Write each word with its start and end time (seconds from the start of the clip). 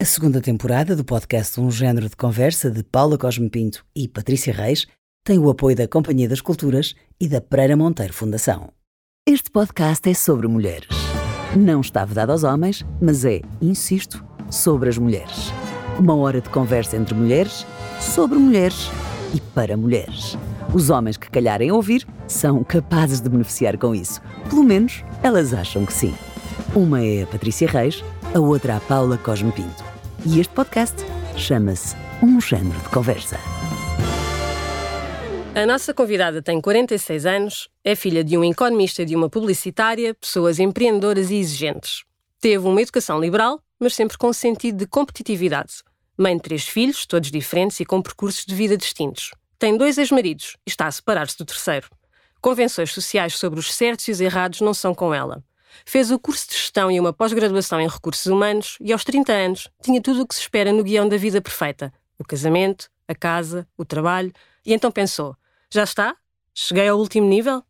A 0.00 0.04
segunda 0.06 0.40
temporada 0.40 0.96
do 0.96 1.04
podcast 1.04 1.60
Um 1.60 1.70
Género 1.70 2.08
de 2.08 2.16
Conversa 2.16 2.70
de 2.70 2.82
Paula 2.82 3.18
Cosme 3.18 3.50
Pinto 3.50 3.84
e 3.94 4.08
Patrícia 4.08 4.50
Reis 4.50 4.86
tem 5.22 5.38
o 5.38 5.50
apoio 5.50 5.76
da 5.76 5.86
Companhia 5.86 6.26
das 6.26 6.40
Culturas 6.40 6.94
e 7.20 7.28
da 7.28 7.38
Pereira 7.38 7.76
Monteiro 7.76 8.14
Fundação. 8.14 8.72
Este 9.28 9.50
podcast 9.50 10.08
é 10.08 10.14
sobre 10.14 10.48
mulheres. 10.48 10.88
Não 11.54 11.82
está 11.82 12.02
vedado 12.06 12.30
aos 12.32 12.44
homens, 12.44 12.82
mas 12.98 13.26
é, 13.26 13.42
insisto, 13.60 14.24
sobre 14.50 14.88
as 14.88 14.96
mulheres. 14.96 15.52
Uma 15.98 16.16
hora 16.16 16.40
de 16.40 16.48
conversa 16.48 16.96
entre 16.96 17.14
mulheres, 17.14 17.66
sobre 18.00 18.38
mulheres 18.38 18.88
e 19.34 19.40
para 19.52 19.76
mulheres. 19.76 20.34
Os 20.72 20.88
homens 20.88 21.18
que 21.18 21.30
calharem 21.30 21.70
ouvir 21.70 22.08
são 22.26 22.64
capazes 22.64 23.20
de 23.20 23.28
beneficiar 23.28 23.76
com 23.76 23.94
isso. 23.94 24.22
Pelo 24.48 24.64
menos 24.64 25.04
elas 25.22 25.52
acham 25.52 25.84
que 25.84 25.92
sim. 25.92 26.14
Uma 26.74 27.04
é 27.04 27.24
a 27.24 27.26
Patrícia 27.26 27.68
Reis, 27.68 28.02
a 28.34 28.40
outra 28.40 28.78
a 28.78 28.80
Paula 28.80 29.18
Cosme 29.18 29.52
Pinto. 29.52 29.89
E 30.26 30.38
este 30.38 30.52
podcast 30.52 30.96
chama-se 31.34 31.96
Um 32.22 32.38
Género 32.40 32.78
de 32.78 32.88
Conversa. 32.90 33.38
A 35.54 35.64
nossa 35.64 35.94
convidada 35.94 36.42
tem 36.42 36.60
46 36.60 37.24
anos, 37.24 37.68
é 37.82 37.96
filha 37.96 38.22
de 38.22 38.36
um 38.36 38.44
economista 38.44 39.00
e 39.00 39.06
de 39.06 39.16
uma 39.16 39.30
publicitária, 39.30 40.14
pessoas 40.14 40.58
empreendedoras 40.58 41.30
e 41.30 41.36
exigentes. 41.36 42.04
Teve 42.38 42.66
uma 42.66 42.82
educação 42.82 43.18
liberal, 43.18 43.62
mas 43.78 43.94
sempre 43.94 44.18
com 44.18 44.30
sentido 44.30 44.76
de 44.76 44.86
competitividade. 44.86 45.82
Mãe 46.18 46.36
de 46.36 46.42
três 46.42 46.68
filhos, 46.68 47.06
todos 47.06 47.30
diferentes 47.30 47.80
e 47.80 47.86
com 47.86 48.02
percursos 48.02 48.44
de 48.44 48.54
vida 48.54 48.76
distintos. 48.76 49.30
Tem 49.58 49.74
dois 49.74 49.96
ex-maridos 49.96 50.56
e 50.66 50.70
está 50.70 50.86
a 50.86 50.92
separar-se 50.92 51.38
do 51.38 51.46
terceiro. 51.46 51.88
Convenções 52.42 52.92
sociais 52.92 53.38
sobre 53.38 53.58
os 53.58 53.72
certos 53.72 54.06
e 54.08 54.10
os 54.10 54.20
errados 54.20 54.60
não 54.60 54.74
são 54.74 54.94
com 54.94 55.14
ela. 55.14 55.42
Fez 55.84 56.10
o 56.10 56.18
curso 56.18 56.48
de 56.48 56.54
gestão 56.54 56.90
e 56.90 56.98
uma 56.98 57.12
pós-graduação 57.12 57.80
em 57.80 57.88
recursos 57.88 58.26
humanos 58.26 58.76
e, 58.80 58.92
aos 58.92 59.04
30 59.04 59.32
anos, 59.32 59.68
tinha 59.82 60.00
tudo 60.00 60.22
o 60.22 60.26
que 60.26 60.34
se 60.34 60.42
espera 60.42 60.72
no 60.72 60.82
guião 60.82 61.08
da 61.08 61.16
vida 61.16 61.40
perfeita: 61.40 61.92
o 62.18 62.24
casamento, 62.24 62.90
a 63.06 63.14
casa, 63.14 63.66
o 63.76 63.84
trabalho. 63.84 64.32
E 64.64 64.72
então 64.72 64.90
pensou: 64.90 65.36
já 65.70 65.84
está? 65.84 66.16
Cheguei 66.54 66.88
ao 66.88 66.98
último 66.98 67.28
nível? 67.28 67.62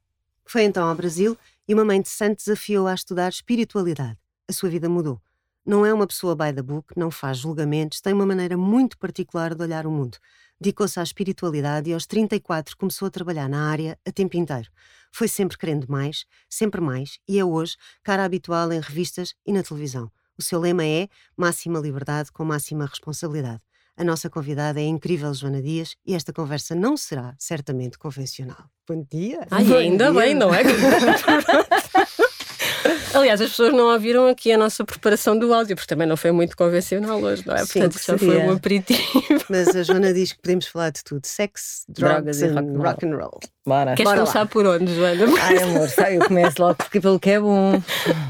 Foi 0.44 0.64
então 0.64 0.88
ao 0.88 0.94
Brasil 0.94 1.36
e 1.68 1.74
uma 1.74 1.84
mãe 1.84 2.02
de 2.02 2.08
santo 2.08 2.38
desafiou 2.38 2.86
a 2.86 2.94
estudar 2.94 3.28
espiritualidade. 3.28 4.18
A 4.48 4.52
sua 4.52 4.68
vida 4.68 4.88
mudou. 4.88 5.20
Não 5.64 5.86
é 5.86 5.94
uma 5.94 6.06
pessoa 6.06 6.34
by 6.34 6.52
the 6.52 6.62
book, 6.62 6.92
não 6.96 7.10
faz 7.10 7.38
julgamentos, 7.38 8.00
tem 8.00 8.12
uma 8.12 8.26
maneira 8.26 8.56
muito 8.56 8.98
particular 8.98 9.54
de 9.54 9.62
olhar 9.62 9.86
o 9.86 9.90
mundo. 9.90 10.18
Dedicou-se 10.60 11.00
à 11.00 11.02
espiritualidade 11.02 11.88
e 11.88 11.94
aos 11.94 12.06
34 12.06 12.76
começou 12.76 13.08
a 13.08 13.10
trabalhar 13.10 13.48
na 13.48 13.70
área 13.70 13.98
a 14.06 14.12
tempo 14.12 14.36
inteiro. 14.36 14.68
Foi 15.10 15.26
sempre 15.26 15.56
querendo 15.56 15.86
mais, 15.88 16.26
sempre 16.50 16.82
mais, 16.82 17.18
e 17.26 17.38
é 17.38 17.44
hoje 17.44 17.76
cara 18.02 18.24
habitual 18.24 18.70
em 18.70 18.78
revistas 18.78 19.34
e 19.46 19.52
na 19.52 19.62
televisão. 19.62 20.10
O 20.36 20.42
seu 20.42 20.60
lema 20.60 20.84
é 20.84 21.08
máxima 21.36 21.78
liberdade 21.78 22.30
com 22.30 22.44
máxima 22.44 22.84
responsabilidade. 22.84 23.62
A 23.96 24.04
nossa 24.04 24.28
convidada 24.30 24.80
é 24.80 24.84
a 24.84 24.86
incrível 24.86 25.32
Joana 25.32 25.62
Dias 25.62 25.94
e 26.06 26.14
esta 26.14 26.32
conversa 26.32 26.74
não 26.74 26.96
será 26.96 27.34
certamente 27.38 27.98
convencional. 27.98 28.64
Bom 28.88 29.04
dia! 29.10 29.46
Ai, 29.50 29.64
Bom 29.64 29.76
ainda 29.76 30.10
dia. 30.10 30.20
bem, 30.20 30.34
não 30.34 30.54
é? 30.54 30.62
Aliás, 33.14 33.40
as 33.40 33.50
pessoas 33.50 33.72
não 33.72 33.92
ouviram 33.92 34.26
aqui 34.28 34.52
a 34.52 34.58
nossa 34.58 34.84
preparação 34.84 35.38
do 35.38 35.52
áudio, 35.52 35.74
porque 35.76 35.88
também 35.88 36.06
não 36.06 36.16
foi 36.16 36.30
muito 36.32 36.56
convencional 36.56 37.20
hoje, 37.20 37.42
não 37.46 37.54
é? 37.54 37.64
Sim, 37.64 37.80
Portanto, 37.80 38.00
já 38.04 38.18
foi 38.18 38.36
um 38.38 38.52
aperitivo. 38.52 39.00
Mas 39.48 39.68
a 39.74 39.82
Joana 39.82 40.12
diz 40.14 40.32
que 40.32 40.40
podemos 40.40 40.66
falar 40.66 40.90
de 40.90 41.02
tudo: 41.02 41.26
sexo, 41.26 41.82
Drogas 41.88 42.38
drogas 42.38 42.40
e 42.74 42.76
rock 42.78 43.06
and 43.06 43.16
roll. 43.16 43.40
Bora. 43.66 43.94
Queres 43.94 44.04
Bora 44.10 44.20
começar 44.22 44.40
lá. 44.40 44.46
por 44.46 44.66
onde, 44.66 44.94
Joana? 44.94 45.24
Ai, 45.42 45.58
amor, 45.62 45.88
sai, 45.90 46.16
eu 46.18 46.24
começo 46.26 46.62
logo 46.62 46.74
porque 46.76 47.00
pelo 47.00 47.18
que 47.20 47.30
é 47.30 47.40
bom. 47.40 47.82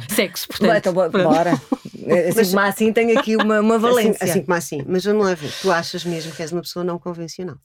Sexo, 0.08 0.48
portanto. 0.48 0.76
então, 0.76 0.92
bo- 0.92 1.10
Pronto. 1.10 1.28
bora. 1.28 1.52
Assim, 2.00 2.32
Mas- 2.36 2.48
como 2.48 2.60
assim, 2.60 2.92
tenho 2.92 3.18
aqui 3.18 3.36
uma, 3.36 3.60
uma 3.60 3.74
Assim, 3.76 3.82
valência. 3.82 4.24
assim 4.24 4.42
como 4.42 4.56
assim. 4.56 4.82
Mas 4.88 5.04
vamos 5.04 5.24
lá 5.24 5.34
ver. 5.34 5.52
Tu 5.62 5.70
achas 5.70 6.04
mesmo 6.04 6.32
que 6.32 6.42
és 6.42 6.50
uma 6.50 6.62
pessoa 6.62 6.82
não 6.84 6.98
convencional? 6.98 7.56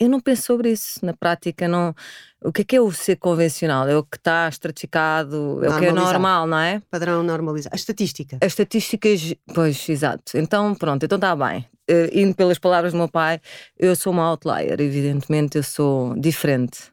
Eu 0.00 0.08
não 0.08 0.18
penso 0.18 0.42
sobre 0.44 0.70
isso. 0.70 1.04
Na 1.04 1.12
prática, 1.12 1.68
não. 1.68 1.94
O 2.42 2.50
que 2.52 2.62
é 2.62 2.64
que 2.64 2.76
é 2.76 2.80
o 2.80 2.90
ser 2.90 3.16
convencional? 3.16 3.86
É 3.86 3.96
o 3.96 4.02
que 4.02 4.16
está 4.16 4.48
estratificado, 4.48 5.62
é 5.62 5.68
o 5.68 5.78
que 5.78 5.86
é 5.86 5.92
normal, 5.92 6.46
não 6.46 6.58
é? 6.58 6.80
Padrão 6.90 7.22
normalizado. 7.22 7.74
A 7.74 7.76
estatística. 7.76 8.38
As 8.40 8.48
estatísticas, 8.48 9.34
pois, 9.54 9.88
exato. 9.88 10.36
Então, 10.36 10.74
pronto, 10.74 11.04
então 11.04 11.16
está 11.16 11.36
bem. 11.36 11.66
Eh, 11.88 12.10
indo 12.14 12.34
pelas 12.34 12.58
palavras 12.58 12.92
do 12.92 12.98
meu 12.98 13.08
pai, 13.08 13.40
eu 13.78 13.94
sou 13.96 14.12
uma 14.12 14.24
outlier, 14.28 14.80
evidentemente, 14.80 15.58
eu 15.58 15.62
sou 15.62 16.14
diferente. 16.14 16.90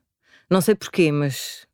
Não 0.49 0.59
sei 0.59 0.75
porquê, 0.75 1.11
mas. 1.11 1.66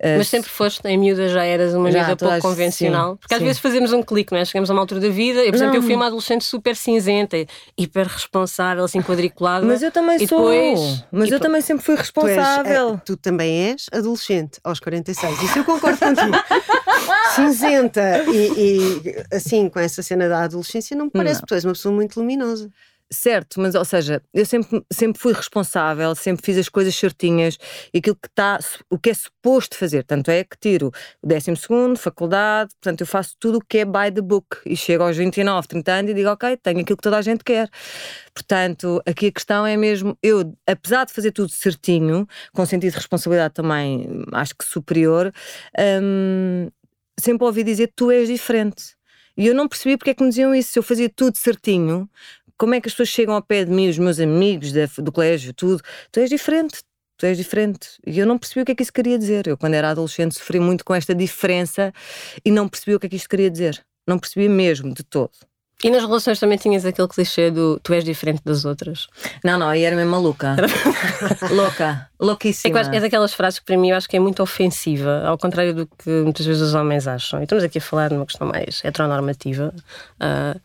Eh, 0.00 0.16
Mas 0.18 0.28
sempre 0.28 0.48
foste, 0.50 0.80
em 0.86 0.96
miúda 0.98 1.28
já 1.28 1.44
eras 1.44 1.74
uma 1.74 1.90
Já, 1.90 1.98
miúda 2.06 2.16
pouco 2.16 2.40
convencional. 2.40 3.12
sim, 3.12 3.16
Porque 3.20 3.34
às 3.34 3.38
sim. 3.40 3.44
vezes 3.46 3.60
fazemos 3.60 3.92
um 3.92 4.02
clique, 4.02 4.32
não 4.32 4.38
é? 4.40 4.44
Chegamos 4.44 4.70
a 4.70 4.72
uma 4.72 4.80
altura 4.82 5.00
da 5.00 5.08
vida. 5.08 5.40
Eu, 5.40 5.50
por 5.50 5.56
exemplo, 5.56 5.76
eu 5.76 5.82
fui 5.82 5.94
uma 5.94 6.06
adolescente 6.06 6.44
super 6.44 6.76
cinzenta, 6.76 7.36
hiper 7.76 8.06
responsável, 8.06 8.84
assim 8.84 9.02
quadriculada. 9.02 9.64
Mas 9.66 9.82
eu 9.82 9.90
também 9.90 10.16
E 10.16 10.26
sou. 10.28 10.38
depois- 10.50 11.04
mas 11.10 11.28
e 11.28 11.32
eu 11.32 11.40
também 11.40 11.60
sempre 11.60 11.84
fui 11.84 11.94
Tu, 11.94 11.98
és, 11.98 12.06
responsável. 12.06 12.94
eh, 12.94 13.00
tu 13.04 13.16
também 13.16 13.68
és 13.70 13.86
adolescente 13.92 14.58
aos 14.64 14.80
46. 14.80 15.42
Isso 15.42 15.58
eu 15.58 15.64
concordo 15.64 15.98
contigo. 15.98 16.32
Cinzenta 17.34 18.22
e, 18.28 19.00
e, 19.02 19.24
assim, 19.34 19.68
com 19.68 19.78
essa 19.78 20.02
cena 20.02 20.28
da 20.28 20.44
adolescência, 20.44 20.96
não 20.96 21.06
me 21.06 21.10
parece. 21.10 21.40
Não. 21.40 21.46
Tu 21.46 21.54
és 21.54 21.64
uma 21.64 21.72
pessoa 21.72 21.94
muito 21.94 22.18
luminosa. 22.18 22.70
Certo, 23.10 23.58
mas 23.58 23.74
ou 23.74 23.86
seja, 23.86 24.22
eu 24.34 24.44
sempre, 24.44 24.84
sempre 24.92 25.18
fui 25.18 25.32
responsável, 25.32 26.14
sempre 26.14 26.44
fiz 26.44 26.58
as 26.58 26.68
coisas 26.68 26.94
certinhas 26.94 27.56
e 27.92 27.98
aquilo 27.98 28.14
que 28.16 28.28
está, 28.28 28.58
o 28.90 28.98
que 28.98 29.08
é 29.08 29.14
suposto 29.14 29.78
fazer. 29.78 30.04
Tanto 30.04 30.30
é 30.30 30.44
que 30.44 30.58
tiro 30.58 30.92
o 31.22 31.26
12 31.26 31.56
segundo, 31.56 31.98
faculdade, 31.98 32.74
portanto 32.74 33.00
eu 33.00 33.06
faço 33.06 33.34
tudo 33.40 33.58
o 33.58 33.60
que 33.66 33.78
é 33.78 33.84
by 33.86 34.12
the 34.14 34.20
book 34.20 34.58
e 34.66 34.76
chego 34.76 35.04
aos 35.04 35.16
29, 35.16 35.68
30 35.68 35.92
anos 35.92 36.10
e 36.10 36.14
digo, 36.14 36.28
ok, 36.28 36.54
tenho 36.58 36.80
aquilo 36.80 36.98
que 36.98 37.02
toda 37.02 37.16
a 37.16 37.22
gente 37.22 37.42
quer. 37.42 37.70
Portanto, 38.34 39.00
aqui 39.06 39.28
a 39.28 39.32
questão 39.32 39.66
é 39.66 39.74
mesmo, 39.74 40.16
eu, 40.22 40.54
apesar 40.66 41.06
de 41.06 41.12
fazer 41.14 41.32
tudo 41.32 41.50
certinho, 41.50 42.26
com 42.52 42.66
sentido 42.66 42.90
de 42.90 42.98
responsabilidade 42.98 43.54
também, 43.54 44.06
acho 44.32 44.54
que 44.54 44.66
superior, 44.66 45.32
hum, 46.02 46.68
sempre 47.18 47.46
ouvi 47.46 47.64
dizer 47.64 47.90
tu 47.96 48.10
és 48.10 48.28
diferente. 48.28 48.98
E 49.38 49.46
eu 49.46 49.54
não 49.54 49.68
percebi 49.68 49.96
porque 49.96 50.10
é 50.10 50.14
que 50.14 50.22
me 50.22 50.30
diziam 50.30 50.52
isso. 50.52 50.72
Se 50.72 50.78
eu 50.80 50.82
fazia 50.82 51.08
tudo 51.08 51.36
certinho, 51.36 52.10
como 52.58 52.74
é 52.74 52.80
que 52.80 52.88
as 52.88 52.92
pessoas 52.92 53.08
chegam 53.08 53.34
ao 53.34 53.42
pé 53.42 53.64
de 53.64 53.70
mim, 53.70 53.88
os 53.88 53.98
meus 53.98 54.18
amigos 54.20 54.72
da- 54.72 54.88
do 54.98 55.12
colégio, 55.12 55.52
tudo? 55.54 55.82
Tu 56.12 56.20
és 56.20 56.28
diferente. 56.28 56.82
Tu 57.16 57.26
és 57.26 57.36
diferente. 57.36 57.88
E 58.06 58.18
eu 58.18 58.26
não 58.26 58.38
percebi 58.38 58.60
o 58.62 58.64
que 58.64 58.72
é 58.72 58.74
que 58.74 58.82
isso 58.82 58.92
queria 58.92 59.18
dizer. 59.18 59.46
Eu, 59.48 59.56
quando 59.56 59.74
era 59.74 59.90
adolescente, 59.90 60.34
sofri 60.38 60.60
muito 60.60 60.84
com 60.84 60.94
esta 60.94 61.14
diferença 61.14 61.92
e 62.44 62.50
não 62.50 62.68
percebi 62.68 62.94
o 62.94 63.00
que 63.00 63.06
é 63.06 63.08
que 63.08 63.16
isto 63.16 63.28
queria 63.28 63.50
dizer. 63.50 63.82
Não 64.06 64.18
percebi 64.18 64.48
mesmo, 64.48 64.94
de 64.94 65.02
todo. 65.02 65.30
E 65.82 65.90
nas 65.90 66.02
relações 66.02 66.40
também 66.40 66.58
tinhas 66.58 66.84
aquele 66.84 67.06
clichê 67.06 67.50
do 67.52 67.78
tu 67.80 67.92
és 67.92 68.02
diferente 68.04 68.40
das 68.44 68.64
outras. 68.64 69.06
Não, 69.44 69.56
não, 69.58 69.68
aí 69.68 69.82
era 69.84 69.94
mesmo 69.94 70.10
maluca. 70.10 70.56
Louca. 71.50 72.08
É, 72.20 72.24
Louquíssima. 72.24 72.80
acho- 72.80 72.90
é 72.90 73.00
daquelas 73.00 73.32
frases 73.34 73.58
que 73.60 73.64
para 73.64 73.76
mim 73.76 73.90
eu 73.90 73.96
acho 73.96 74.08
que 74.08 74.16
é 74.16 74.20
muito 74.20 74.42
ofensiva, 74.42 75.22
ao 75.24 75.38
contrário 75.38 75.74
do 75.74 75.86
que 75.86 76.10
muitas 76.22 76.44
vezes 76.46 76.62
os 76.62 76.74
homens 76.74 77.06
acham. 77.06 77.40
E 77.40 77.44
estamos 77.44 77.62
aqui 77.64 77.78
a 77.78 77.80
falar 77.80 78.10
numa 78.10 78.26
questão 78.26 78.46
mais 78.48 78.80
heteronormativa. 78.84 79.72
ah, 80.20 80.56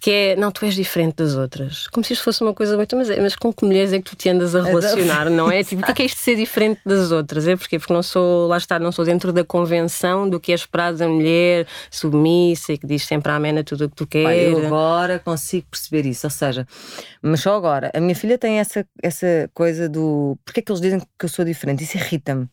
que 0.00 0.10
é, 0.10 0.36
não, 0.36 0.50
tu 0.50 0.64
és 0.64 0.74
diferente 0.74 1.16
das 1.16 1.34
outras. 1.34 1.86
Como 1.88 2.04
se 2.04 2.12
isto 2.12 2.22
fosse 2.24 2.42
uma 2.42 2.54
coisa 2.54 2.76
muito. 2.76 2.94
Mas, 2.96 3.10
é- 3.10 3.20
mas 3.20 3.34
com 3.36 3.52
que 3.52 3.64
mulheres 3.64 3.92
é 3.92 3.98
que 3.98 4.04
tu 4.04 4.16
te 4.16 4.28
andas 4.28 4.54
a 4.54 4.62
relacionar, 4.62 5.28
não 5.30 5.50
é? 5.50 5.62
Tipo, 5.68 5.82
o 5.82 5.84
que 5.84 5.90
é, 5.90 5.94
que 5.94 6.02
é 6.02 6.06
isto 6.06 6.16
de 6.16 6.22
ser 6.22 6.36
diferente 6.36 6.80
das 6.86 7.10
outras? 7.10 7.46
É 7.46 7.56
porque 7.56 7.78
Porque 7.78 7.92
não 7.92 8.02
sou, 8.02 8.46
lá 8.48 8.56
está, 8.56 8.78
não 8.78 8.92
sou 8.92 9.04
dentro 9.04 9.32
da 9.32 9.44
convenção 9.44 10.28
do 10.28 10.38
que 10.40 10.52
é 10.52 10.54
esperado 10.54 10.98
da 10.98 11.08
mulher 11.08 11.66
submissa 11.90 12.72
e 12.72 12.78
que 12.78 12.86
diz 12.86 13.04
sempre 13.04 13.32
amém 13.32 13.58
a 13.58 13.64
tudo 13.64 13.84
o 13.86 13.88
que 13.88 13.96
tu 13.96 14.06
queres. 14.06 14.52
eu 14.52 14.66
agora 14.66 15.18
consigo 15.18 15.66
perceber 15.70 16.06
isso, 16.06 16.26
ou 16.26 16.30
seja, 16.30 16.66
mas 17.22 17.40
só 17.40 17.56
agora. 17.56 17.90
A 17.94 18.00
minha 18.00 18.14
filha 18.14 18.38
tem 18.38 18.58
essa, 18.58 18.86
essa 19.02 19.50
coisa 19.54 19.88
do 19.88 20.38
porque 20.44 20.60
é 20.60 20.62
que 20.62 20.70
eles 20.72 20.80
dizem 20.80 21.00
que 21.00 21.24
eu 21.24 21.28
sou 21.28 21.44
diferente? 21.44 21.84
Isso 21.84 21.96
irrita-me. 21.96 22.48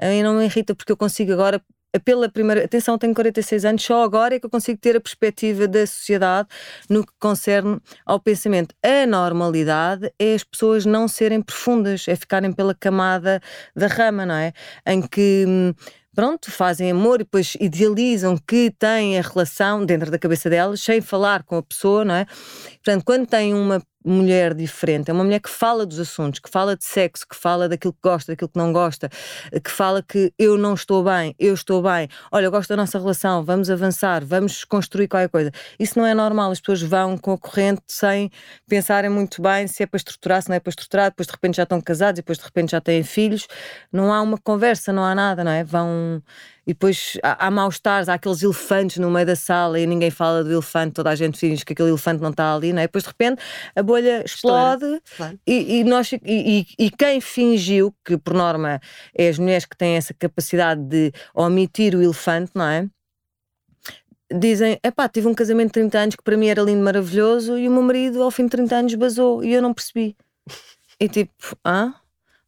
A 0.00 0.06
mim 0.08 0.22
não 0.22 0.34
me 0.34 0.44
irrita 0.44 0.74
porque 0.74 0.90
eu 0.92 0.96
consigo 0.96 1.32
agora, 1.32 1.60
pela 1.98 2.28
primeira. 2.28 2.64
Atenção, 2.64 2.98
tenho 2.98 3.14
46 3.14 3.64
anos, 3.64 3.82
só 3.82 4.02
agora 4.02 4.34
é 4.34 4.40
que 4.40 4.46
eu 4.46 4.50
consigo 4.50 4.78
ter 4.80 4.96
a 4.96 5.00
perspectiva 5.00 5.68
da 5.68 5.86
sociedade 5.86 6.48
no 6.88 7.04
que 7.04 7.12
concerne 7.20 7.80
ao 8.06 8.18
pensamento. 8.18 8.74
A 8.82 9.06
normalidade 9.06 10.12
é 10.18 10.34
as 10.34 10.44
pessoas 10.44 10.86
não 10.86 11.06
serem 11.08 11.42
profundas, 11.42 12.06
é 12.08 12.16
ficarem 12.16 12.52
pela 12.52 12.74
camada 12.74 13.40
da 13.76 13.86
rama, 13.86 14.26
não 14.26 14.34
é? 14.34 14.52
Em 14.86 15.02
que. 15.02 15.44
hum, 15.46 15.74
Pronto, 16.14 16.50
fazem 16.50 16.90
amor 16.90 17.22
e 17.22 17.24
depois 17.24 17.56
idealizam 17.58 18.36
que 18.36 18.70
têm 18.70 19.18
a 19.18 19.22
relação 19.22 19.82
dentro 19.82 20.10
da 20.10 20.18
cabeça 20.18 20.50
delas, 20.50 20.82
sem 20.82 21.00
falar 21.00 21.42
com 21.42 21.56
a 21.56 21.62
pessoa, 21.62 22.04
não 22.04 22.14
é? 22.14 22.26
Portanto, 22.26 23.02
quando 23.02 23.26
tem 23.26 23.54
uma 23.54 23.80
mulher 24.04 24.54
diferente, 24.54 25.10
é 25.10 25.14
uma 25.14 25.24
mulher 25.24 25.40
que 25.40 25.50
fala 25.50 25.84
dos 25.86 25.98
assuntos, 25.98 26.40
que 26.40 26.50
fala 26.50 26.76
de 26.76 26.84
sexo, 26.84 27.26
que 27.28 27.36
fala 27.36 27.68
daquilo 27.68 27.92
que 27.92 28.00
gosta, 28.02 28.32
daquilo 28.32 28.48
que 28.48 28.58
não 28.58 28.72
gosta, 28.72 29.08
que 29.62 29.70
fala 29.70 30.02
que 30.02 30.32
eu 30.38 30.56
não 30.58 30.74
estou 30.74 31.02
bem, 31.04 31.34
eu 31.38 31.54
estou 31.54 31.82
bem, 31.82 32.08
olha, 32.30 32.46
eu 32.46 32.50
gosto 32.50 32.68
da 32.68 32.76
nossa 32.76 32.98
relação, 32.98 33.44
vamos 33.44 33.70
avançar, 33.70 34.24
vamos 34.24 34.64
construir 34.64 35.08
qualquer 35.08 35.28
coisa. 35.28 35.50
Isso 35.78 35.98
não 35.98 36.06
é 36.06 36.14
normal, 36.14 36.50
as 36.50 36.60
pessoas 36.60 36.82
vão 36.82 37.16
com 37.16 37.32
a 37.32 37.38
corrente 37.38 37.82
sem 37.88 38.30
pensarem 38.68 39.10
muito 39.10 39.40
bem 39.42 39.66
se 39.66 39.82
é 39.82 39.86
para 39.86 39.96
estruturar, 39.96 40.42
se 40.42 40.48
não 40.48 40.56
é 40.56 40.60
para 40.60 40.70
estruturar, 40.70 41.10
depois 41.10 41.26
de 41.26 41.32
repente 41.32 41.56
já 41.56 41.62
estão 41.64 41.80
casados 41.80 42.18
e 42.18 42.22
depois 42.22 42.38
de 42.38 42.44
repente 42.44 42.70
já 42.72 42.80
têm 42.80 43.02
filhos. 43.02 43.46
Não 43.92 44.12
há 44.12 44.20
uma 44.22 44.38
conversa, 44.38 44.92
não 44.92 45.04
há 45.04 45.14
nada, 45.14 45.44
não 45.44 45.50
é? 45.50 45.64
Vão. 45.64 46.22
E 46.66 46.72
depois 46.72 47.18
há, 47.22 47.46
há 47.46 47.50
maus-estares, 47.50 48.08
há 48.08 48.14
aqueles 48.14 48.42
elefantes 48.42 48.98
no 48.98 49.10
meio 49.10 49.26
da 49.26 49.34
sala 49.34 49.80
e 49.80 49.86
ninguém 49.86 50.10
fala 50.10 50.44
do 50.44 50.52
elefante, 50.52 50.92
toda 50.94 51.10
a 51.10 51.14
gente 51.14 51.36
finge 51.38 51.64
que 51.64 51.72
aquele 51.72 51.88
elefante 51.88 52.22
não 52.22 52.30
está 52.30 52.54
ali, 52.54 52.72
não 52.72 52.80
é? 52.80 52.86
Depois 52.86 53.02
de 53.04 53.08
repente 53.08 53.42
a 53.74 53.82
bolha 53.82 54.22
explode 54.24 55.02
Claro. 55.16 55.38
e, 55.46 55.80
e 55.80 55.84
nós, 55.84 56.12
e, 56.12 56.20
e- 56.24 56.66
e 56.78 56.90
quem 56.90 57.20
fingiu, 57.20 57.92
que 58.04 58.16
por 58.16 58.34
norma 58.34 58.80
é 59.16 59.28
as 59.28 59.38
mulheres 59.38 59.64
que 59.64 59.76
têm 59.76 59.96
essa 59.96 60.14
capacidade 60.14 60.80
de 60.82 61.12
omitir 61.34 61.94
o 61.96 62.02
elefante, 62.02 62.52
não 62.54 62.64
é? 62.66 62.88
Dizem, 64.34 64.78
epá, 64.82 65.08
tive 65.08 65.28
um 65.28 65.34
casamento 65.34 65.68
de 65.68 65.72
30 65.74 65.98
anos 65.98 66.16
que 66.16 66.22
para 66.22 66.36
mim 66.38 66.46
era 66.46 66.62
lindo, 66.62 66.82
maravilhoso, 66.82 67.58
e 67.58 67.68
o 67.68 67.70
meu 67.70 67.82
marido 67.82 68.22
ao 68.22 68.30
fim 68.30 68.44
de 68.44 68.50
30 68.50 68.76
anos 68.76 68.94
basou 68.94 69.44
e 69.44 69.52
eu 69.52 69.60
não 69.60 69.74
percebi. 69.74 70.16
E 70.98 71.06
tipo, 71.08 71.32
hã? 71.66 71.92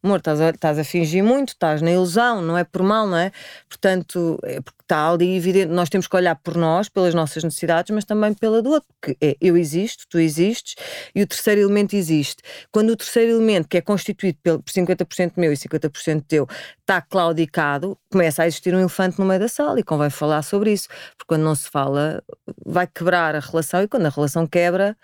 Amor, 0.05 0.19
estás 0.19 0.39
a, 0.39 0.51
estás 0.51 0.77
a 0.77 0.83
fingir 0.83 1.23
muito, 1.23 1.49
estás 1.49 1.81
na 1.81 1.91
ilusão, 1.91 2.39
não 2.39 2.55
é 2.55 2.63
por 2.63 2.83
mal, 2.83 3.07
não 3.07 3.17
é? 3.17 3.31
Portanto, 3.67 4.37
é 4.43 4.61
porque 4.61 4.83
está 4.83 5.09
ali 5.09 5.35
evidente, 5.35 5.71
nós 5.71 5.89
temos 5.89 6.07
que 6.07 6.15
olhar 6.15 6.35
por 6.35 6.55
nós, 6.55 6.87
pelas 6.87 7.15
nossas 7.15 7.43
necessidades, 7.43 7.89
mas 7.89 8.05
também 8.05 8.31
pela 8.35 8.61
do 8.61 8.69
outro, 8.69 8.87
porque 9.01 9.17
é 9.19 9.35
eu 9.41 9.57
existo, 9.57 10.05
tu 10.07 10.19
existes 10.19 10.75
e 11.15 11.23
o 11.23 11.27
terceiro 11.27 11.61
elemento 11.61 11.95
existe. 11.95 12.43
Quando 12.71 12.91
o 12.91 12.95
terceiro 12.95 13.31
elemento, 13.31 13.67
que 13.67 13.77
é 13.77 13.81
constituído 13.81 14.37
por 14.43 14.71
50% 14.71 15.31
meu 15.37 15.51
e 15.51 15.57
50% 15.57 16.23
teu, 16.27 16.47
está 16.81 17.01
claudicado, 17.01 17.97
começa 18.11 18.43
a 18.43 18.47
existir 18.47 18.75
um 18.75 18.79
elefante 18.79 19.17
no 19.17 19.25
meio 19.25 19.39
da 19.39 19.47
sala 19.47 19.79
e 19.79 19.83
convém 19.83 20.11
falar 20.11 20.43
sobre 20.43 20.71
isso, 20.71 20.87
porque 21.17 21.29
quando 21.29 21.41
não 21.41 21.55
se 21.55 21.67
fala, 21.67 22.21
vai 22.63 22.85
quebrar 22.85 23.33
a 23.33 23.39
relação 23.39 23.81
e 23.81 23.87
quando 23.87 24.05
a 24.05 24.09
relação 24.09 24.45
quebra, 24.45 24.95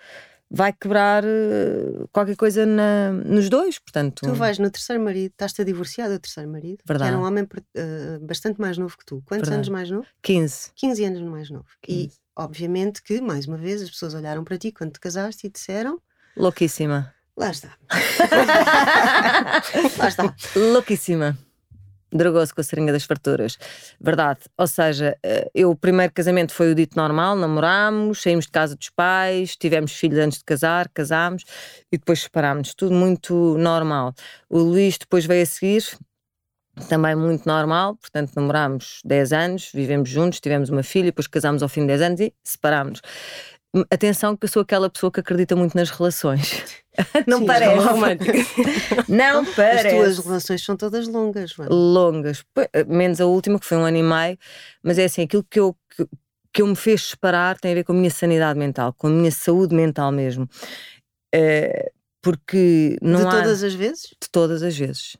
vai 0.54 0.70
quebrar 0.72 1.24
eh, 1.24 2.04
qualquer 2.12 2.36
coisa 2.36 2.66
na- 2.66 3.10
nos 3.12 3.48
dois, 3.48 3.78
portanto. 3.78 4.26
Tu 4.26 4.34
vais 4.34 4.58
no 4.58 4.70
terceiro 4.70 5.02
marido, 5.02 5.30
estás-te 5.32 5.62
a 5.62 5.64
divorciar 5.64 6.10
do 6.10 6.18
terceiro 6.18 6.50
marido, 6.50 6.78
que 6.78 6.84
Verdade. 6.86 7.10
era 7.12 7.18
um 7.18 7.24
homem 7.24 7.46
eh, 7.74 8.18
bastante 8.20 8.60
mais 8.60 8.76
novo 8.76 8.96
que 8.98 9.04
tu. 9.06 9.22
Quantos 9.26 9.48
Verdade. 9.48 9.54
anos 9.54 9.68
mais 9.70 9.90
novo? 9.90 10.06
15. 10.22 10.70
15 10.74 11.04
anos 11.04 11.22
mais 11.22 11.48
novo. 11.50 11.64
E, 11.88 12.04
15. 12.08 12.18
obviamente, 12.36 13.02
que, 13.02 13.20
mais 13.20 13.46
uma 13.46 13.56
vez, 13.56 13.80
as 13.82 13.90
pessoas 13.90 14.12
olharam 14.14 14.44
para 14.44 14.58
ti 14.58 14.72
quando 14.72 14.92
te 14.92 15.00
casaste 15.00 15.46
e 15.46 15.50
disseram: 15.50 15.98
Louquíssima. 16.36 17.14
lá 17.36 17.50
está. 17.50 17.72
lá 19.98 20.08
está. 20.08 20.34
Louquíssima. 20.54 21.38
Drogou-se 22.12 22.54
com 22.54 22.60
a 22.60 22.64
seringa 22.64 22.92
das 22.92 23.04
farturas. 23.04 23.58
Verdade. 24.00 24.40
Ou 24.58 24.66
seja, 24.66 25.16
eh, 25.22 25.50
eu, 25.54 25.70
o 25.70 25.76
primeiro 25.76 26.12
casamento 26.12 26.52
foi 26.52 26.72
o 26.72 26.74
dito 26.74 26.96
normal, 26.96 27.34
namorámos, 27.36 28.22
saímos 28.22 28.46
de 28.46 28.50
casa 28.52 28.76
dos 28.76 28.90
pais, 28.90 29.56
tivemos 29.56 29.92
filhos 29.92 30.18
antes 30.18 30.38
de 30.38 30.44
casar, 30.44 30.88
casámos 30.92 31.44
e 31.90 31.98
depois 31.98 32.22
separámos. 32.22 32.74
Tudo 32.74 32.94
muito 32.94 33.56
normal. 33.58 34.14
O 34.48 34.58
Luís 34.58 34.98
depois 34.98 35.24
veio 35.24 35.42
a 35.42 35.46
seguir, 35.46 35.82
também 36.88 37.14
muito 37.14 37.46
normal, 37.46 37.96
portanto 37.96 38.32
namorámos 38.34 39.00
10 39.04 39.32
anos, 39.32 39.70
vivemos 39.74 40.08
juntos, 40.08 40.40
tivemos 40.40 40.70
uma 40.70 40.82
filha, 40.82 41.06
depois 41.06 41.26
casámos 41.26 41.62
ao 41.62 41.68
fim 41.68 41.82
de 41.82 41.88
10 41.88 42.02
anos 42.02 42.20
e 42.20 42.34
separámos. 42.42 43.00
Atenção 43.90 44.36
que 44.36 44.44
eu 44.44 44.48
sou 44.48 44.62
aquela 44.62 44.90
pessoa 44.90 45.10
que 45.10 45.20
acredita 45.20 45.56
muito 45.56 45.74
nas 45.74 45.88
relações. 45.90 46.62
Não 47.26 47.38
Sim, 47.38 47.46
parece. 47.46 47.86
romântica. 47.86 48.32
Não 49.08 49.40
As 49.40 49.54
parece 49.54 49.96
tuas 49.96 50.18
relações 50.18 50.62
são 50.62 50.76
todas 50.76 51.08
longas, 51.08 51.52
Joana. 51.52 51.74
longas, 51.74 52.42
Pô, 52.54 52.60
menos 52.86 53.18
a 53.18 53.24
última, 53.26 53.58
que 53.58 53.64
foi 53.64 53.78
um 53.78 53.84
ano 53.84 53.96
e 53.96 54.02
meio, 54.02 54.38
mas 54.82 54.98
é 54.98 55.04
assim, 55.04 55.22
aquilo 55.22 55.42
que 55.48 55.58
eu, 55.58 55.74
que, 55.96 56.06
que 56.52 56.60
eu 56.60 56.66
me 56.66 56.76
fez 56.76 57.02
separar 57.10 57.58
tem 57.58 57.72
a 57.72 57.74
ver 57.76 57.84
com 57.84 57.92
a 57.92 57.96
minha 57.96 58.10
sanidade 58.10 58.58
mental, 58.58 58.92
com 58.92 59.06
a 59.06 59.10
minha 59.10 59.30
saúde 59.30 59.74
mental 59.74 60.12
mesmo. 60.12 60.46
Eh, 61.34 61.90
porque 62.20 62.98
não 63.00 63.20
De 63.20 63.26
há 63.26 63.30
todas 63.30 63.62
as 63.64 63.72
vezes? 63.74 64.02
de 64.22 64.30
todas 64.30 64.62
as 64.62 64.76
vezes. 64.76 65.16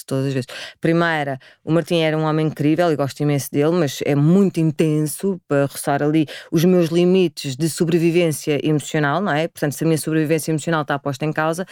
De 0.00 0.06
todas 0.06 0.26
as 0.26 0.32
vezes. 0.32 0.46
Primeira, 0.80 1.38
o 1.64 1.72
Martim 1.72 1.98
era 2.00 2.16
um 2.16 2.24
homem 2.24 2.46
incrível 2.46 2.90
e 2.92 2.96
gosto 2.96 3.20
imenso 3.20 3.50
dele, 3.50 3.72
mas 3.72 4.00
é 4.04 4.14
muito 4.14 4.60
intenso 4.60 5.40
para 5.48 5.66
roçar 5.66 6.02
ali 6.02 6.26
os 6.50 6.64
meus 6.64 6.88
limites 6.88 7.56
de 7.56 7.68
sobrevivência 7.68 8.60
emocional, 8.66 9.20
não 9.20 9.32
é? 9.32 9.48
Portanto, 9.48 9.72
se 9.72 9.84
a 9.84 9.86
minha 9.86 9.98
sobrevivência 9.98 10.50
emocional 10.50 10.82
está 10.82 10.98
posta 10.98 11.24
em 11.24 11.32
causa, 11.32 11.66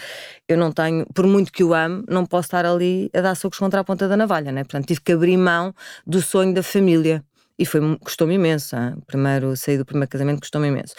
eu 0.49 0.57
não 0.57 0.73
tenho, 0.73 1.07
por 1.15 1.27
muito 1.27 1.53
que 1.53 1.65
o 1.65 1.75
ame, 1.75 2.05
não 2.09 2.25
posso 2.25 2.47
estar 2.47 2.65
ali 2.65 3.11
a 3.15 3.21
dar 3.21 3.35
socos 3.35 3.59
contra 3.59 3.81
a 3.81 3.85
ponta 3.85 4.09
da 4.09 4.17
navalha, 4.17 4.53
não 4.53 4.61
é? 4.61 4.65
Portanto, 4.65 4.87
tive 4.87 5.01
que 5.01 5.13
abrir 5.13 5.37
mão 5.37 5.75
do 6.07 6.21
sonho 6.23 6.55
da 6.55 6.63
família. 6.63 7.23
E 7.59 7.67
foi, 7.67 7.81
custou-me 7.99 8.35
imenso. 8.35 8.77
hein? 8.77 8.95
Primeiro, 9.05 9.57
sair 9.57 9.79
do 9.79 9.85
primeiro 9.85 10.09
casamento 10.09 10.41
custou-me 10.41 10.69
imenso. 10.69 10.95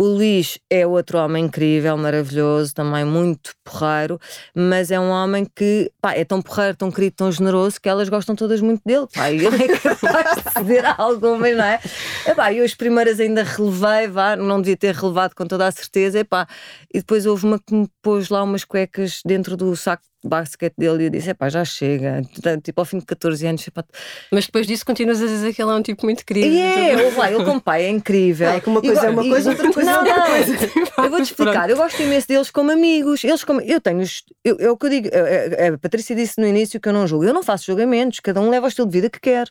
O 0.00 0.04
Luís 0.04 0.60
é 0.70 0.86
outro 0.86 1.18
homem 1.18 1.46
incrível, 1.46 1.96
maravilhoso, 1.96 2.72
também 2.72 3.04
muito 3.04 3.50
porreiro, 3.64 4.20
mas 4.54 4.92
é 4.92 5.00
um 5.00 5.10
homem 5.10 5.44
que 5.56 5.90
pá, 6.00 6.14
é 6.14 6.24
tão 6.24 6.40
porreiro, 6.40 6.76
tão 6.76 6.88
querido, 6.88 7.16
tão 7.16 7.32
generoso 7.32 7.80
que 7.80 7.88
elas 7.88 8.08
gostam 8.08 8.36
todas 8.36 8.60
muito 8.60 8.80
dele. 8.86 9.08
Pá, 9.12 9.28
e 9.32 9.44
ele 9.44 9.64
é 9.64 9.66
capaz 9.76 10.36
de 10.44 10.52
ceder 10.52 10.86
a 10.86 10.94
algumas, 11.02 11.56
não 11.56 11.64
é? 11.64 11.80
Epá, 12.26 12.52
eu 12.52 12.64
as 12.64 12.74
primeiras 12.76 13.18
ainda 13.18 13.42
relevei, 13.42 14.06
vá, 14.06 14.36
não 14.36 14.60
devia 14.62 14.76
ter 14.76 14.94
relevado 14.94 15.34
com 15.34 15.44
toda 15.44 15.66
a 15.66 15.72
certeza, 15.72 16.20
epá, 16.20 16.46
e 16.94 16.98
depois 16.98 17.26
houve 17.26 17.44
uma 17.46 17.58
que 17.58 17.74
me 17.74 17.88
pôs 18.00 18.28
lá 18.28 18.44
umas 18.44 18.64
cuecas 18.64 19.20
dentro 19.26 19.56
do 19.56 19.74
saco 19.74 20.04
de 20.22 20.28
basquete 20.28 20.74
dele 20.76 21.04
e 21.04 21.06
eu 21.06 21.10
disse: 21.10 21.30
epá, 21.30 21.48
já 21.48 21.64
chega. 21.64 22.22
Tipo, 22.62 22.80
ao 22.80 22.84
fim 22.84 22.98
de 22.98 23.06
14 23.06 23.46
anos, 23.46 23.66
epá, 23.68 23.84
Mas 24.32 24.46
depois 24.46 24.66
disso 24.66 24.84
continuas 24.84 25.22
a 25.22 25.26
dizer 25.26 25.54
que 25.54 25.62
ele 25.62 25.70
é 25.70 25.74
um 25.74 25.82
tipo 25.82 26.04
muito 26.04 26.24
querido. 26.26 26.48
e 26.48 26.58
é, 26.60 27.04
ouve 27.04 27.16
lá, 27.16 27.30
ele 27.32 27.44
como 27.44 27.60
pai 27.60 27.84
é 27.84 27.88
incrível. 27.88 28.48
É 28.48 28.60
que 28.60 28.68
uma 28.68 28.80
E 28.80 28.86
coisa 28.86 29.00
é 29.02 29.06
go- 29.06 29.12
uma 29.12 29.24
e- 29.24 29.28
coisa, 29.30 29.50
outra 29.50 29.72
coisa 29.72 29.87
não, 29.88 30.06
é 30.06 30.16
não, 30.16 30.26
coisa. 30.26 30.58
Eu 30.98 31.10
vou-te 31.10 31.24
explicar, 31.24 31.70
eu 31.70 31.76
gosto 31.76 32.02
imenso 32.02 32.26
deles 32.26 32.50
como 32.50 32.72
amigos. 32.72 33.22
Eles 33.22 33.44
como, 33.44 33.60
eu 33.60 33.80
tenho, 33.80 34.00
os- 34.00 34.24
eu, 34.44 34.56
é 34.58 34.68
o 34.70 34.76
que 34.76 34.86
eu 34.86 34.90
digo, 34.90 35.08
a, 35.14 35.64
a- 35.64 35.74
a 35.74 35.78
Patrícia 35.78 36.14
disse 36.16 36.40
no 36.40 36.46
início 36.46 36.80
que 36.80 36.88
eu 36.88 36.92
não 36.92 37.06
julgo. 37.06 37.24
Eu 37.24 37.32
não 37.32 37.42
faço 37.42 37.66
julgamentos, 37.66 38.18
cada 38.20 38.40
um 38.40 38.50
leva 38.50 38.66
o 38.66 38.68
estilo 38.68 38.88
de 38.88 38.92
vida 38.94 39.08
que 39.08 39.20
quer. 39.20 39.46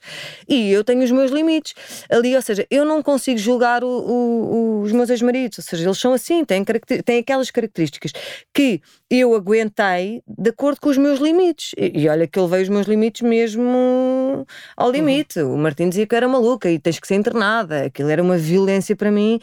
E 0.47 0.69
eu 0.71 0.83
tenho 0.83 1.01
os 1.03 1.11
meus 1.11 1.31
limites 1.31 1.73
ali, 2.11 2.35
ou 2.35 2.41
seja, 2.41 2.65
eu 2.69 2.83
não 2.83 3.01
consigo 3.01 3.37
julgar 3.37 3.83
o- 3.83 3.87
o- 3.87 4.81
os 4.81 4.91
meus 4.91 5.09
ex-maridos, 5.09 5.57
ou 5.59 5.63
seja, 5.63 5.85
eles 5.85 5.97
são 5.97 6.11
assim, 6.13 6.43
têm, 6.43 6.63
têm 7.05 7.19
aquelas 7.19 7.49
características 7.49 8.11
que 8.53 8.81
eu 9.09 9.33
aguentei 9.33 10.21
de 10.27 10.49
acordo 10.49 10.81
com 10.81 10.89
os 10.89 10.97
meus 10.97 11.19
limites. 11.19 11.71
E, 11.77 12.01
e 12.01 12.09
olha 12.09 12.27
que 12.27 12.37
ele 12.37 12.47
veio 12.47 12.63
os 12.63 12.69
meus 12.69 12.87
limites 12.87 13.21
mesmo 13.21 14.45
ao 14.75 14.91
limite. 14.91 15.39
O 15.41 15.57
Martim 15.57 15.89
dizia 15.89 16.05
que 16.05 16.15
era 16.15 16.27
maluca 16.27 16.69
e 16.69 16.77
tens 16.77 16.99
que 16.99 17.07
ser 17.07 17.15
internada. 17.15 17.85
Aquilo 17.85 18.09
era 18.09 18.21
uma 18.21 18.37
violência 18.37 18.95
para 18.95 19.11
mim 19.11 19.39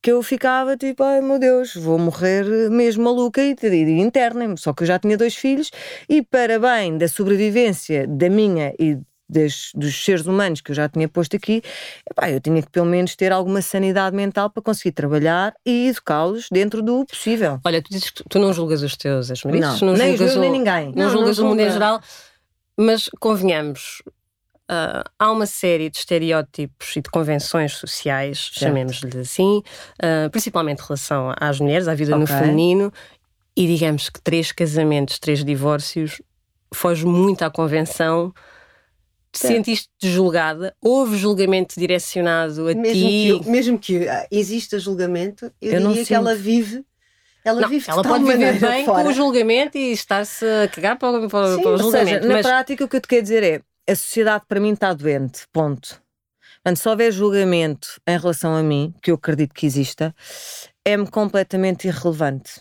que 0.00 0.12
eu 0.12 0.22
ficava 0.22 0.76
tipo, 0.76 1.02
ai 1.02 1.20
meu 1.20 1.38
Deus, 1.38 1.74
vou 1.74 1.98
morrer 1.98 2.44
mesmo 2.70 3.04
maluca 3.04 3.42
e, 3.42 3.56
e 3.60 4.00
internem-me. 4.00 4.56
Só 4.56 4.72
que 4.72 4.84
eu 4.84 4.86
já 4.86 4.98
tinha 4.98 5.16
dois 5.16 5.34
filhos 5.34 5.70
e 6.08 6.22
para 6.22 6.58
bem 6.58 6.96
da 6.96 7.08
sobrevivência 7.08 8.06
da 8.06 8.30
minha 8.30 8.72
e 8.78 8.98
das- 9.28 9.70
dos 9.74 10.04
seres 10.04 10.26
humanos 10.26 10.60
que 10.60 10.70
eu 10.70 10.74
já 10.74 10.88
tinha 10.88 11.08
posto 11.08 11.36
aqui, 11.36 11.62
epá, 12.10 12.30
eu 12.30 12.40
tinha 12.40 12.62
que 12.62 12.70
pelo 12.70 12.86
menos 12.86 13.14
ter 13.14 13.30
alguma 13.32 13.60
sanidade 13.60 14.16
mental 14.16 14.48
para 14.50 14.62
conseguir 14.62 14.92
trabalhar 14.92 15.52
e 15.66 15.88
educá-los 15.88 16.48
dentro 16.50 16.82
do 16.82 17.04
possível. 17.04 17.60
Olha, 17.64 17.82
tu 17.82 17.90
dizes 17.90 18.10
que 18.10 18.24
tu 18.28 18.38
não 18.38 18.52
julgas 18.52 18.82
os 18.82 18.96
teus 18.96 19.28
ex-maridos, 19.30 19.80
Não, 19.82 19.88
não, 19.90 19.98
nem 19.98 20.12
os 20.12 20.18
julgas 20.18 20.36
nem 20.36 20.48
o- 20.50 20.52
ninguém. 20.52 20.86
Não, 20.94 21.04
Não, 21.04 21.10
julgas 21.10 21.38
não 21.38 21.44
o 21.44 21.48
mundo 21.50 21.60
em 21.60 21.70
geral, 21.70 22.00
mas 22.78 23.10
convenhamos, 23.20 24.02
ah, 24.68 25.04
há 25.18 25.30
uma 25.30 25.46
série 25.46 25.90
de 25.90 25.98
estereótipos 25.98 26.96
e 26.96 27.00
de 27.02 27.10
convenções 27.10 27.72
sociais, 27.74 28.50
chamemos-lhe 28.52 29.18
assim, 29.20 29.62
ah, 30.02 30.28
principalmente 30.30 30.80
em 30.80 30.84
relação 30.86 31.34
às 31.38 31.60
mulheres, 31.60 31.86
à 31.88 31.94
vida 31.94 32.16
no 32.16 32.24
Ok. 32.24 32.34
feminino, 32.34 32.92
e 33.56 33.66
digamos 33.66 34.08
que 34.08 34.20
três 34.22 34.52
casamentos, 34.52 35.18
três 35.18 35.44
divórcios, 35.44 36.22
foge 36.72 37.04
muito 37.04 37.42
à 37.42 37.50
convenção. 37.50 38.32
Certo. 39.32 39.52
Sentiste 39.54 39.88
julgada? 40.02 40.74
Houve 40.80 41.16
julgamento 41.16 41.78
direcionado 41.78 42.68
a 42.68 42.74
Mesmo 42.74 43.08
ti? 43.08 43.40
que, 43.44 43.50
mesmo 43.50 43.78
que 43.78 44.08
ah, 44.08 44.26
exista 44.30 44.78
julgamento, 44.78 45.52
eu, 45.60 45.72
Eu 45.74 45.80
não 45.80 45.90
diria 45.90 46.06
que 46.06 46.14
ela 46.14 46.34
vive. 46.34 46.84
Ela 47.44 47.60
Não, 47.60 47.70
ela 47.86 48.02
pode 48.02 48.24
viver 48.24 48.58
bem 48.60 48.84
fora. 48.84 49.04
com 49.04 49.08
o 49.10 49.12
julgamento 49.12 49.78
e 49.78 49.92
estar-se 49.92 50.44
a 50.44 50.68
cagar 50.68 50.98
para, 50.98 51.20
o- 51.20 51.28
para, 51.28 51.54
Sim, 51.56 51.62
para 51.62 51.68
o 51.68 51.72
Ou 51.72 51.78
julgamento. 51.78 52.08
seja, 52.16 52.26
na 52.28 52.34
mas 52.34 52.46
prática 52.46 52.84
o 52.84 52.88
que 52.88 52.96
eu 52.96 53.00
te 53.00 53.08
quero 53.08 53.22
dizer 53.22 53.42
é 53.42 53.62
a 53.90 53.94
sociedade 53.96 54.44
para 54.48 54.60
mim 54.60 54.72
está 54.72 54.92
doente, 54.92 55.42
ponto. 55.52 56.00
Portanto, 56.62 56.76
se 56.82 56.88
houver 56.88 57.12
julgamento 57.12 57.88
em 58.06 58.18
relação 58.18 58.54
a 58.56 58.62
mim, 58.62 58.92
que 59.02 59.10
eu 59.10 59.14
acredito 59.14 59.54
que 59.54 59.64
exista, 59.64 60.14
é-me 60.84 61.06
completamente 61.08 61.86
irrelevante. 61.86 62.60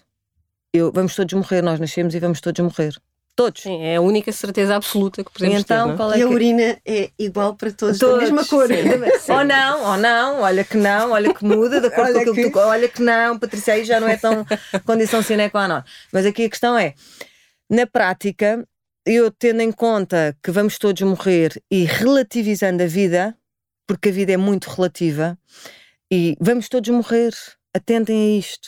Eu, 0.71 0.91
vamos 0.91 1.15
todos 1.15 1.33
morrer, 1.33 1.61
nós 1.61 1.79
nascemos 1.79 2.13
e 2.13 2.19
vamos 2.19 2.39
todos 2.39 2.63
morrer. 2.63 2.95
Todos. 3.37 3.61
sim, 3.61 3.83
é 3.83 3.95
a 3.97 4.01
única 4.01 4.31
certeza 4.31 4.75
absoluta 4.75 5.23
que 5.23 5.31
podemos 5.31 5.55
ter. 5.57 5.61
então, 5.61 5.91
é? 5.93 5.95
qual 5.95 6.11
é 6.11 6.17
E 6.17 6.23
a 6.23 6.27
que... 6.27 6.33
urina 6.33 6.77
é 6.83 7.11
igual 7.19 7.55
para 7.55 7.71
todos, 7.71 7.99
Todos, 7.99 8.15
da 8.15 8.21
mesma 8.23 8.43
cor. 8.45 8.67
sim. 9.21 9.31
Ou 9.31 9.45
não, 9.45 9.91
ou 9.91 9.97
não, 9.97 10.41
olha 10.41 10.63
que 10.63 10.75
não, 10.75 11.11
olha 11.11 11.33
que 11.33 11.45
muda, 11.45 11.79
de 11.79 11.87
acordo 11.87 12.13
com 12.13 12.19
aquilo 12.19 12.35
que 12.35 12.43
que- 12.45 12.49
tu. 12.51 12.57
Olha 12.59 12.89
que 12.89 13.01
não, 13.01 13.37
Patrícia, 13.37 13.75
aí 13.75 13.85
já 13.85 13.99
não 13.99 14.07
é 14.07 14.17
tão 14.17 14.43
condição 14.85 15.21
sine 15.21 15.49
qua 15.51 15.67
non. 15.67 15.81
Mas 16.11 16.25
aqui 16.25 16.45
a 16.45 16.49
questão 16.49 16.75
é, 16.77 16.95
na 17.69 17.85
prática, 17.85 18.67
eu 19.05 19.29
tendo 19.29 19.61
em 19.61 19.71
conta 19.71 20.35
que 20.43 20.49
vamos 20.51 20.79
todos 20.79 21.01
morrer 21.03 21.61
e 21.71 21.85
relativizando 21.85 22.81
a 22.81 22.87
vida, 22.87 23.37
porque 23.87 24.09
a 24.09 24.11
vida 24.11 24.31
é 24.33 24.37
muito 24.37 24.67
relativa, 24.69 25.37
e 26.11 26.35
vamos 26.41 26.67
todos 26.67 26.89
morrer, 26.89 27.33
atentem 27.73 28.35
a 28.35 28.39
isto. 28.39 28.67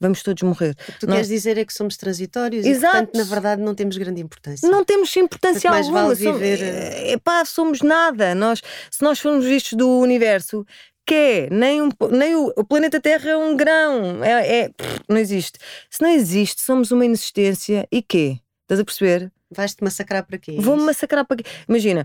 Vamos 0.00 0.22
todos 0.22 0.42
morrer. 0.42 0.74
O 0.88 0.92
que 0.92 1.00
tu 1.00 1.06
queres 1.06 1.28
dizer 1.28 1.58
é 1.58 1.64
que 1.64 1.72
somos 1.72 1.96
transitórios 1.96 2.64
Exato. 2.66 2.96
e, 2.96 3.00
portanto, 3.06 3.16
na 3.16 3.24
verdade, 3.24 3.62
não 3.62 3.74
temos 3.74 3.96
grande 3.96 4.20
importância. 4.20 4.68
Não 4.68 4.84
temos 4.84 5.14
importância 5.16 5.70
mais 5.70 5.86
alguma. 5.86 6.04
vale 6.04 6.16
Somos, 6.16 6.40
viver- 6.40 6.62
é, 6.62 7.12
epá, 7.12 7.44
somos 7.44 7.80
nada. 7.82 8.34
Nós, 8.34 8.62
se 8.90 9.02
nós 9.02 9.18
formos 9.18 9.44
vistos 9.44 9.72
do 9.74 9.88
universo, 10.00 10.66
que 11.06 11.14
é? 11.14 11.48
Nem, 11.50 11.80
um, 11.82 11.88
nem 12.10 12.34
o, 12.34 12.52
o 12.56 12.64
planeta 12.64 13.00
Terra 13.00 13.30
é 13.30 13.36
um 13.36 13.56
grão. 13.56 14.22
É, 14.24 14.58
é- 14.60 14.68
pff, 14.70 15.00
não 15.08 15.16
existe. 15.18 15.58
Se 15.88 16.02
não 16.02 16.10
existe, 16.10 16.60
somos 16.62 16.90
uma 16.90 17.04
inexistência 17.04 17.86
e 17.92 18.02
quê? 18.02 18.38
Estás 18.62 18.80
a 18.80 18.84
perceber? 18.84 19.32
Vais-te 19.50 19.84
massacrar 19.84 20.26
para 20.26 20.38
quê? 20.38 20.56
É 20.58 20.60
Vou-me 20.60 20.82
massacrar 20.82 21.24
para 21.24 21.36
quê? 21.36 21.44
Imagina, 21.68 22.04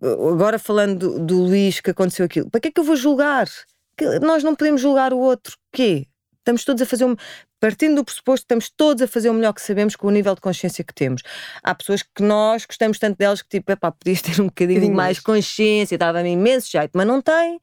agora 0.00 0.58
falando 0.58 0.98
do, 0.98 1.18
do 1.26 1.42
Luís 1.42 1.80
que 1.80 1.90
aconteceu 1.90 2.24
aquilo, 2.24 2.48
para 2.50 2.60
que 2.60 2.68
é 2.68 2.70
que 2.70 2.80
eu 2.80 2.84
vou 2.84 2.96
julgar? 2.96 3.46
Que 3.96 4.18
nós 4.20 4.42
não 4.42 4.54
podemos 4.54 4.80
julgar 4.80 5.12
o 5.12 5.18
outro. 5.18 5.56
Quê? 5.70 6.06
Estamos 6.42 6.64
todos 6.64 6.82
a 6.82 6.86
fazer 6.86 7.04
um. 7.04 7.14
Partindo 7.60 7.94
do 7.94 8.04
pressuposto 8.04 8.42
estamos 8.42 8.68
todos 8.68 9.00
a 9.00 9.06
fazer 9.06 9.30
o 9.30 9.34
melhor 9.34 9.52
que 9.52 9.62
sabemos 9.62 9.94
com 9.94 10.08
o 10.08 10.10
nível 10.10 10.34
de 10.34 10.40
consciência 10.40 10.82
que 10.82 10.92
temos. 10.92 11.22
Há 11.62 11.72
pessoas 11.72 12.02
que 12.02 12.20
nós 12.20 12.66
gostamos 12.66 12.98
tanto 12.98 13.16
delas 13.16 13.40
que, 13.42 13.48
tipo, 13.48 13.70
epá, 13.70 13.92
podias 13.92 14.20
ter 14.20 14.40
um 14.40 14.46
bocadinho 14.46 14.80
mais 14.80 14.92
mais. 14.92 15.20
consciência, 15.20 15.96
dava-me 15.96 16.32
imenso 16.32 16.68
jeito, 16.68 16.90
mas 16.94 17.06
não 17.06 17.22
tem. 17.22 17.60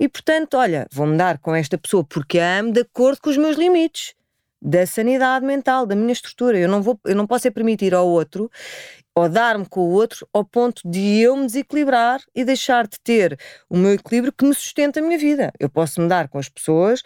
E 0.00 0.08
portanto, 0.08 0.56
olha, 0.56 0.88
vou-me 0.92 1.16
dar 1.16 1.38
com 1.38 1.54
esta 1.54 1.78
pessoa 1.78 2.02
porque 2.02 2.40
a 2.40 2.58
amo 2.58 2.72
de 2.72 2.80
acordo 2.80 3.20
com 3.20 3.30
os 3.30 3.36
meus 3.36 3.56
limites 3.56 4.14
da 4.60 4.84
sanidade 4.84 5.46
mental, 5.46 5.86
da 5.86 5.94
minha 5.94 6.12
estrutura. 6.12 6.58
Eu 6.58 6.68
não, 6.68 6.82
vou, 6.82 6.98
eu 7.04 7.14
não 7.14 7.28
posso 7.28 7.46
é 7.46 7.50
permitir 7.52 7.94
ao 7.94 8.08
outro 8.08 8.50
ou 9.16 9.30
dar-me 9.30 9.64
com 9.64 9.80
o 9.80 9.92
outro 9.92 10.28
ao 10.30 10.44
ponto 10.44 10.82
de 10.84 11.20
eu 11.20 11.34
me 11.34 11.46
desequilibrar 11.46 12.20
e 12.34 12.44
deixar 12.44 12.86
de 12.86 13.00
ter 13.02 13.38
o 13.70 13.76
meu 13.76 13.94
equilíbrio 13.94 14.30
que 14.30 14.44
me 14.44 14.54
sustenta 14.54 15.00
a 15.00 15.02
minha 15.02 15.18
vida. 15.18 15.50
Eu 15.58 15.70
posso 15.70 16.02
me 16.02 16.08
dar 16.08 16.28
com 16.28 16.38
as 16.38 16.50
pessoas 16.50 17.02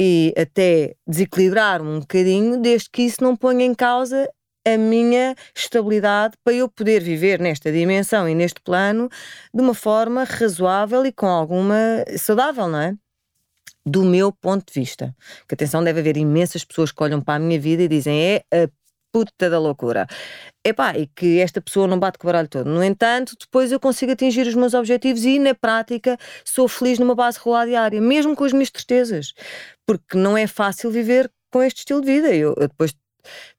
e 0.00 0.32
até 0.38 0.94
desequilibrar-me 1.04 1.88
um 1.88 2.00
bocadinho, 2.00 2.60
desde 2.60 2.88
que 2.88 3.02
isso 3.02 3.16
não 3.20 3.36
ponha 3.36 3.64
em 3.64 3.74
causa 3.74 4.28
a 4.64 4.76
minha 4.78 5.34
estabilidade 5.52 6.36
para 6.44 6.54
eu 6.54 6.68
poder 6.68 7.02
viver 7.02 7.40
nesta 7.40 7.72
dimensão 7.72 8.28
e 8.28 8.34
neste 8.36 8.60
plano 8.60 9.08
de 9.52 9.60
uma 9.60 9.74
forma 9.74 10.22
razoável 10.22 11.04
e 11.04 11.10
com 11.10 11.26
alguma 11.26 12.04
saudável, 12.16 12.68
não 12.68 12.78
é? 12.78 12.94
Do 13.84 14.04
meu 14.04 14.30
ponto 14.30 14.72
de 14.72 14.80
vista. 14.80 15.12
Que 15.48 15.54
atenção, 15.54 15.82
deve 15.82 15.98
haver 15.98 16.16
imensas 16.16 16.64
pessoas 16.64 16.92
que 16.92 17.02
olham 17.02 17.20
para 17.20 17.34
a 17.34 17.38
minha 17.40 17.58
vida 17.58 17.82
e 17.82 17.88
dizem 17.88 18.22
é 18.22 18.44
a 18.52 18.68
puta 19.12 19.50
da 19.50 19.58
loucura. 19.58 20.06
Epá, 20.64 20.96
e 20.96 21.06
que 21.06 21.38
esta 21.40 21.60
pessoa 21.60 21.86
não 21.86 21.98
bate 21.98 22.18
com 22.18 22.26
o 22.26 22.28
baralho 22.28 22.48
todo. 22.48 22.68
No 22.70 22.82
entanto, 22.82 23.36
depois 23.38 23.70
eu 23.70 23.78
consigo 23.78 24.12
atingir 24.12 24.46
os 24.46 24.54
meus 24.54 24.74
objetivos 24.74 25.24
e, 25.24 25.38
na 25.38 25.54
prática, 25.54 26.16
sou 26.44 26.66
feliz 26.68 26.98
numa 26.98 27.14
base 27.14 27.38
regular 27.38 27.66
diária, 27.66 28.00
mesmo 28.00 28.34
com 28.34 28.44
as 28.44 28.52
minhas 28.52 28.70
tristezas. 28.70 29.34
Porque 29.86 30.16
não 30.16 30.36
é 30.36 30.46
fácil 30.46 30.90
viver 30.90 31.30
com 31.50 31.62
este 31.62 31.80
estilo 31.80 32.00
de 32.00 32.06
vida. 32.06 32.34
Eu, 32.34 32.54
eu 32.56 32.68
depois 32.68 32.94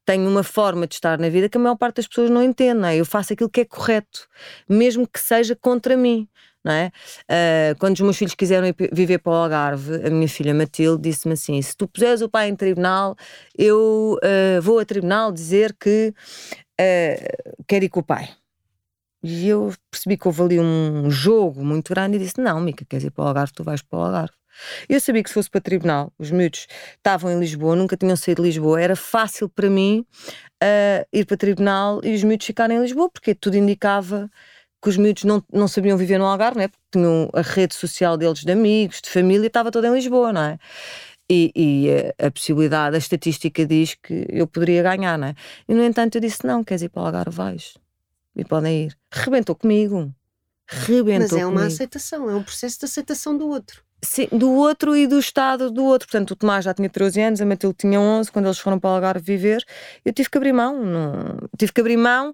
tenho 0.05 0.29
uma 0.29 0.43
forma 0.43 0.87
de 0.87 0.95
estar 0.95 1.17
na 1.19 1.29
vida 1.29 1.47
que 1.47 1.57
a 1.57 1.61
maior 1.61 1.75
parte 1.75 1.97
das 1.97 2.07
pessoas 2.07 2.29
não 2.29 2.41
entende. 2.41 2.79
Não 2.79 2.87
é? 2.87 2.97
Eu 2.97 3.05
faço 3.05 3.33
aquilo 3.33 3.49
que 3.49 3.61
é 3.61 3.65
correto, 3.65 4.27
mesmo 4.67 5.07
que 5.07 5.19
seja 5.19 5.55
contra 5.55 5.95
mim. 5.95 6.27
Não 6.63 6.71
é? 6.71 6.91
Ah, 7.27 7.75
quando 7.79 7.95
os 7.95 8.01
meus 8.01 8.17
filhos 8.17 8.33
quiseram 8.35 8.73
viver 8.91 9.19
para 9.19 9.31
o 9.31 9.35
Algarve, 9.35 9.95
a 10.05 10.09
minha 10.09 10.27
filha 10.27 10.53
Matilde 10.53 11.09
disse-me 11.09 11.33
assim: 11.33 11.61
se 11.61 11.75
tu 11.75 11.87
puseres 11.87 12.21
o 12.21 12.29
pai 12.29 12.49
em 12.49 12.55
tribunal, 12.55 13.15
eu 13.57 14.17
ah, 14.23 14.61
vou 14.61 14.79
a 14.79 14.85
tribunal 14.85 15.31
dizer 15.31 15.75
que 15.79 16.13
ah, 16.79 17.15
quero 17.67 17.85
ir 17.85 17.89
com 17.89 17.99
o 17.99 18.03
pai. 18.03 18.29
E 19.23 19.47
eu 19.47 19.73
percebi 19.89 20.17
que 20.17 20.27
houve 20.27 20.41
ali 20.41 20.59
um 20.59 21.09
jogo 21.09 21.63
muito 21.63 21.93
grande 21.93 22.17
e 22.17 22.19
disse: 22.19 22.41
Não, 22.41 22.59
Mica, 22.59 22.85
queres 22.85 23.05
ir 23.05 23.11
para 23.11 23.23
o 23.25 23.27
Algarve, 23.27 23.53
tu 23.53 23.63
vais 23.63 23.81
para 23.81 23.99
o 23.99 24.01
Algarve. 24.03 24.33
Eu 24.87 24.99
sabia 24.99 25.23
que 25.23 25.29
se 25.29 25.33
fosse 25.33 25.49
para 25.49 25.61
tribunal, 25.61 26.13
os 26.17 26.29
miúdos 26.29 26.67
estavam 26.97 27.31
em 27.31 27.39
Lisboa, 27.39 27.75
nunca 27.75 27.97
tinham 27.97 28.15
saído 28.15 28.43
de 28.43 28.49
Lisboa, 28.49 28.79
era 28.79 28.95
fácil 28.95 29.49
para 29.49 29.69
mim 29.69 30.05
ah, 30.61 31.05
ir 31.11 31.25
para 31.25 31.37
tribunal 31.37 32.01
e 32.03 32.13
os 32.13 32.23
miúdos 32.23 32.45
ficarem 32.45 32.77
em 32.77 32.81
Lisboa, 32.81 33.09
porque 33.09 33.33
tudo 33.33 33.57
indicava 33.57 34.29
que 34.83 34.89
os 34.89 34.97
miúdos 34.97 35.23
não, 35.23 35.41
não 35.51 35.67
sabiam 35.67 35.97
viver 35.97 36.17
no 36.17 36.25
Algarve, 36.25 36.57
não 36.57 36.65
é? 36.65 36.67
porque 36.67 36.83
tinham 36.91 37.29
a 37.33 37.41
rede 37.41 37.73
social 37.73 38.17
deles 38.17 38.39
de 38.39 38.51
amigos, 38.51 39.01
de 39.01 39.09
família, 39.09 39.47
estava 39.47 39.71
toda 39.71 39.87
em 39.87 39.93
Lisboa, 39.93 40.33
não 40.33 40.41
é? 40.41 40.59
E, 41.29 41.51
e 41.55 42.13
a, 42.21 42.27
a 42.27 42.31
possibilidade, 42.31 42.95
a 42.95 42.99
estatística 42.99 43.65
diz 43.65 43.95
que 43.95 44.27
eu 44.29 44.45
poderia 44.45 44.83
ganhar, 44.83 45.17
não 45.17 45.29
é? 45.29 45.35
E 45.69 45.73
no 45.73 45.81
entanto 45.81 46.15
eu 46.15 46.21
disse: 46.21 46.45
Não, 46.45 46.65
queres 46.65 46.81
ir 46.81 46.89
para 46.89 47.01
o 47.01 47.05
Algarve, 47.05 47.35
vais. 47.35 47.77
E 48.35 48.43
podem 48.43 48.87
ir. 48.87 48.97
Rebentou 49.09 49.55
comigo. 49.55 50.13
Rebentou 50.67 51.21
Mas 51.21 51.31
é 51.31 51.45
uma 51.45 51.53
comigo. 51.53 51.67
aceitação, 51.67 52.29
é 52.29 52.35
um 52.35 52.43
processo 52.43 52.79
de 52.79 52.85
aceitação 52.85 53.37
do 53.37 53.47
outro. 53.47 53.81
Sim, 54.03 54.27
do 54.33 54.51
outro 54.51 54.97
e 54.97 55.07
do 55.07 55.17
estado 55.17 55.71
do 55.71 55.85
outro. 55.85 56.09
Portanto, 56.09 56.31
o 56.31 56.35
Tomás 56.35 56.65
já 56.65 56.73
tinha 56.73 56.89
13 56.89 57.21
anos, 57.21 57.41
a 57.41 57.45
Matilde 57.45 57.77
tinha 57.77 58.01
11, 58.01 58.29
quando 58.29 58.45
eles 58.45 58.59
foram 58.59 58.77
para 58.77 58.89
o 58.89 58.93
Algarve 58.95 59.23
viver, 59.23 59.63
eu 60.03 60.11
tive 60.11 60.29
que 60.29 60.37
abrir 60.37 60.51
mão. 60.51 60.83
Não... 60.83 61.37
Tive 61.57 61.71
que 61.71 61.79
abrir 61.79 61.95
mão 61.95 62.33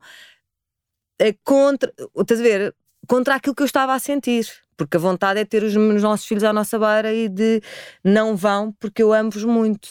eh, 1.19 1.35
contra, 1.43 1.91
estás 2.17 2.39
a 2.39 2.43
ver, 2.43 2.75
contra 3.07 3.35
aquilo 3.35 3.55
que 3.55 3.61
eu 3.63 3.65
estava 3.67 3.93
a 3.93 3.99
sentir. 3.99 4.47
Porque 4.77 4.95
a 4.97 4.99
vontade 4.99 5.39
é 5.39 5.45
ter 5.45 5.61
os 5.63 5.75
os 5.75 6.01
nossos 6.03 6.25
filhos 6.25 6.43
à 6.43 6.53
nossa 6.53 6.79
beira 6.79 7.13
e 7.13 7.27
de 7.27 7.61
não 8.03 8.35
vão 8.37 8.71
porque 8.79 9.03
eu 9.03 9.11
amo-vos 9.13 9.43
muito. 9.43 9.89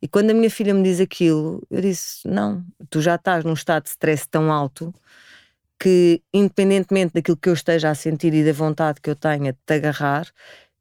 E 0.00 0.08
quando 0.08 0.30
a 0.30 0.34
minha 0.34 0.50
filha 0.50 0.72
me 0.72 0.82
diz 0.82 0.98
aquilo, 1.00 1.62
eu 1.70 1.80
disse: 1.82 2.26
Não, 2.26 2.64
tu 2.88 3.02
já 3.02 3.16
estás 3.16 3.44
num 3.44 3.52
estado 3.52 3.84
de 3.84 3.90
stress 3.90 4.26
tão 4.28 4.50
alto 4.50 4.94
que, 5.78 6.22
independentemente 6.34 7.14
daquilo 7.14 7.36
que 7.36 7.48
eu 7.48 7.54
esteja 7.54 7.90
a 7.90 7.94
sentir 7.94 8.34
e 8.34 8.44
da 8.44 8.52
vontade 8.52 9.00
que 9.00 9.10
eu 9.10 9.16
tenha 9.16 9.52
de 9.52 9.58
te 9.66 9.74
agarrar, 9.74 10.26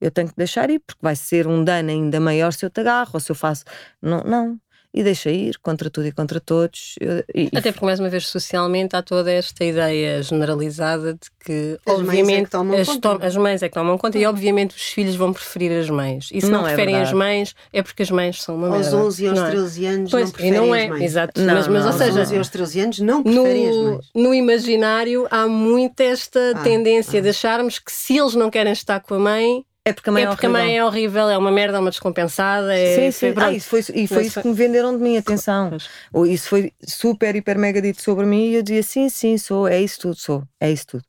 eu 0.02 0.12
tenho 0.12 0.30
que 0.30 0.36
deixar 0.38 0.70
ir, 0.70 0.80
porque 0.80 1.00
vai 1.02 1.16
ser 1.16 1.48
um 1.48 1.64
dano 1.64 1.90
ainda 1.90 2.20
maior 2.20 2.52
se 2.54 2.66
eu 2.66 2.70
te 2.70 2.82
agarro 2.82 3.12
ou 3.14 3.20
se 3.20 3.32
eu 3.32 3.36
faço. 3.36 3.64
Não, 4.02 4.22
não. 4.24 4.60
E 4.92 5.04
deixa 5.04 5.30
ir, 5.30 5.56
contra 5.62 5.88
tudo 5.88 6.08
e 6.08 6.12
contra 6.12 6.40
todos. 6.40 6.96
E- 7.36 7.50
Até 7.56 7.72
porque, 7.72 7.86
mais 7.86 8.00
uma 8.00 8.10
vez, 8.10 8.28
socialmente 8.28 8.96
há 8.96 9.04
toda 9.04 9.32
esta 9.32 9.64
ideia 9.64 10.22
generalizada 10.24 11.14
de 11.14 11.20
que, 11.46 11.78
As 11.86 12.00
mães 12.00 12.08
é 12.10 12.12
que 12.16 12.22
obviamente, 12.22 12.50
tomam 12.50 12.76
as, 12.80 12.88
conta. 12.88 13.20
to- 13.20 13.24
as 13.26 13.38
mães 13.38 13.62
é 13.62 13.68
que 13.70 13.74
tomam 13.76 13.98
conta 14.00 14.18
e, 14.18 14.26
obviamente, 14.26 14.76
os 14.76 14.82
filhos 14.90 15.16
vão 15.16 15.32
preferir 15.32 15.72
as 15.80 15.92
mães. 15.92 16.30
E 16.34 16.42
se 16.42 16.48
não, 16.50 16.62
Não 16.62 16.68
é 16.68 16.74
preferem 16.74 16.96
as 16.96 17.10
verdade. 17.12 17.18
mães, 17.18 17.56
é 17.72 17.84
porque 17.84 18.02
as 18.02 18.10
mães 18.10 18.42
são 18.42 18.56
uma 18.56 18.68
Aos 18.70 18.78
merda. 18.88 18.98
11 18.98 19.24
e 19.24 19.28
aos 19.28 19.38
não 19.40 19.46
é? 19.46 19.50
13 19.52 19.86
anos 19.86 20.12
Pois, 20.12 20.24
não 20.26 20.32
preferem 20.32 20.60
não 20.60 20.74
as 20.74 20.80
é, 20.82 20.88
mães. 20.90 21.04
exato. 21.04 21.40
Não, 21.42 21.54
mas, 21.54 21.68
mas, 21.68 21.82
ou 21.86 21.92
Aos 21.92 21.96
seja, 22.00 22.22
11 22.22 22.34
e 22.34 22.38
aos 22.40 22.50
13 22.50 22.80
anos 22.80 23.00
não 23.00 23.22
preferem 23.24 23.70
as 23.70 23.76
no, 23.76 23.84
mães. 23.84 24.06
no 24.16 24.34
imaginário 24.34 25.28
há 25.30 25.48
muito 25.48 26.00
esta 26.02 26.54
Ah, 26.56 26.64
tendência 26.64 27.20
ah. 27.20 27.22
de 27.22 27.30
acharmos 27.30 27.78
que 27.78 27.92
se 27.92 28.18
eles 28.18 28.34
não 28.34 28.50
querem 28.50 28.74
estar 28.74 29.00
com 29.02 29.14
a 29.14 29.20
mãe, 29.20 29.64
é 29.86 29.94
porque 29.94 30.10
a 30.10 30.14
mãe 30.14 30.24
é 30.24 30.26
é 30.26 30.30
porque 30.30 30.46
a 30.46 30.50
mãe 30.50 30.62
horrível. 30.62 30.82
é 30.82 30.86
horrível, 30.86 31.30
é 31.30 31.38
uma 31.38 31.52
merda, 31.52 31.78
é 31.78 31.80
uma 31.80 31.90
descompensada. 31.90 32.76
É, 32.78 32.96
Sim, 32.96 33.12
sim. 33.12 33.34
pronto. 33.34 33.48
Ah, 33.50 33.54
isso 33.54 33.70
foi, 33.70 33.80
e 33.80 34.08
foi 34.08 34.22
isso 34.24 34.32
foi- 34.34 34.44
que 34.44 34.50
me 34.50 34.54
venderam 34.54 34.96
de 34.96 35.02
mim, 35.02 35.18
atenção. 35.18 35.72
Ou 36.14 36.26
Isso 36.28 36.48
foi 36.50 36.72
super, 36.86 37.36
hiper, 37.36 37.58
mega 37.58 37.82
dito 37.82 38.02
sobre 38.02 38.26
mim 38.26 38.50
e 38.50 38.56
eu 38.56 38.62
dizia 38.62 38.84
sim, 38.84 39.10
sim, 39.10 39.38
sou, 39.38 39.68
é 39.68 39.82
isso 39.82 40.00
tudo, 40.02 40.16
sou, 40.16 40.44
é 40.60 40.72
isso 40.72 40.86
tudo. 40.88 41.04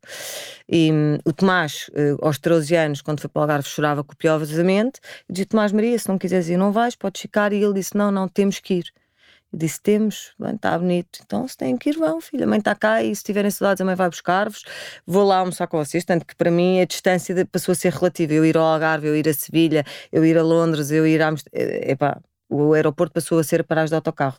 E 0.69 0.91
hum, 0.93 1.19
o 1.25 1.33
Tomás, 1.33 1.91
eh, 1.95 2.15
aos 2.23 2.39
13 2.39 2.75
anos, 2.77 3.03
quando 3.03 3.21
foi 3.21 3.29
para 3.29 3.41
o 3.41 3.43
Algarve, 3.43 3.69
chorava 3.69 4.03
copiosamente. 4.05 5.00
Eu 5.29 5.33
dizia, 5.33 5.47
Tomás 5.47 5.73
Maria, 5.73 5.99
se 5.99 6.09
não 6.09 6.17
quiseres 6.17 6.49
ir, 6.49 6.57
não 6.57 6.73
vais, 6.73 6.95
podes 6.95 7.21
ficar. 7.21 7.53
E 7.53 7.62
ele 7.62 7.75
disse, 7.75 7.97
não, 7.97 8.11
não, 8.11 8.29
temos 8.29 8.61
que 8.61 8.75
ir. 8.75 8.85
Eu 9.52 9.59
disse, 9.59 9.80
temos, 9.83 10.33
está 10.54 10.78
bonito. 10.78 11.21
Então, 11.25 11.47
se 11.49 11.57
têm 11.57 11.76
que 11.76 11.90
ir, 11.90 11.97
vão, 11.99 12.21
filha. 12.21 12.45
A 12.45 12.47
mãe 12.49 12.59
está 12.59 12.75
cá 12.75 13.02
e 13.02 13.14
se 13.14 13.23
tiverem 13.25 13.50
saudades, 13.50 13.80
a 13.80 13.85
mãe 13.85 13.97
vai 13.97 14.09
buscar-vos. 14.09 14.62
Vou 15.07 15.25
lá 15.25 15.38
almoçar 15.38 15.66
com 15.66 15.76
vocês. 15.85 16.04
Tanto 16.04 16.25
que 16.25 16.37
para 16.37 16.50
mim 16.50 16.80
a 16.80 16.85
distância 16.85 17.35
passou 17.47 17.73
a 17.73 17.75
ser 17.75 17.92
relativa. 17.92 18.33
Eu 18.33 18.45
ir 18.45 18.57
ao 18.57 18.64
Algarve, 18.64 19.09
eu 19.09 19.16
ir 19.16 19.28
a 19.28 19.35
Sevilha, 19.35 19.85
eu 20.12 20.25
ir 20.25 20.38
a 20.38 20.42
Londres, 20.42 20.90
eu 20.90 21.07
ir 21.07 21.21
a 21.21 21.28
Amsterdã. 21.28 21.59
Epá, 21.90 22.21
o 22.49 22.73
aeroporto 22.75 23.12
passou 23.14 23.38
a 23.38 23.45
ser 23.45 23.61
a 23.61 23.64
paragem 23.64 23.90
de 23.90 23.95
autocarro. 23.95 24.37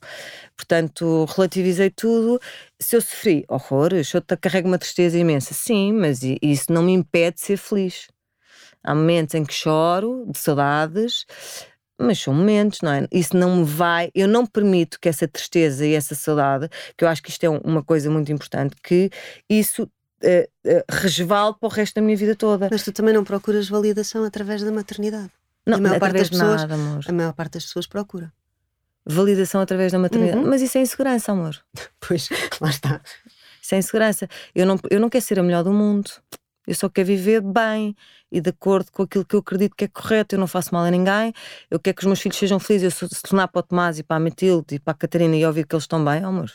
Portanto, 0.56 1.26
relativizei 1.36 1.90
tudo. 1.90 2.40
Se 2.80 2.96
eu 2.96 3.02
sofri 3.02 3.46
horrores, 3.48 4.14
eu 4.14 4.22
te- 4.22 4.38
carrego 4.38 4.68
uma 4.68 4.78
tristeza 4.78 5.18
imensa. 5.18 5.54
Sim, 5.54 5.94
mas 5.94 6.22
isso 6.42 6.72
não 6.72 6.84
me 6.84 6.94
impede 6.94 7.36
de 7.36 7.42
ser 7.42 7.58
feliz. 7.58 8.08
Há 8.84 8.96
momentos 8.96 9.36
em 9.36 9.46
que 9.46 9.54
choro, 9.54 10.26
de 10.28 10.40
saudades, 10.40 11.26
mas 12.02 12.20
são 12.20 12.34
momentos, 12.34 12.80
não 12.82 12.92
é? 12.92 13.08
Isso 13.12 13.36
não 13.38 13.58
me 13.58 13.64
vai. 13.64 14.10
Eu 14.16 14.28
não 14.28 14.46
permito 14.46 15.00
que 15.00 15.08
essa 15.10 15.28
tristeza 15.28 15.86
e 15.86 15.94
essa 15.94 16.16
saudade, 16.16 16.68
que 16.98 17.04
eu 17.04 17.08
acho 17.08 17.22
que 17.22 17.30
isto 17.30 17.44
é 17.44 17.50
um- 17.50 17.60
uma 17.64 17.84
coisa 17.84 18.10
muito 18.10 18.32
importante, 18.32 18.76
que 18.84 19.10
isso 19.50 19.90
eh, 20.24 20.48
eh, 20.64 20.86
resvale 20.90 21.56
para 21.60 21.68
o 21.68 21.70
resto 21.72 21.96
da 21.96 22.02
minha 22.02 22.16
vida 22.16 22.36
toda. 22.36 22.68
Mas 22.72 22.84
tu 22.84 22.92
também 22.92 23.12
não 23.14 23.24
procuras 23.24 23.68
validação 23.68 24.24
através 24.24 24.62
da 24.62 24.72
maternidade. 24.72 25.32
Não, 25.66 25.78
a 25.78 25.82
maior 25.82 26.00
parte 26.00 26.18
das 26.18 26.30
pessoas- 26.30 26.62
nada, 26.62 26.74
amor. 26.76 27.04
A 27.08 27.12
maior 27.12 27.34
parte 27.34 27.54
das 27.54 27.66
pessoas 27.66 27.88
procura. 27.88 28.32
Validação 29.06 29.62
através 29.62 29.92
da 29.92 29.98
maternidade. 29.98 30.38
Uhum. 30.44 30.48
Mas 30.50 30.62
isso 30.62 30.78
é 30.78 30.82
insegurança, 30.82 31.32
amor. 31.32 31.58
Pois, 32.00 32.30
lá 32.62 32.70
está. 32.70 33.02
Isso 33.62 33.74
é 33.76 33.78
insegurança. 33.80 34.28
Eu 34.54 34.66
não, 34.66 34.80
eu 34.92 35.00
não 35.00 35.10
quero 35.10 35.24
ser 35.26 35.40
a 35.40 35.44
melhor 35.44 35.64
do 35.64 35.72
mundo. 35.74 36.12
Eu 36.68 36.76
só 36.76 36.90
quero 36.90 37.08
viver 37.08 37.42
bem 37.42 37.96
e 38.32 38.40
de 38.40 38.50
acordo 38.50 38.92
com 38.92 39.04
aquilo 39.04 39.26
que 39.26 39.36
eu 39.36 39.40
acredito 39.40 39.76
que 39.76 39.86
é 39.86 39.88
correto. 39.88 40.36
Eu 40.36 40.40
não 40.40 40.48
faço 40.48 40.74
mal 40.74 40.84
a 40.86 40.92
ninguém. 40.92 41.34
Eu 41.70 41.80
quero 41.80 41.96
que 41.96 42.04
os 42.04 42.08
meus 42.08 42.22
filhos 42.22 42.38
sejam 42.38 42.60
felizes. 42.60 43.02
Eu 43.02 43.10
se 43.10 43.22
tornar 43.22 43.48
para 43.48 43.60
o 43.60 43.64
Tomás 43.64 44.00
e 44.00 44.04
para 44.04 44.18
a 44.18 44.20
Matilde 44.20 44.76
e 44.76 44.80
para 44.80 44.92
a 44.92 44.96
Catarina 44.96 45.36
e 45.36 45.46
ouvir 45.46 45.66
que 45.66 45.76
eeles 45.76 45.84
estão 45.84 46.04
bem, 46.04 46.24
oh, 46.24 46.28
amor, 46.28 46.52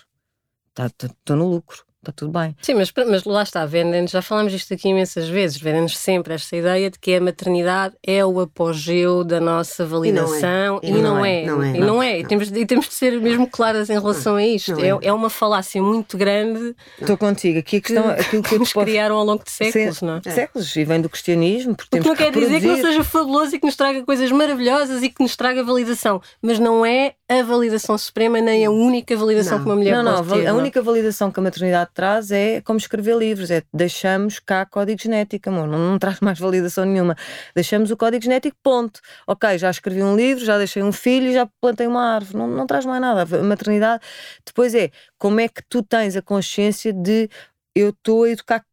estou 0.79 1.37
no 1.37 1.49
lucro. 1.49 1.86
Está 2.07 2.13
tudo 2.13 2.33
bem. 2.33 2.57
Sim, 2.61 2.75
mas, 2.75 2.93
mas 3.09 3.25
lá 3.25 3.43
está, 3.43 3.67
vendem 3.67 4.07
já 4.07 4.23
falamos 4.23 4.53
isto 4.53 4.73
aqui 4.73 4.89
imensas 4.89 5.29
vezes, 5.29 5.57
vendem-nos 5.57 5.97
sempre 5.97 6.35
esta 6.35 6.57
ideia 6.57 6.91
de 6.91 6.99
que 6.99 7.15
a 7.15 7.21
maternidade 7.21 7.95
é 8.07 8.25
o 8.25 8.41
apogeu 8.41 9.25
da 9.25 9.41
nossa 9.41 9.85
validação 9.85 10.81
e 10.83 10.93
não 10.93 11.25
é. 11.25 11.43
E 11.43 11.47
não, 11.47 11.57
não, 11.57 11.63
é. 11.63 11.71
é. 11.71 11.77
E 11.77 11.81
não 11.81 12.03
é. 12.03 12.21
E 12.21 12.27
temos, 12.27 12.51
e 12.51 12.67
temos 12.67 12.89
de 12.89 12.95
ser 12.95 13.21
mesmo 13.21 13.49
claras 13.49 13.91
em 13.91 13.95
relação 13.95 14.37
a 14.37 14.45
isto. 14.45 14.79
é. 14.81 14.89
É, 14.89 15.09
é 15.09 15.13
uma 15.13 15.31
falácia 15.31 15.83
muito 15.83 16.17
grande. 16.17 16.75
Estou 17.01 17.17
contigo. 17.17 17.59
Aqui 17.59 17.77
a 17.77 17.81
questão, 17.81 18.11
aquilo 18.11 18.43
que 18.43 18.59
nos 18.59 18.73
criaram 18.73 19.17
ao 19.17 19.25
longo 19.25 19.43
de 19.43 19.51
séculos, 19.51 20.03
não 20.03 20.21
é? 20.25 20.31
Séculos, 20.31 20.75
e 20.77 20.85
vem 20.85 21.01
do 21.01 21.09
cristianismo, 21.09 21.75
porque, 21.75 21.91
porque 21.91 22.09
não 22.09 22.15
que 22.15 22.25
quer 22.25 22.33
dizer 22.33 22.61
que 22.61 22.67
não 22.67 22.77
seja 22.77 23.05
fabuloso 23.05 23.57
e 23.57 23.59
que 23.59 23.67
nos 23.67 23.77
traga 23.77 24.05
coisas 24.05 24.31
maravilhosas 24.31 25.03
e 25.03 25.09
que 25.09 25.23
nos 25.23 25.37
traga 25.37 25.65
validação, 25.65 26.21
mas 26.41 26.59
não 26.59 26.85
é 26.85 27.15
a 27.29 27.43
validação 27.43 27.99
suprema 27.99 28.41
nem 28.41 28.65
a 28.65 28.71
única 28.71 29.17
validação 29.17 29.59
Não. 29.59 29.65
que 29.65 29.71
uma 29.71 29.77
mulher 29.77 29.97
Não, 29.97 30.03
não, 30.05 30.25
pode 30.25 30.41
ter. 30.43 30.47
a 30.47 30.53
não 30.53 30.61
única 30.61 30.81
validação 30.81 31.31
que 31.31 31.41
a 31.41 31.43
maternidade 31.43 31.91
traz 31.93 32.31
é 32.31 32.61
como 32.61 32.79
escrever 32.79 33.17
livros, 33.17 33.51
é 33.51 33.63
deixamos 33.75 34.39
cá 34.39 34.65
código 34.65 35.01
genético, 35.03 35.49
amor, 35.49 35.67
não, 35.67 35.79
não 35.79 35.99
traz 35.99 36.21
mais 36.21 36.39
validação 36.39 36.85
nenhuma. 36.85 37.17
Deixamos 37.55 37.91
o 37.91 37.97
código 37.97 38.23
genético, 38.23 38.57
ponto. 38.63 39.01
Ok, 39.27 39.59
já 39.59 39.71
escrevi 39.71 40.03
um 40.03 40.15
livro, 40.15 40.45
já 40.45 40.57
deixei 40.57 40.83
um 40.85 40.93
filho, 40.93 41.33
já 41.33 41.49
plantei 41.61 41.87
uma 41.89 42.15
árvore, 42.15 42.39
não, 42.39 42.47
não 42.47 42.67
traz 42.67 42.87
mais 42.87 43.01
nada. 43.01 43.23
A 43.39 43.43
maternidade, 43.43 44.03
depois 44.45 44.73
é 44.75 44.91
como 45.19 45.41
é 45.41 45.49
que 45.49 45.63
tu 45.69 45.83
tens 45.83 46.15
a 46.17 46.23
consciência 46.23 46.93
de 46.93 47.29
eu 47.75 47.91
estou 47.91 48.23
a 48.25 48.31
educar 48.31 48.65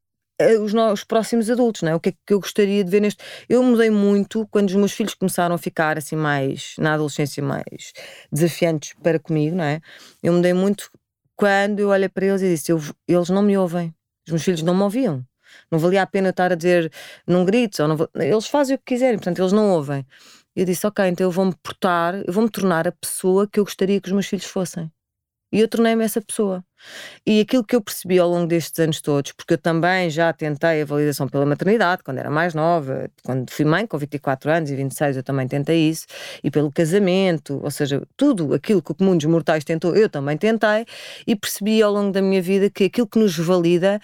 os, 0.61 0.73
no- 0.73 0.91
os 0.91 1.03
próximos 1.03 1.49
adultos, 1.49 1.81
não 1.83 1.91
é? 1.91 1.95
O 1.95 1.99
que 1.99 2.09
é 2.09 2.13
que 2.25 2.33
eu 2.33 2.39
gostaria 2.39 2.83
de 2.83 2.89
ver 2.89 3.01
neste. 3.01 3.23
Eu 3.47 3.63
mudei 3.63 3.89
muito 3.89 4.47
quando 4.51 4.69
os 4.69 4.75
meus 4.75 4.91
filhos 4.91 5.13
começaram 5.13 5.55
a 5.55 5.57
ficar 5.57 5.97
assim 5.97 6.15
mais, 6.15 6.75
na 6.77 6.93
adolescência, 6.93 7.43
mais 7.43 7.93
desafiantes 8.31 8.93
para 9.01 9.19
comigo, 9.19 9.55
não 9.55 9.63
é? 9.63 9.79
Eu 10.21 10.33
mudei 10.33 10.53
muito 10.53 10.89
quando 11.35 11.79
eu 11.79 11.89
olhei 11.89 12.09
para 12.09 12.25
eles 12.25 12.41
e 12.41 12.49
disse: 12.49 12.71
eu, 12.71 12.81
eles 13.07 13.29
não 13.29 13.41
me 13.43 13.57
ouvem, 13.57 13.93
os 14.27 14.31
meus 14.31 14.43
filhos 14.43 14.61
não 14.63 14.75
me 14.75 14.83
ouviam. 14.83 15.23
Não 15.71 15.77
valia 15.79 16.01
a 16.01 16.07
pena 16.07 16.27
eu 16.29 16.31
estar 16.31 16.51
a 16.51 16.55
dizer 16.55 16.91
num 17.27 17.45
grito, 17.45 17.81
ou 17.83 17.87
não 17.87 17.97
eles 18.15 18.47
fazem 18.47 18.75
o 18.75 18.79
que 18.79 18.85
quiserem, 18.85 19.17
portanto, 19.17 19.39
eles 19.39 19.51
não 19.53 19.71
ouvem. 19.71 20.05
Eu 20.55 20.65
disse: 20.65 20.85
Ok, 20.87 21.05
então 21.07 21.25
eu 21.27 21.31
vou-me 21.31 21.55
portar, 21.63 22.15
eu 22.25 22.33
vou-me 22.33 22.49
tornar 22.49 22.87
a 22.87 22.91
pessoa 22.91 23.47
que 23.47 23.59
eu 23.59 23.63
gostaria 23.63 23.99
que 24.01 24.07
os 24.07 24.13
meus 24.13 24.25
filhos 24.27 24.45
fossem. 24.45 24.91
E 25.53 25.59
eu 25.59 25.67
tornei-me 25.67 26.03
essa 26.03 26.19
pessoa. 26.19 26.65
E 27.23 27.39
aquilo 27.39 27.63
que 27.63 27.75
eu 27.75 27.81
percebi 27.81 28.17
ao 28.17 28.27
longo 28.27 28.47
destes 28.47 28.79
anos 28.79 28.99
todos, 28.99 29.31
porque 29.33 29.53
eu 29.53 29.57
também 29.59 30.09
já 30.09 30.33
tentei 30.33 30.81
a 30.81 30.85
validação 30.85 31.27
pela 31.27 31.45
maternidade, 31.45 32.01
quando 32.03 32.17
era 32.17 32.29
mais 32.31 32.55
nova, 32.55 33.07
quando 33.23 33.51
fui 33.51 33.63
mãe 33.63 33.85
com 33.85 33.95
24 33.95 34.49
anos 34.49 34.71
e 34.71 34.75
26 34.75 35.17
eu 35.17 35.23
também 35.23 35.47
tentei 35.47 35.89
isso, 35.89 36.07
e 36.43 36.49
pelo 36.49 36.71
casamento, 36.71 37.61
ou 37.63 37.69
seja, 37.69 38.01
tudo 38.17 38.51
aquilo 38.55 38.81
que 38.81 38.93
o 38.93 38.95
comum 38.95 39.15
dos 39.15 39.27
mortais 39.27 39.63
tentou, 39.63 39.95
eu 39.95 40.09
também 40.09 40.37
tentei, 40.37 40.87
e 41.27 41.35
percebi 41.35 41.83
ao 41.83 41.93
longo 41.93 42.11
da 42.11 42.21
minha 42.21 42.41
vida 42.41 42.67
que 42.67 42.85
aquilo 42.85 43.07
que 43.07 43.19
nos 43.19 43.37
valida 43.37 43.99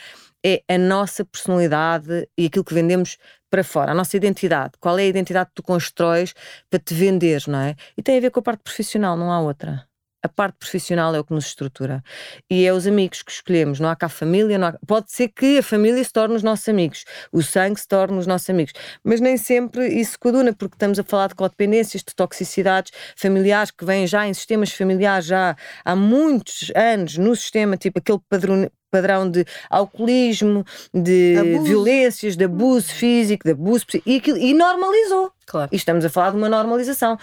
é 0.45 0.61
a 0.69 0.77
nossa 0.77 1.25
personalidade 1.25 2.29
e 2.37 2.45
aquilo 2.45 2.63
que 2.63 2.75
vendemos 2.75 3.17
para 3.49 3.63
fora, 3.63 3.91
a 3.91 3.95
nossa 3.95 4.15
identidade. 4.15 4.73
Qual 4.79 4.99
é 4.99 5.01
a 5.01 5.07
identidade 5.07 5.49
que 5.49 5.55
tu 5.55 5.63
constróis 5.63 6.35
para 6.69 6.79
te 6.79 6.93
vender, 6.93 7.41
não 7.47 7.59
é? 7.59 7.75
E 7.97 8.03
tem 8.03 8.19
a 8.19 8.21
ver 8.21 8.29
com 8.29 8.39
a 8.39 8.43
parte 8.43 8.61
profissional, 8.61 9.17
não 9.17 9.31
há 9.31 9.41
outra. 9.41 9.88
A 10.21 10.27
parte 10.27 10.55
profissional 10.59 11.15
é 11.15 11.19
o 11.19 11.23
que 11.23 11.33
nos 11.33 11.45
estrutura. 11.45 12.03
E 12.49 12.65
é 12.65 12.73
os 12.73 12.85
amigos 12.85 13.21
que 13.23 13.31
escolhemos. 13.31 13.79
Não 13.79 13.87
há 13.89 13.95
cá 13.95 14.09
família. 14.09 14.57
Não 14.57 14.67
há... 14.67 14.73
Pode 14.85 15.11
ser 15.11 15.29
que 15.29 15.59
a 15.59 15.63
família 15.63 16.03
se 16.03 16.11
torne 16.11 16.35
os 16.35 16.43
nossos 16.43 16.67
amigos. 16.67 17.05
O 17.31 17.41
sangue 17.41 17.79
se 17.79 17.87
torne 17.87 18.17
os 18.17 18.27
nossos 18.27 18.49
amigos. 18.49 18.73
Mas 19.03 19.21
nem 19.21 19.37
sempre 19.37 19.87
isso 19.87 20.19
coaduna, 20.19 20.51
porque 20.53 20.75
estamos 20.75 20.99
a 20.99 21.03
falar 21.03 21.27
de 21.27 21.35
codependências, 21.35 22.03
de 22.03 22.13
toxicidades 22.13 22.91
familiares 23.15 23.71
que 23.71 23.85
vêm 23.85 24.05
já 24.05 24.27
em 24.27 24.33
sistemas 24.33 24.71
familiares 24.73 25.25
já 25.25 25.55
há 25.85 25.95
muitos 25.95 26.71
anos 26.75 27.17
no 27.17 27.35
sistema, 27.35 27.77
tipo 27.77 27.99
aquele 27.99 28.19
padrão, 28.29 28.69
padrão 28.91 29.29
de 29.29 29.45
alcoolismo, 29.69 30.65
de 30.93 31.37
Abuso. 31.37 31.63
violências, 31.63 32.35
de 32.35 32.43
abuso 32.45 32.91
físico, 32.91 33.43
de 33.45 33.51
abuso 33.51 33.85
e, 34.05 34.17
aquilo- 34.17 34.37
e 34.37 34.53
normalizou. 34.53 35.31
Claro. 35.49 35.69
E 35.71 35.75
estamos 35.75 36.05
a 36.05 36.09
falar 36.09 36.29
de 36.29 36.37
uma 36.37 36.47
normalização. 36.47 37.17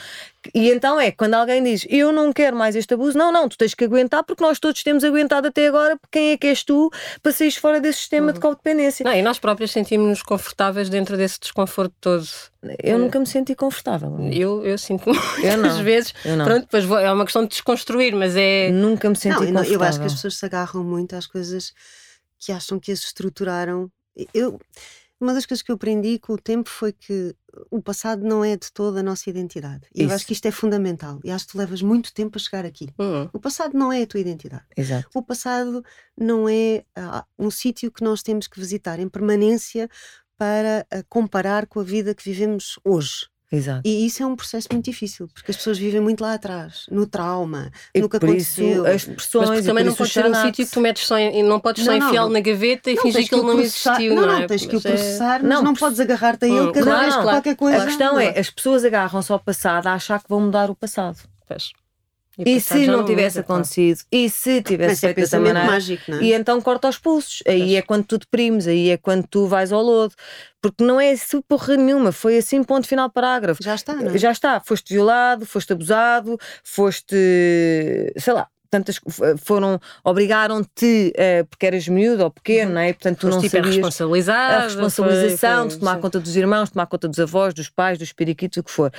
E 0.52 0.70
então 0.70 0.98
é, 1.00 1.10
quando 1.12 1.34
alguém 1.34 1.62
diz 1.62 1.86
eu 1.88 2.12
não 2.12 2.32
quero 2.32 2.56
mais 2.56 2.74
este 2.74 2.92
abuso, 2.94 3.16
não, 3.16 3.30
não, 3.30 3.48
tu 3.48 3.56
tens 3.56 3.72
que 3.74 3.84
aguentar 3.84 4.24
porque 4.24 4.42
nós 4.42 4.58
todos 4.58 4.82
temos 4.82 5.04
aguentado 5.04 5.46
até 5.48 5.66
agora, 5.68 5.96
porque 5.96 6.18
quem 6.18 6.32
é 6.32 6.36
que 6.36 6.46
és 6.48 6.64
tu 6.64 6.90
para 7.22 7.30
sair 7.32 7.52
fora 7.52 7.80
desse 7.80 7.98
sistema 8.00 8.26
Uhum. 8.28 8.32
de 8.32 8.40
codependência? 8.40 9.04
Não, 9.04 9.12
e 9.12 9.22
nós 9.22 9.38
próprios 9.38 9.70
sentimos-nos 9.70 10.22
confortáveis 10.22 10.88
dentro 10.88 11.16
desse 11.16 11.38
desconforto 11.40 11.94
todo. 12.00 12.26
Eu 12.82 12.98
nunca 12.98 13.18
me 13.20 13.26
senti 13.26 13.54
confortável. 13.54 14.16
Eu, 14.32 14.64
eu 14.64 14.76
sinto 14.76 15.04
Eu 15.42 15.52
muitas 15.58 15.76
não. 15.76 15.84
vezes. 15.84 16.12
Eu 16.24 16.36
não. 16.36 16.44
Pronto, 16.44 16.60
depois 16.62 16.84
vou- 16.84 16.98
é 16.98 17.12
uma 17.12 17.24
questão 17.24 17.42
de 17.42 17.48
desconstruir, 17.50 18.12
mas 18.14 18.34
é. 18.36 18.70
Nunca 18.72 19.08
me 19.08 19.14
senti 19.16 19.28
não- 19.34 19.38
confortável. 19.62 19.72
eu 19.72 19.82
acho 19.82 20.00
que 20.00 20.06
as 20.06 20.14
pessoas 20.14 20.34
se 20.36 20.44
agarram 20.46 20.82
muito 20.82 21.14
às 21.14 21.26
coisas 21.28 21.72
que 22.40 22.50
acham 22.50 22.78
que 22.80 22.90
as 22.90 22.98
estruturaram. 23.00 23.88
Eu, 24.34 24.58
uma 25.20 25.32
das 25.32 25.46
coisas 25.46 25.62
que 25.62 25.70
eu 25.70 25.76
aprendi 25.76 26.18
com 26.18 26.34
o 26.34 26.38
tempo 26.38 26.68
foi 26.68 26.92
que 26.92 27.34
o 27.70 27.80
passado 27.80 28.22
não 28.22 28.44
é 28.44 28.56
de 28.56 28.70
toda 28.70 29.00
a 29.00 29.02
nossa 29.02 29.30
identidade. 29.30 29.88
E 29.94 30.02
eu 30.02 30.10
acho 30.10 30.26
que 30.26 30.32
isto 30.34 30.46
é 30.46 30.50
fundamental. 30.50 31.18
E 31.24 31.30
acho 31.30 31.46
que 31.46 31.52
tu 31.52 31.58
levas 31.58 31.80
muito 31.80 32.12
tempo 32.12 32.36
a 32.36 32.40
chegar 32.40 32.66
aqui. 32.66 32.88
Hum, 32.98 33.28
O 33.32 33.40
passado 33.40 33.76
não 33.76 33.92
é 33.92 34.02
a 34.02 34.06
tua 34.06 34.20
identidade. 34.20 34.64
Exato. 34.76 35.08
O 35.14 35.22
passado 35.22 35.82
não 36.16 36.48
é 36.48 36.84
ah, 36.94 37.24
um 37.38 37.50
sítio 37.50 37.90
que 37.90 38.04
nós 38.04 38.22
temos 38.22 38.46
que 38.46 38.60
visitar 38.60 38.98
em 39.00 39.08
permanência 39.08 39.88
para 40.36 40.86
ah, 40.90 41.02
comparar 41.08 41.66
com 41.66 41.80
a 41.80 41.84
vida 41.84 42.14
que 42.14 42.22
vivemos 42.24 42.78
hoje. 42.84 43.26
Exato. 43.50 43.82
E 43.84 44.04
isso 44.06 44.22
é 44.22 44.26
um 44.26 44.34
processo 44.34 44.66
muito 44.72 44.84
difícil, 44.86 45.28
porque 45.32 45.52
as 45.52 45.56
pessoas 45.56 45.78
vivem 45.78 46.00
muito 46.00 46.20
lá 46.20 46.34
atrás, 46.34 46.84
no 46.90 47.06
trauma, 47.06 47.70
E 47.94 48.00
no 48.00 48.08
que 48.08 48.18
por 48.18 48.28
isso 48.30 48.60
aconteceu. 48.60 48.86
as 48.86 49.06
Mas 49.06 49.28
porque 49.30 49.58
e 49.60 49.62
também 49.62 49.84
não 49.84 49.94
pode 49.94 50.10
ser 50.10 50.26
um 50.26 50.34
sítio 50.34 50.66
que 50.66 50.72
tu 50.72 50.80
metes 50.80 51.06
só 51.06 51.16
em, 51.16 51.38
e 51.38 51.42
não 51.44 51.60
podes 51.60 51.84
só 51.84 51.92
enfiá-lo 51.94 52.26
não. 52.26 52.32
na 52.34 52.40
gaveta 52.40 52.90
e 52.90 52.94
Não, 52.96 53.02
fingir 53.02 53.28
que 53.28 53.34
ele 53.34 53.42
não 53.44 53.60
existiu. 53.60 54.14
Não, 54.16 54.22
Não, 54.22 54.32
não, 54.32 54.38
é? 54.40 54.46
tens 54.48 54.66
que 54.66 54.74
o 54.76 54.80
Mas 54.82 54.84
é- 54.84 54.88
processar, 54.90 55.40
mas 55.42 55.48
Não, 55.48 55.62
não, 55.62 55.74
podes 55.74 56.00
agarrar-te 56.00 56.44
a 56.44 56.48
ele 56.48 56.72
cada 56.72 56.98
vez 56.98 57.16
que 57.16 57.22
qualquer 57.22 57.56
coisa. 57.56 57.82
A 57.82 57.86
questão 57.86 58.18
é, 58.18 58.38
as 58.38 58.50
pessoas 58.50 58.84
agarram-se 58.84 59.30
ao 59.30 59.38
passado 59.38 59.86
a 59.86 59.92
achar 59.94 60.20
que 60.20 60.28
vão 60.28 60.40
mudar 60.40 60.68
o 60.68 60.74
passado. 60.74 61.18
Pois. 61.46 61.70
E, 62.38 62.56
passado 62.60 62.78
se 62.80 62.86
não 62.86 63.04
tivesse 63.04 63.42
claro. 63.42 63.52
acontecido? 63.62 64.00
E 64.12 64.28
se 64.28 64.62
tivesse 64.62 64.90
Mas 64.90 65.04
é 65.04 65.06
feito 65.06 65.16
dessa 65.20 65.38
maneira? 65.38 65.64
mágico, 65.64 66.10
não 66.10 66.18
é? 66.18 66.22
E 66.22 66.32
então 66.34 66.60
corta 66.60 66.86
aos 66.86 66.98
pulsos. 66.98 67.42
Aí 67.46 67.60
Pois. 67.60 67.72
é 67.74 67.82
quando 67.82 68.04
tu 68.04 68.18
deprimes, 68.18 68.66
aí 68.66 68.90
é 68.90 68.96
quando 68.98 69.26
tu 69.26 69.46
vais 69.46 69.72
ao 69.72 69.82
lodo. 69.82 70.14
Porque 70.60 70.84
não 70.84 71.00
é 71.00 71.12
assim 71.12 71.40
porra 71.40 71.76
nenhuma, 71.76 72.12
foi 72.12 72.38
assim, 72.38 72.62
ponto 72.62 72.86
final, 72.86 73.08
parágrafo. 73.10 73.62
Já 73.62 73.74
está, 73.74 73.94
não 73.94 74.10
é? 74.10 74.18
Já 74.18 74.32
está, 74.32 74.60
foste 74.60 74.92
violado, 74.92 75.46
foste 75.46 75.72
abusado, 75.72 76.36
foste, 76.64 77.16
sei 78.18 78.32
lá, 78.32 78.48
tantas 78.78 79.00
foram, 79.42 79.80
obrigaram-te, 80.04 81.12
eh, 81.16 81.44
porque 81.44 81.66
eras 81.66 81.86
miúdo 81.88 82.22
ou 82.24 82.30
pequeno, 82.30 82.72
não 82.74 82.80
é? 82.80 82.92
Portanto, 82.92 83.18
tu 83.20 83.26
não 83.28 83.34
Foste 83.40 83.48
sabias 83.50 83.74
hiperresponsabilizado, 83.74 84.54
a 84.54 84.60
responsabilização 84.64 85.56
foi- 85.60 85.64
de 85.68 85.70
foi- 85.74 85.80
tomar 85.80 85.94
sim. 85.96 86.00
conta 86.00 86.20
dos 86.20 86.36
irmãos, 86.36 86.70
tomar 86.70 86.86
conta 86.86 87.08
dos 87.08 87.18
avós, 87.18 87.54
dos 87.54 87.68
pais, 87.70 87.98
dos 87.98 88.12
periquitos, 88.12 88.58
o 88.58 88.62
que 88.64 88.70
for. 88.70 88.92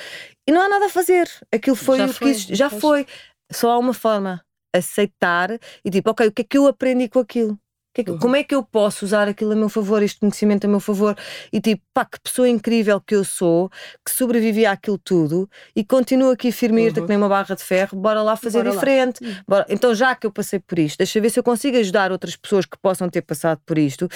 E 0.47 0.51
não 0.51 0.61
há 0.61 0.69
nada 0.69 0.85
a 0.85 0.89
fazer. 0.89 1.29
Aquilo 1.53 1.75
foi 1.75 1.97
Já 1.97 2.05
o 2.05 2.07
que 2.09 2.13
foi. 2.13 2.33
Já 2.33 2.69
pois. 2.69 2.81
foi. 2.81 3.07
Só 3.51 3.71
há 3.71 3.77
uma 3.77 3.93
forma. 3.93 4.41
Aceitar 4.75 5.49
e 5.83 5.89
tipo, 5.89 6.09
ok, 6.11 6.27
o 6.27 6.31
que 6.31 6.41
é 6.41 6.45
que 6.45 6.57
eu 6.57 6.67
aprendi 6.67 7.07
com 7.09 7.19
aquilo? 7.19 7.57
É 7.97 8.09
Uhum. 8.11 8.19
Como 8.19 8.35
é 8.35 8.43
que 8.43 8.53
eu 8.53 8.63
posso 8.63 9.03
usar 9.05 9.27
aquilo 9.27 9.51
a 9.53 9.55
meu 9.55 9.69
favor, 9.69 10.03
este 10.03 10.19
conhecimento 10.19 10.65
a 10.65 10.67
meu 10.67 10.79
favor? 10.79 11.17
E 11.51 11.59
tipo, 11.59 11.81
pá, 11.93 12.05
que 12.05 12.19
pessoa 12.19 12.47
incrível 12.47 13.01
que 13.01 13.15
eu 13.15 13.23
sou, 13.23 13.69
que 14.05 14.11
sobrevivi 14.11 14.65
àquilo 14.65 14.97
tudo 14.97 15.49
e 15.75 15.83
continuo 15.83 16.31
aqui 16.31 16.51
firme-te 16.51 16.99
Uhum. 16.99 17.05
que 17.05 17.09
nem 17.09 17.17
uma 17.17 17.27
barra 17.29 17.55
de 17.55 17.63
ferro, 17.63 17.97
bora 17.97 18.21
lá 18.21 18.35
fazer 18.35 18.59
Bora 18.59 18.69
lá. 18.69 18.75
diferente. 18.75 19.23
Hum. 19.25 19.35
Bora- 19.47 19.65
Então, 19.69 19.95
já 19.95 20.15
que 20.15 20.27
eu 20.27 20.31
passei 20.31 20.59
por 20.59 20.77
isto, 20.79 20.97
deixa 20.97 21.17
eu 21.17 21.21
ver 21.23 21.29
se 21.31 21.39
eu 21.39 21.43
consigo 21.43 21.77
ajudar 21.77 22.11
outras 22.11 22.35
pessoas 22.35 22.65
que 22.65 22.77
possam 22.77 23.09
ter 23.09 23.21
passado 23.23 23.59
por 23.65 23.77
isto, 23.77 24.07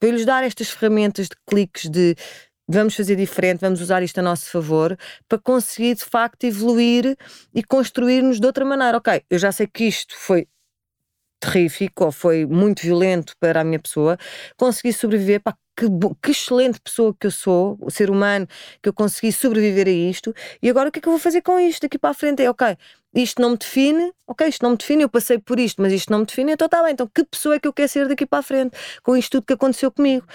para 0.00 0.08
eu 0.08 0.12
lhes 0.14 0.24
dar 0.26 0.42
estas 0.44 0.70
ferramentas 0.70 1.28
de 1.28 1.36
cliques 1.46 1.88
de 1.88 2.16
vamos 2.70 2.94
fazer 2.94 3.16
diferente, 3.16 3.60
vamos 3.60 3.80
usar 3.80 4.02
isto 4.02 4.18
a 4.18 4.22
nosso 4.22 4.50
favor, 4.50 4.94
para 5.26 5.38
conseguir 5.38 5.94
de 5.94 6.04
facto 6.04 6.44
evoluir 6.44 7.16
e 7.54 7.62
construir-nos 7.62 8.38
de 8.38 8.46
outra 8.46 8.62
maneira. 8.64 8.98
Ok, 8.98 9.22
eu 9.30 9.38
já 9.38 9.50
sei 9.52 9.66
que 9.66 9.84
isto 9.84 10.14
foi 10.18 10.46
terrífico 11.40 12.04
ou 12.04 12.12
foi 12.12 12.46
muito 12.46 12.82
violento 12.82 13.34
para 13.38 13.60
a 13.60 13.64
minha 13.64 13.78
pessoa, 13.78 14.18
consegui 14.56 14.92
sobreviver, 14.92 15.40
pá, 15.40 15.54
que, 15.76 15.86
que 16.20 16.30
excelente 16.32 16.80
pessoa 16.80 17.14
que 17.18 17.26
eu 17.26 17.30
sou, 17.30 17.78
o 17.80 17.90
ser 17.90 18.10
humano, 18.10 18.48
que 18.82 18.88
eu 18.88 18.92
consegui 18.92 19.32
sobreviver 19.32 19.86
a 19.86 19.90
isto, 19.90 20.34
e 20.60 20.68
agora 20.68 20.88
o 20.88 20.92
que 20.92 20.98
é 20.98 21.02
que 21.02 21.08
eu 21.08 21.12
vou 21.12 21.20
fazer 21.20 21.40
com 21.42 21.58
isto 21.60 21.82
daqui 21.82 21.98
para 21.98 22.10
a 22.10 22.14
frente? 22.14 22.42
É, 22.42 22.50
ok, 22.50 22.76
isto 23.14 23.40
não 23.40 23.50
me 23.50 23.56
define, 23.56 24.12
ok, 24.26 24.48
isto 24.48 24.62
não 24.62 24.70
me 24.70 24.76
define, 24.76 25.02
eu 25.04 25.08
passei 25.08 25.38
por 25.38 25.58
isto, 25.60 25.80
mas 25.80 25.92
isto 25.92 26.10
não 26.10 26.20
me 26.20 26.26
define, 26.26 26.52
então 26.52 26.66
está 26.66 26.82
bem, 26.82 26.92
então 26.92 27.06
que 27.06 27.24
pessoa 27.24 27.54
é 27.54 27.60
que 27.60 27.68
eu 27.68 27.72
quero 27.72 27.88
ser 27.88 28.08
daqui 28.08 28.26
para 28.26 28.40
a 28.40 28.42
frente, 28.42 28.76
com 29.02 29.16
isto 29.16 29.32
tudo 29.32 29.46
que 29.46 29.52
aconteceu 29.52 29.90
comigo? 29.92 30.26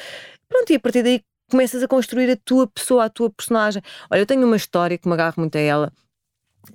Pronto, 0.48 0.72
e 0.72 0.76
a 0.76 0.80
partir 0.80 1.04
daí 1.04 1.22
começas 1.50 1.84
a 1.84 1.88
construir 1.88 2.32
a 2.32 2.38
tua 2.38 2.66
pessoa, 2.68 3.06
a 3.06 3.10
tua 3.10 3.30
personagem. 3.30 3.82
Olha, 4.10 4.20
eu 4.22 4.26
tenho 4.26 4.46
uma 4.46 4.56
história 4.56 4.98
que 4.98 5.08
me 5.08 5.14
agarro 5.14 5.36
muito 5.38 5.56
a 5.58 5.62
ela, 5.62 5.94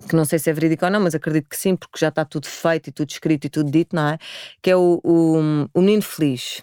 que 0.08 0.14
não 0.14 0.24
sei 0.24 0.38
se 0.38 0.50
é 0.50 0.52
verídico 0.52 0.84
ou 0.84 0.90
não, 0.90 1.00
mas 1.00 1.14
acredito 1.14 1.48
que 1.48 1.56
sim, 1.56 1.76
porque 1.76 1.98
já 1.98 2.08
está 2.08 2.24
tudo 2.24 2.46
feito 2.46 2.88
e 2.88 2.92
tudo 2.92 3.10
escrito 3.10 3.46
e 3.46 3.50
tudo 3.50 3.70
dito, 3.70 3.94
não 3.94 4.08
é? 4.08 4.18
Que 4.62 4.70
é 4.70 4.76
o, 4.76 5.00
o, 5.02 5.68
o 5.72 5.80
menino 5.80 6.02
feliz, 6.02 6.62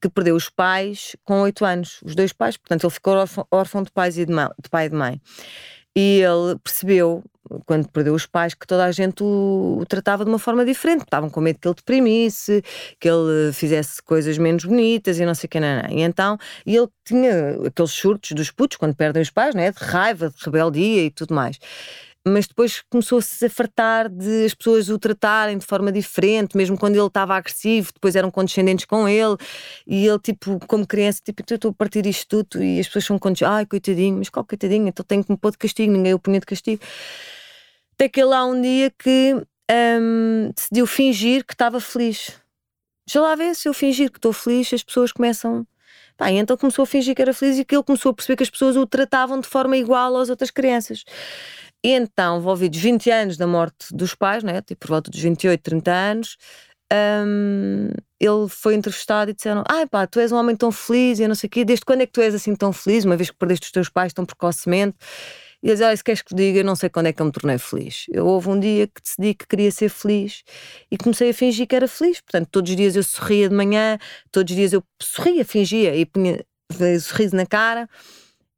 que 0.00 0.08
perdeu 0.08 0.34
os 0.36 0.48
pais 0.48 1.16
com 1.24 1.40
8 1.42 1.64
anos, 1.64 2.00
os 2.04 2.14
dois 2.14 2.32
pais, 2.32 2.56
portanto 2.56 2.84
ele 2.84 2.92
ficou 2.92 3.14
órfão, 3.50 3.82
de 3.82 3.90
pais 3.90 4.18
e 4.18 4.24
de, 4.24 4.32
mãe, 4.32 4.48
de 4.62 4.68
pai 4.68 4.86
e 4.86 4.88
de 4.88 4.96
mãe. 4.96 5.20
E 5.98 6.20
ele 6.20 6.58
percebeu, 6.62 7.24
quando 7.64 7.88
perdeu 7.88 8.14
os 8.14 8.26
pais, 8.26 8.52
que 8.52 8.66
toda 8.66 8.84
a 8.84 8.92
gente 8.92 9.22
o, 9.22 9.78
o 9.80 9.86
tratava 9.86 10.26
de 10.26 10.30
uma 10.30 10.38
forma 10.38 10.62
diferente. 10.62 11.04
Estavam 11.04 11.30
com 11.30 11.40
medo 11.40 11.58
que 11.58 11.66
ele 11.66 11.74
deprimisse, 11.74 12.62
que 13.00 13.08
ele 13.08 13.50
fizesse 13.54 14.02
coisas 14.02 14.36
menos 14.36 14.66
bonitas 14.66 15.18
e 15.18 15.24
não 15.24 15.34
sei 15.34 15.46
o 15.46 15.50
que, 15.50 15.58
não, 15.58 15.82
não. 15.82 15.88
E 15.88 16.02
então, 16.02 16.36
e 16.66 16.76
ele 16.76 16.88
tinha 17.02 17.56
aqueles 17.66 17.92
surtos 17.92 18.32
dos 18.32 18.50
putos 18.50 18.76
quando 18.76 18.94
perdem 18.94 19.22
os 19.22 19.30
pais, 19.30 19.54
né? 19.54 19.72
de 19.72 19.82
raiva, 19.82 20.28
de 20.28 20.44
rebeldia 20.44 21.04
e 21.04 21.10
tudo 21.10 21.34
mais 21.34 21.58
mas 22.26 22.46
depois 22.46 22.82
começou-se 22.90 23.44
a 23.44 23.48
fartar 23.48 24.08
de 24.08 24.44
as 24.44 24.54
pessoas 24.54 24.88
o 24.88 24.98
tratarem 24.98 25.58
de 25.58 25.64
forma 25.64 25.92
diferente, 25.92 26.56
mesmo 26.56 26.76
quando 26.76 26.96
ele 26.96 27.06
estava 27.06 27.36
agressivo, 27.36 27.92
depois 27.94 28.16
eram 28.16 28.30
condescendentes 28.30 28.84
com 28.84 29.08
ele, 29.08 29.36
e 29.86 30.06
ele, 30.06 30.18
tipo, 30.18 30.58
como 30.66 30.86
criança, 30.86 31.20
tipo, 31.24 31.42
eu 31.48 31.54
estou 31.54 31.70
a 31.70 31.74
partir 31.74 32.02
disto 32.02 32.44
tudo, 32.44 32.62
e 32.62 32.80
as 32.80 32.86
pessoas 32.86 33.04
são 33.04 33.18
condescendentes, 33.18 33.58
ai, 33.58 33.66
coitadinho, 33.66 34.18
mas 34.18 34.28
qual 34.28 34.44
coitadinho, 34.44 34.88
então 34.88 35.04
tenho 35.04 35.24
que 35.24 35.30
me 35.30 35.38
pôr 35.38 35.52
de 35.52 35.58
castigo, 35.58 35.92
ninguém 35.92 36.14
o 36.14 36.18
punha 36.18 36.40
de 36.40 36.46
castigo. 36.46 36.82
Até 37.94 38.08
que 38.08 38.22
lá 38.22 38.44
um 38.44 38.60
dia 38.60 38.90
que 38.90 39.34
um, 39.70 40.50
decidiu 40.54 40.86
fingir 40.86 41.44
que 41.44 41.54
estava 41.54 41.80
feliz. 41.80 42.32
Já 43.08 43.20
lá 43.20 43.34
vê, 43.34 43.54
se 43.54 43.68
eu 43.68 43.74
fingir 43.74 44.10
que 44.10 44.18
estou 44.18 44.32
feliz, 44.32 44.72
as 44.72 44.82
pessoas 44.82 45.12
começam. 45.12 45.66
Pá, 46.16 46.30
então 46.30 46.56
começou 46.56 46.82
a 46.82 46.86
fingir 46.86 47.14
que 47.14 47.22
era 47.22 47.34
feliz 47.34 47.58
e 47.58 47.64
que 47.64 47.74
ele 47.74 47.82
começou 47.82 48.10
a 48.10 48.14
perceber 48.14 48.36
que 48.36 48.42
as 48.42 48.50
pessoas 48.50 48.74
o 48.74 48.86
tratavam 48.86 49.38
de 49.38 49.46
forma 49.46 49.76
igual 49.76 50.16
às 50.16 50.30
outras 50.30 50.50
crianças. 50.50 51.04
E 51.86 51.90
então, 51.92 52.38
envolvidos 52.38 52.80
20 52.80 53.10
anos 53.12 53.36
da 53.36 53.46
morte 53.46 53.94
dos 53.94 54.12
pais, 54.12 54.42
né, 54.42 54.60
tipo 54.60 54.80
por 54.80 54.88
volta 54.88 55.08
dos 55.08 55.20
28, 55.20 55.62
30 55.62 55.92
anos, 55.92 56.36
um, 56.92 57.90
ele 58.18 58.48
foi 58.48 58.74
entrevistado 58.74 59.30
e 59.30 59.34
disseram: 59.34 59.62
Ai 59.68 59.86
pá, 59.86 60.04
tu 60.04 60.18
és 60.18 60.32
um 60.32 60.36
homem 60.36 60.56
tão 60.56 60.72
feliz 60.72 61.20
e 61.20 61.28
não 61.28 61.36
sei 61.36 61.46
o 61.46 61.50
quê, 61.50 61.64
desde 61.64 61.84
quando 61.84 62.00
é 62.00 62.06
que 62.06 62.10
tu 62.10 62.20
és 62.20 62.34
assim 62.34 62.56
tão 62.56 62.72
feliz, 62.72 63.04
uma 63.04 63.16
vez 63.16 63.30
que 63.30 63.36
perdeste 63.36 63.66
os 63.66 63.70
teus 63.70 63.88
pais 63.88 64.12
tão 64.12 64.26
precocemente? 64.26 64.96
E 65.62 65.68
ele 65.68 65.74
dizia: 65.74 65.86
Olha, 65.86 65.96
se 65.96 66.02
queres 66.02 66.22
que 66.22 66.30
te 66.30 66.34
diga, 66.34 66.58
eu 66.58 66.64
não 66.64 66.74
sei 66.74 66.90
quando 66.90 67.06
é 67.06 67.12
que 67.12 67.22
eu 67.22 67.26
me 67.26 67.30
tornei 67.30 67.56
feliz. 67.56 68.06
Eu 68.10 68.26
houve 68.26 68.48
um 68.48 68.58
dia 68.58 68.88
que 68.88 69.00
decidi 69.00 69.34
que 69.34 69.46
queria 69.46 69.70
ser 69.70 69.88
feliz 69.88 70.42
e 70.90 70.98
comecei 70.98 71.30
a 71.30 71.34
fingir 71.34 71.68
que 71.68 71.76
era 71.76 71.86
feliz. 71.86 72.20
Portanto, 72.20 72.48
todos 72.50 72.68
os 72.68 72.76
dias 72.76 72.96
eu 72.96 73.04
sorria 73.04 73.48
de 73.48 73.54
manhã, 73.54 73.96
todos 74.32 74.50
os 74.50 74.56
dias 74.56 74.72
eu 74.72 74.82
sorria, 75.00 75.44
fingia 75.44 75.94
e 75.94 76.04
punha 76.04 76.44
sorriso 77.00 77.36
na 77.36 77.46
cara. 77.46 77.88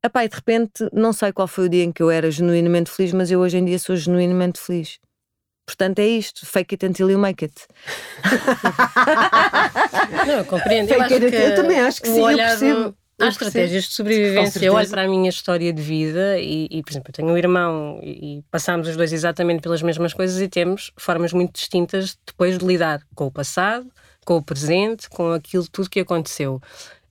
Epá, 0.09 0.25
e 0.25 0.29
de 0.29 0.37
repente, 0.37 0.88
não 0.90 1.12
sei 1.12 1.33
qual 1.33 1.47
foi 1.47 1.66
o 1.66 1.68
dia 1.68 1.85
em 1.85 1.92
que 1.92 2.03
eu 2.03 2.11
era 2.11 2.31
genuinamente 2.31 2.90
feliz, 2.90 3.12
mas 3.12 3.31
eu 3.31 3.40
hoje 3.40 3.59
em 3.59 3.64
dia 3.64 3.79
sou 3.79 3.94
genuinamente 3.94 4.59
feliz. 4.59 4.99
Portanto, 5.66 5.99
é 5.99 6.07
isto. 6.07 6.47
Fake 6.47 6.75
it 6.75 6.87
until 6.87 7.11
you 7.11 7.18
make 7.18 7.44
it. 7.44 7.55
não, 10.27 10.38
eu 10.38 10.44
compreendo. 10.47 10.90
Eu, 10.90 11.07
que 11.07 11.14
eu, 11.14 11.55
também 11.57 11.79
acho 11.79 12.01
que 12.01 12.09
sim, 12.09 12.23
eu 12.23 12.37
percebo. 12.37 12.97
Há 13.21 13.29
estratégias 13.29 13.85
de 13.85 13.92
sobrevivência. 13.92 14.64
Eu 14.64 14.73
olho 14.73 14.88
para 14.88 15.03
a 15.03 15.09
minha 15.09 15.29
história 15.29 15.71
de 15.71 15.83
vida 15.83 16.38
e, 16.38 16.68
e 16.71 16.83
por 16.83 16.92
exemplo, 16.92 17.11
eu 17.11 17.12
tenho 17.12 17.29
um 17.29 17.37
irmão 17.37 18.01
e, 18.03 18.38
e 18.38 18.42
passámos 18.51 18.88
os 18.88 18.97
dois 18.97 19.12
exatamente 19.12 19.61
pelas 19.61 19.83
mesmas 19.83 20.14
coisas 20.14 20.40
e 20.40 20.49
temos 20.49 20.90
formas 20.97 21.35
muito 21.35 21.53
distintas 21.53 22.16
depois 22.27 22.57
de 22.57 22.64
lidar 22.64 23.03
com 23.14 23.27
o 23.27 23.31
passado, 23.31 23.92
com 24.25 24.37
o 24.37 24.42
presente, 24.42 25.11
com 25.11 25.33
aquilo 25.33 25.68
tudo 25.68 25.90
que 25.90 26.01
aconteceu 26.01 26.62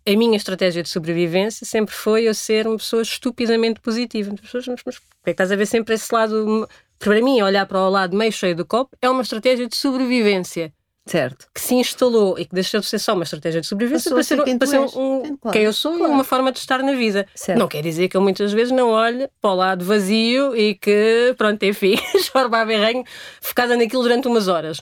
a 0.08 0.16
minha 0.16 0.38
estratégia 0.38 0.82
de 0.82 0.88
sobrevivência 0.88 1.66
sempre 1.66 1.94
foi 1.94 2.24
eu 2.24 2.34
ser 2.34 2.66
uma 2.66 2.78
pessoa 2.78 3.02
estupidamente 3.02 3.82
positiva. 3.82 4.34
As 4.34 4.40
pessoas, 4.40 4.68
mas, 4.68 4.82
mas 4.86 4.96
é 4.96 5.00
que 5.26 5.32
estás 5.32 5.52
a 5.52 5.56
ver 5.56 5.66
sempre 5.66 5.96
esse 5.96 6.14
lado? 6.14 6.68
Para 6.98 7.22
mim, 7.22 7.42
olhar 7.42 7.66
para 7.66 7.80
o 7.80 7.90
lado 7.90 8.16
meio 8.16 8.32
cheio 8.32 8.56
do 8.56 8.66
copo 8.66 8.96
é 9.02 9.10
uma 9.10 9.22
estratégia 9.22 9.68
de 9.68 9.76
sobrevivência. 9.76 10.74
Certo. 11.06 11.48
Que 11.54 11.62
se 11.62 11.76
instalou 11.76 12.38
e 12.38 12.46
que 12.46 12.54
deixou 12.54 12.80
de 12.80 12.86
ser 12.86 13.00
só 13.00 13.14
uma 13.14 13.24
estratégia 13.24 13.62
de 13.62 13.68
sobrevivência 13.68 14.12
para 14.12 14.24
ser, 14.24 14.44
quem, 14.44 14.58
para 14.58 14.68
ser 14.68 14.80
um, 14.80 14.86
um 14.96 15.38
claro. 15.38 15.54
quem 15.54 15.64
eu 15.64 15.72
sou 15.72 15.98
claro. 15.98 16.12
e 16.12 16.16
uma 16.16 16.24
forma 16.24 16.52
de 16.52 16.60
estar 16.60 16.80
na 16.80 16.94
vida. 16.94 17.26
Certo. 17.36 17.60
Não 17.60 17.68
quer 17.68 17.82
dizer 17.82 18.08
que 18.08 18.18
eu 18.18 18.22
muitas 18.22 18.52
vezes 18.52 18.72
não 18.72 18.90
olhe 18.90 19.30
para 19.42 19.52
o 19.52 19.56
lado 19.56 19.86
vazio 19.86 20.56
e 20.56 20.76
que, 20.76 21.34
pronto, 21.38 21.64
enfim, 21.64 21.96
choro 22.24 22.54
a 22.54 22.66
berrenho, 22.66 23.04
focada 23.42 23.78
naquilo 23.78 24.04
durante 24.04 24.28
umas 24.28 24.48
horas. 24.48 24.82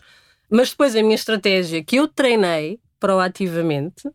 Mas 0.49 0.69
depois 0.69 0.95
a 0.95 1.01
minha 1.01 1.15
estratégia 1.15 1.83
que 1.83 1.97
eu 1.97 2.07
treinei 2.07 2.79
proativamente 2.99 4.09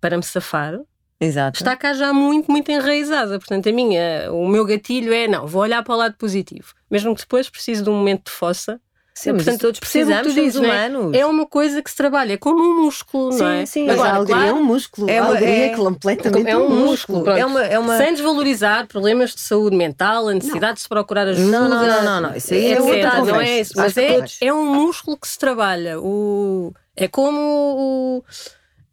para 0.00 0.16
me 0.16 0.22
safar, 0.22 0.78
Exato. 1.20 1.58
está 1.58 1.76
cá 1.76 1.94
já 1.94 2.12
muito, 2.12 2.50
muito 2.50 2.70
enraizada. 2.70 3.38
Portanto, 3.38 3.68
a 3.68 3.72
minha, 3.72 4.30
o 4.32 4.48
meu 4.48 4.64
gatilho 4.64 5.12
é 5.12 5.26
não, 5.26 5.46
vou 5.46 5.62
olhar 5.62 5.82
para 5.82 5.94
o 5.94 5.98
lado 5.98 6.14
positivo. 6.18 6.74
Mesmo 6.90 7.14
que 7.14 7.22
depois 7.22 7.48
precise 7.48 7.82
de 7.82 7.90
um 7.90 7.94
momento 7.94 8.26
de 8.26 8.30
fossa. 8.30 8.80
Sim, 9.14 9.32
portanto, 9.32 9.62
todos 9.62 9.80
precisamos, 9.80 10.34
somos 10.34 10.56
é? 10.56 10.58
humanos. 10.58 11.14
É? 11.14 11.20
é 11.20 11.26
uma 11.26 11.46
coisa 11.46 11.80
que 11.80 11.90
se 11.90 11.96
trabalha, 11.96 12.34
é 12.34 12.36
como 12.36 12.62
um 12.62 12.84
músculo, 12.84 13.32
sim, 13.32 13.38
não 13.38 13.48
é? 13.48 13.64
Sim, 13.64 13.86
Mas 13.86 13.98
a 13.98 14.14
alegria 14.14 14.36
claro, 14.36 14.50
é 14.50 14.52
um 14.52 14.62
músculo. 14.62 15.10
É 15.10 15.22
uma, 15.22 15.30
alegria 15.30 15.48
é, 15.48 15.66
é 15.68 15.74
completamente 15.74 16.50
é 16.50 16.56
um, 16.58 16.68
músculo. 16.68 17.18
músculo. 17.20 17.30
É 17.30 17.46
uma, 17.46 17.64
é 17.64 17.78
uma... 17.78 17.96
Sem 17.96 18.12
desvalorizar 18.12 18.86
problemas 18.86 19.34
de 19.34 19.40
saúde 19.40 19.74
mental, 19.74 20.28
a 20.28 20.34
necessidade 20.34 20.66
não. 20.66 20.74
de 20.74 20.80
se 20.82 20.88
procurar 20.90 21.26
ajuda. 21.28 21.50
Não, 21.50 21.66
não, 21.66 21.86
não, 21.86 22.04
não, 22.04 22.20
não. 22.20 22.36
Isso 22.36 22.52
aí 22.52 22.72
é, 22.72 22.78
outra, 22.78 23.24
não 23.24 23.40
é 23.40 23.60
isso. 23.60 23.72
Mas 23.74 23.96
é, 23.96 24.22
é 24.38 24.52
um 24.52 24.66
músculo 24.66 25.16
que 25.16 25.26
se 25.26 25.38
trabalha. 25.38 25.98
O, 25.98 26.74
é 26.94 27.08
como 27.08 27.40
o 27.40 28.24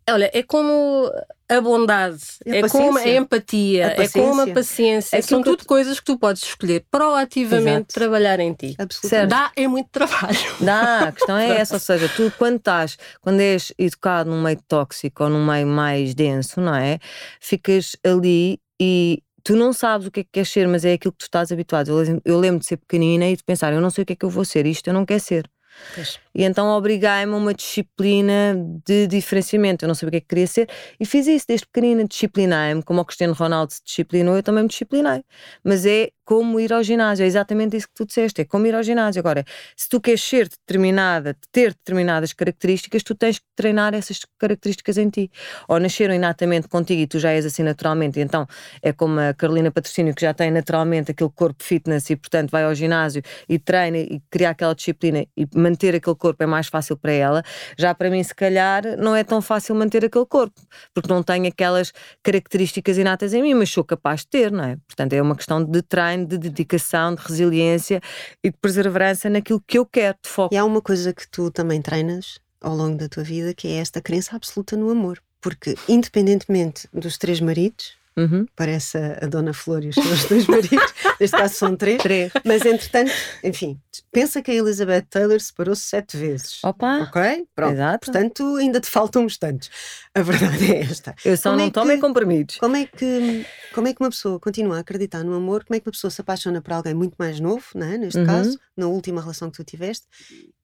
Olha, 0.10 0.30
é 0.34 0.44
como 0.44 1.10
a 1.48 1.62
bondade, 1.62 2.22
a 2.46 2.58
é 2.58 2.68
como 2.68 2.98
a 2.98 3.08
empatia, 3.08 3.88
a 3.88 4.04
é 4.04 4.10
como 4.10 4.42
a 4.42 4.48
paciência. 4.48 5.16
É 5.16 5.22
São 5.22 5.42
tudo 5.42 5.58
tu... 5.58 5.66
coisas 5.66 6.00
que 6.00 6.06
tu 6.06 6.18
podes 6.18 6.44
escolher 6.44 6.86
proativamente 6.90 7.70
Exato. 7.70 7.94
trabalhar 7.94 8.40
em 8.40 8.54
ti. 8.54 8.76
Absolutamente. 8.78 9.30
Dá 9.30 9.52
é 9.56 9.68
muito 9.68 9.90
trabalho. 9.92 10.38
Dá, 10.60 11.00
a 11.08 11.12
questão 11.12 11.38
é 11.38 11.58
essa, 11.58 11.76
ou 11.76 11.80
seja, 11.80 12.10
tu 12.10 12.32
quando 12.38 12.58
estás, 12.58 12.98
quando 13.22 13.40
és 13.40 13.72
educado 13.78 14.30
num 14.30 14.42
meio 14.42 14.60
tóxico 14.68 15.24
ou 15.24 15.30
num 15.30 15.46
meio 15.46 15.68
mais 15.68 16.14
denso, 16.14 16.60
não 16.60 16.76
é? 16.76 17.00
Ficas 17.40 17.96
ali 18.04 18.60
e 18.82 19.22
tu 19.44 19.56
não 19.56 19.72
sabes 19.74 20.08
o 20.08 20.12
que 20.12 20.22
é 20.22 20.24
que 20.24 20.30
queres 20.34 20.50
ser, 20.50 20.68
mas 20.68 20.84
é 20.84 20.94
aquilo 20.94 21.12
que 21.12 21.20
tu 21.20 21.28
estás 21.28 21.52
habituado. 21.52 21.90
Eu, 21.90 22.22
eu 22.26 22.40
lembro 22.40 22.60
de 22.60 22.66
ser 22.66 22.78
pequenina 22.78 23.28
e 23.28 23.36
de 23.36 23.44
pensar, 23.44 23.74
eu 23.74 23.82
não 23.82 23.90
sei 23.90 24.04
o 24.04 24.06
que 24.06 24.14
é 24.14 24.16
que 24.16 24.26
eu 24.26 24.30
vou 24.30 24.46
ser, 24.46 24.66
isto 24.66 24.88
eu 24.88 24.94
não 24.94 25.06
quero 25.06 25.20
ser. 25.20 25.50
Pois. 25.96 26.20
E 26.36 26.44
então 26.44 26.68
obriguei-me 26.70 27.34
a 27.34 27.38
uma 27.38 27.54
disciplina 27.54 28.56
de 28.86 29.08
diferenciamento. 29.08 29.86
Eu 29.86 29.88
não 29.88 29.96
sabia 29.96 30.10
o 30.10 30.12
que 30.12 30.18
é 30.18 30.22
que 30.22 30.28
queria 30.28 30.48
ser 30.48 30.70
e 31.00 31.06
fiz 31.06 31.28
isso 31.28 31.46
desde 31.48 31.68
pequenina. 31.68 32.06
Disciplinei-me, 32.06 32.82
como 32.84 33.02
o 33.02 33.06
Cristiano 33.06 33.34
Ronaldo 33.34 33.74
se 33.74 33.84
disciplinou, 33.84 34.36
eu 34.36 34.44
também 34.44 34.64
me 34.64 34.70
disciplinei. 34.70 35.24
Mas 35.64 35.86
é 35.86 36.10
como 36.26 36.60
ir 36.60 36.72
ao 36.72 36.82
ginásio, 36.84 37.24
é 37.24 37.28
exatamente 37.28 37.76
isso 37.76 37.88
que 37.88 37.94
tu 37.94 38.06
disseste, 38.06 38.42
é 38.42 38.46
como 38.46 38.66
ir 38.66 38.74
ao 38.74 38.82
ginásio. 38.82 39.20
Agora, 39.20 39.44
se 39.76 39.90
tu 39.90 40.00
queres 40.00 40.24
ser 40.24 40.48
determinada, 40.48 41.36
ter 41.52 41.74
determinadas 41.74 42.32
características, 42.34 43.04
tu 43.04 43.14
tens 43.14 43.40
que 43.40 43.46
treinar 43.56 43.94
essas 43.94 44.22
características 44.40 44.98
em 44.98 45.10
ti. 45.10 45.30
Ou 45.68 45.80
nasceram 45.80 46.14
inatamente 46.14 46.68
contigo 46.68 47.02
e 47.02 47.08
tu 47.08 47.20
já 47.20 47.32
és 47.32 47.46
assim 47.46 47.64
naturalmente, 47.64 48.20
então 48.20 48.48
é 48.82 48.94
como 48.94 49.20
a 49.20 49.34
Carolina 49.34 49.72
Patrocínio, 49.72 50.16
que 50.16 50.22
já 50.22 50.34
tem 50.34 50.50
naturalmente 50.50 51.12
aquele 51.12 51.30
corpo 51.30 51.64
fitness 51.64 52.10
e, 52.10 52.16
portanto, 52.16 52.50
vai 52.50 52.64
ao 52.64 52.74
ginásio 52.74 53.22
e 53.48 53.60
treina 53.60 53.98
e 53.98 54.22
cria 54.30 54.52
aquela 54.52 54.74
disciplina 54.74 55.26
e 55.36 55.48
manter 55.56 55.96
aquele 55.96 56.16
corpo 56.24 56.42
é 56.42 56.46
mais 56.46 56.68
fácil 56.68 56.96
para 56.96 57.12
ela. 57.12 57.44
Já 57.78 57.94
para 57.94 58.10
mim, 58.10 58.24
se 58.24 58.34
calhar, 58.34 58.82
não 58.98 59.14
é 59.14 59.26
tão 59.26 59.42
fácil 59.42 59.76
manter 59.76 60.06
aquele 60.06 60.26
corpo, 60.26 60.62
porque 60.94 61.12
não 61.12 61.22
tenho 61.22 61.48
aquelas 61.48 61.92
características 62.24 62.98
inatas 62.98 63.34
em 63.34 63.42
mim, 63.42 63.54
mas 63.54 63.70
sou 63.70 63.84
capaz 63.84 64.22
de 64.22 64.28
ter, 64.28 64.50
não 64.50 64.64
é? 64.64 64.78
Portanto, 64.88 65.12
é 65.12 65.22
uma 65.22 65.36
questão 65.36 65.62
de 65.62 65.82
treino, 65.82 66.26
de 66.26 66.38
dedicação, 66.38 67.14
de 67.14 67.22
resiliência 67.22 68.00
e 68.42 68.50
de 68.50 68.58
perseverança 68.58 69.30
naquilo 69.30 69.62
que 69.68 69.78
eu 69.78 69.86
quero, 69.86 70.18
de 70.24 70.30
foco. 70.30 70.56
E 70.56 70.58
há 70.58 70.64
uma 70.64 70.82
coisa 70.82 71.12
que 71.14 71.28
tu 71.28 71.52
também 71.52 71.82
treinas 71.82 72.40
ao 72.62 72.74
longo 72.74 72.98
da 72.98 73.10
tua 73.10 73.24
vida, 73.24 73.54
que 73.54 73.68
é 73.68 73.74
esta 73.80 74.02
crença 74.02 74.38
absoluta 74.38 74.78
no 74.78 74.90
amor. 74.90 75.22
Porque, 75.42 75.76
independentemente 75.90 76.88
dos 76.94 77.18
três 77.18 77.42
maridos, 77.42 77.98
Uhum. 78.16 78.46
Parece 78.56 78.98
a, 78.98 79.20
a, 79.24 79.28
Dona 79.28 79.54
Flor 79.54 79.84
e 79.84 79.90
os 79.90 79.96
seus 79.96 80.26
dois 80.30 80.48
maridos, 80.48 80.94
neste 81.20 81.36
caso 81.36 81.56
são 81.56 81.76
três. 81.76 82.02
três. 82.02 82.32
Mas 82.46 82.64
entretanto, 82.66 83.12
enfim, 83.44 83.80
pensa 84.12 84.42
que 84.42 84.52
a 84.52 84.54
Elizabeth 84.54 85.06
Taylor 85.10 85.40
separou-se 85.40 85.82
sete 85.82 86.16
vezes. 86.16 86.64
Opa! 86.64 87.00
Ok? 87.00 87.48
Pronto. 87.56 87.74
Exato. 87.74 88.06
Portanto, 88.06 88.56
ainda 88.58 88.80
te 88.80 88.90
faltam 88.90 89.26
uns 89.26 89.38
tantos. 89.38 89.70
A 90.14 90.22
verdade 90.22 90.72
é 90.72 90.82
esta. 90.82 91.16
Eu 91.26 91.36
só 91.36 91.50
como 91.50 91.62
não 91.62 91.68
é 91.68 91.72
tomo 91.72 92.00
comprimidos. 92.00 92.58
Como 92.58 92.76
é, 92.76 92.86
que, 92.86 93.46
como 93.74 93.88
é 93.88 93.94
que 93.94 94.02
uma 94.02 94.10
pessoa 94.10 94.40
continua 94.40 94.78
a 94.78 94.80
acreditar 94.82 95.24
no 95.24 95.34
amor? 95.34 95.64
Como 95.64 95.76
é 95.76 95.80
que 95.80 95.88
uma 95.88 95.94
pessoa 95.94 96.12
se 96.12 96.22
apaixona 96.22 96.62
por 96.62 96.74
alguém 96.74 96.94
muito 96.94 97.16
mais 97.18 97.40
novo, 97.40 97.66
é? 97.76 97.98
neste 97.98 98.20
uhum. 98.20 98.26
caso, 98.26 98.60
na 98.78 98.88
última 98.88 99.22
relação 99.22 99.50
que 99.50 99.58
tu 99.58 99.64
tiveste? 99.64 100.06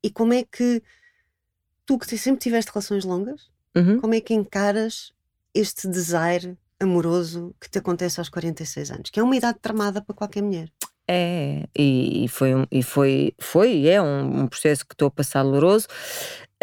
E 0.03 0.09
como 0.09 0.33
é 0.33 0.43
que 0.43 0.83
tu, 1.85 1.97
que 1.97 2.17
sempre 2.17 2.39
tiveste 2.39 2.71
relações 2.71 3.03
longas, 3.03 3.49
uhum. 3.75 3.99
como 3.99 4.13
é 4.13 4.21
que 4.21 4.35
encaras 4.35 5.11
este 5.53 5.87
desaire 5.87 6.55
amoroso 6.79 7.53
que 7.59 7.69
te 7.69 7.79
acontece 7.79 8.19
aos 8.19 8.29
46 8.29 8.91
anos, 8.91 9.09
que 9.09 9.19
é 9.19 9.23
uma 9.23 9.35
idade 9.35 9.59
tramada 9.61 10.01
para 10.01 10.15
qualquer 10.15 10.41
mulher. 10.41 10.69
É, 11.11 11.67
e, 11.75 12.27
foi, 12.29 12.51
e 12.71 12.83
foi, 12.83 13.33
foi 13.39 13.71
e 13.71 13.89
é 13.89 13.99
um, 13.99 14.41
um, 14.41 14.47
processo 14.47 14.85
que 14.85 14.93
estou 14.93 15.07
a 15.07 15.11
passar 15.11 15.41
doloroso, 15.41 15.87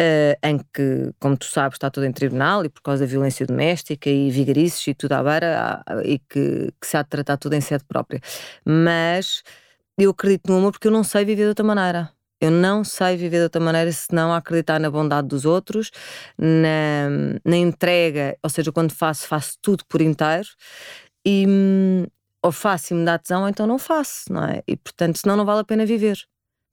uh, 0.01 0.47
em 0.47 0.57
que, 0.73 1.11
como 1.19 1.35
tu 1.35 1.45
sabes, 1.45 1.75
está 1.75 1.89
tudo 1.89 2.05
em 2.05 2.13
tribunal 2.13 2.63
e 2.63 2.69
por 2.69 2.81
causa 2.81 3.03
da 3.05 3.11
violência 3.11 3.45
doméstica 3.45 4.09
e 4.09 4.31
vigarices 4.31 4.87
e 4.87 4.93
tudo 4.93 5.11
à 5.13 5.23
beira, 5.23 5.83
e 6.05 6.19
que, 6.19 6.71
que 6.79 6.87
se 6.87 6.95
há 6.95 7.01
de 7.03 7.09
tratar 7.09 7.35
tudo 7.35 7.55
em 7.55 7.61
sede 7.61 7.83
própria. 7.83 8.21
Mas 8.63 9.43
eu 9.97 10.11
acredito 10.11 10.49
no 10.49 10.59
amor 10.59 10.71
porque 10.71 10.87
eu 10.87 10.91
não 10.91 11.03
sei 11.03 11.25
viver 11.25 11.43
de 11.43 11.49
outra 11.49 11.65
maneira. 11.65 12.16
Eu 12.39 12.51
não 12.51 12.83
sei 12.83 13.17
viver 13.17 13.37
de 13.37 13.43
outra 13.43 13.61
maneira 13.61 13.91
senão 13.91 14.33
acreditar 14.33 14.79
na 14.79 14.91
bondade 14.91 15.27
dos 15.27 15.45
outros, 15.45 15.91
na, 16.37 17.09
na 17.43 17.57
entrega, 17.57 18.37
ou 18.43 18.49
seja, 18.49 18.71
quando 18.71 18.91
faço, 18.91 19.27
faço 19.27 19.57
tudo 19.61 19.83
por 19.87 20.01
inteiro. 20.01 20.47
E, 21.25 21.45
ou 22.43 22.51
faço 22.51 22.93
e 22.93 22.97
me 22.97 23.05
dá 23.05 23.17
tesão, 23.17 23.41
ou 23.43 23.49
então 23.49 23.67
não 23.67 23.79
faço, 23.79 24.31
não 24.31 24.43
é? 24.43 24.63
E 24.67 24.77
portanto, 24.77 25.17
senão 25.17 25.35
não 25.35 25.45
vale 25.45 25.61
a 25.61 25.63
pena 25.63 25.85
viver. 25.85 26.17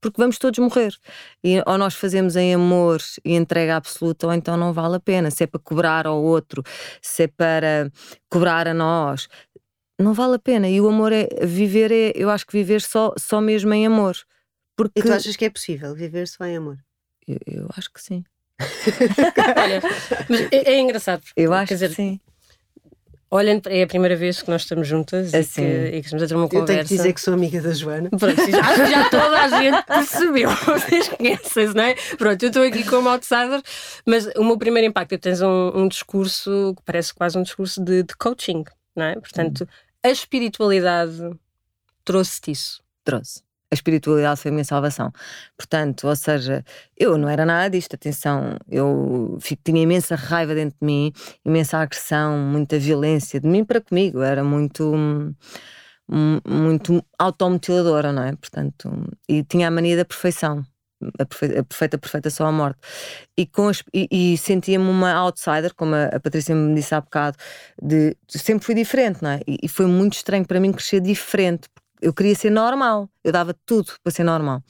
Porque 0.01 0.21
vamos 0.21 0.39
todos 0.39 0.59
morrer. 0.59 0.95
E, 1.43 1.63
ou 1.67 1.79
nós 1.79 1.95
fazemos 1.95 2.37
em 2.37 2.55
amor 2.55 3.01
e 3.25 3.35
entrega 3.35 3.77
absoluta, 3.77 4.27
ou 4.27 4.35
então 4.35 4.57
não 4.57 4.73
vale 4.73 4.97
a 4.97 5.01
pena. 5.01 5.31
Se 5.31 5.45
é 5.45 5.47
para 5.47 5.59
cobrar 5.61 6.07
ao 6.07 6.23
outro, 6.23 6.63
se 7.01 7.23
é 7.25 7.27
para 7.27 7.91
cobrar 8.29 8.69
a 8.69 8.75
nós, 8.75 9.29
não 9.99 10.13
vale 10.13 10.35
a 10.35 10.39
pena. 10.39 10.69
E 10.69 10.81
o 10.81 10.89
amor 10.89 11.11
é 11.13 11.27
viver, 11.47 11.91
é, 11.91 12.13
eu 12.15 12.29
acho 12.31 12.47
que 12.47 12.53
viver 12.53 12.83
só, 12.83 13.15
só 13.19 13.41
mesmo 13.41 13.73
em 13.73 13.87
amor. 13.87 14.15
Porque... 14.77 15.01
E 15.01 15.03
tu 15.03 15.13
achas 15.13 15.37
que 15.37 15.45
é 15.45 15.51
possível 15.51 15.95
viver 15.95 16.27
só 16.27 16.45
em 16.45 16.57
amor? 16.57 16.79
Eu, 17.27 17.39
eu 17.47 17.69
acho 17.77 17.93
que 17.93 18.03
sim. 18.03 18.25
Olha, 19.57 19.81
mas 20.29 20.41
é, 20.53 20.75
é 20.75 20.81
engraçado. 20.81 21.23
Porque, 21.23 21.41
eu 21.41 21.53
acho 21.53 21.75
dizer, 21.75 21.89
que 21.91 21.95
sim. 21.95 22.21
Olhando, 23.31 23.69
é 23.69 23.83
a 23.83 23.87
primeira 23.87 24.15
vez 24.15 24.43
que 24.43 24.49
nós 24.49 24.63
estamos 24.63 24.87
juntas 24.87 25.35
assim. 25.35 25.63
e, 25.63 25.65
que, 25.65 25.97
e 25.97 26.01
que 26.01 26.07
estamos 26.07 26.23
a 26.23 26.29
ter 26.29 26.37
uma 26.37 26.49
conversa. 26.49 26.73
Eu 26.73 26.77
tenho 26.77 26.89
que 26.89 26.97
dizer 26.97 27.13
que 27.13 27.21
sou 27.21 27.35
amiga 27.35 27.61
da 27.61 27.73
Joana. 27.73 28.11
Pronto, 28.11 28.51
já, 28.51 28.87
já 28.87 29.11
toda 29.11 29.43
a 29.43 29.61
gente 29.61 29.83
percebeu. 29.87 30.51
Vocês 30.67 31.09
conhecem-se, 31.09 31.75
não 31.75 31.83
é? 31.83 31.95
Pronto, 32.17 32.43
eu 32.43 32.49
estou 32.49 32.63
aqui 32.63 32.85
como 32.85 33.09
outsider, 33.09 33.61
mas 34.07 34.27
o 34.37 34.45
meu 34.45 34.57
primeiro 34.57 34.87
impacto 34.87 35.15
é 35.15 35.17
que 35.17 35.23
tens 35.23 35.43
um, 35.43 35.73
um 35.75 35.89
discurso 35.89 36.75
que 36.77 36.83
parece 36.85 37.13
quase 37.13 37.37
um 37.37 37.43
discurso 37.43 37.83
de, 37.83 38.05
de 38.05 38.17
coaching, 38.17 38.63
não 38.95 39.05
é? 39.05 39.15
Portanto, 39.15 39.65
hum. 39.65 39.67
a 40.05 40.11
espiritualidade 40.11 41.19
trouxe-te 42.05 42.53
isso. 42.53 42.85
Trouxe 43.03 43.43
a 43.71 43.75
espiritualidade 43.75 44.41
foi 44.41 44.51
a 44.51 44.53
minha 44.53 44.65
salvação. 44.65 45.13
Portanto, 45.57 46.07
ou 46.07 46.17
seja, 46.17 46.65
eu 46.97 47.19
não 47.19 47.29
era 47.29 47.45
nada 47.45 47.71
disto, 47.71 47.95
atenção, 47.95 48.57
eu 48.71 49.39
tinha 49.65 49.83
imensa 49.83 50.15
raiva 50.15 50.55
dentro 50.55 50.79
de 50.81 50.87
mim, 50.87 51.13
imensa 51.45 51.79
agressão, 51.79 52.39
muita 52.39 52.79
violência 52.79 53.41
de 53.41 53.49
mim 53.49 53.65
para 53.65 53.81
comigo, 53.81 54.23
era 54.23 54.45
muito 54.45 55.35
muito 56.47 57.05
automutiladora, 57.19 58.13
não 58.13 58.23
é? 58.23 58.37
Portanto, 58.37 58.91
e 59.29 59.43
tinha 59.43 59.69
a 59.69 59.71
mania 59.71 59.97
da 59.97 60.05
perfeição. 60.05 60.65
A 61.19 61.25
perfeita, 61.27 61.61
a 61.61 61.65
perfeita, 61.65 61.99
perfeita 61.99 62.31
só 62.31 62.47
a 62.47 62.53
morte. 62.53 62.79
E, 63.37 63.47
com 63.47 63.69
as, 63.69 63.83
e, 63.93 64.09
e 64.11 64.39
sentia-me 64.39 64.89
uma 64.89 65.13
outsider, 65.13 65.75
como 65.75 65.95
a, 65.95 66.07
a, 66.07 66.21
Patrícia 66.21 66.55
me 66.55 66.75
disse 66.75 66.95
há 66.95 67.01
bocado, 67.01 67.37
de, 67.83 68.17
sempre 68.29 68.65
fui 68.65 68.75
diferente, 68.75 69.23
não 69.23 69.31
é? 69.31 69.41
E, 69.47 69.59
e, 69.65 69.69
foi 69.69 69.87
muito 69.87 70.15
estranho 70.15 70.47
para 70.47 70.61
mim 70.61 70.73
crescer 70.73 71.01
diferente, 71.01 71.69
eu 72.05 72.13
queria 72.13 72.35
ser 72.35 72.51
normal, 72.51 73.09
eu 73.23 73.33
dava 73.33 73.55
tudo 73.65 73.93
para 74.03 74.13
ser 74.13 74.25
normal. 74.25 74.63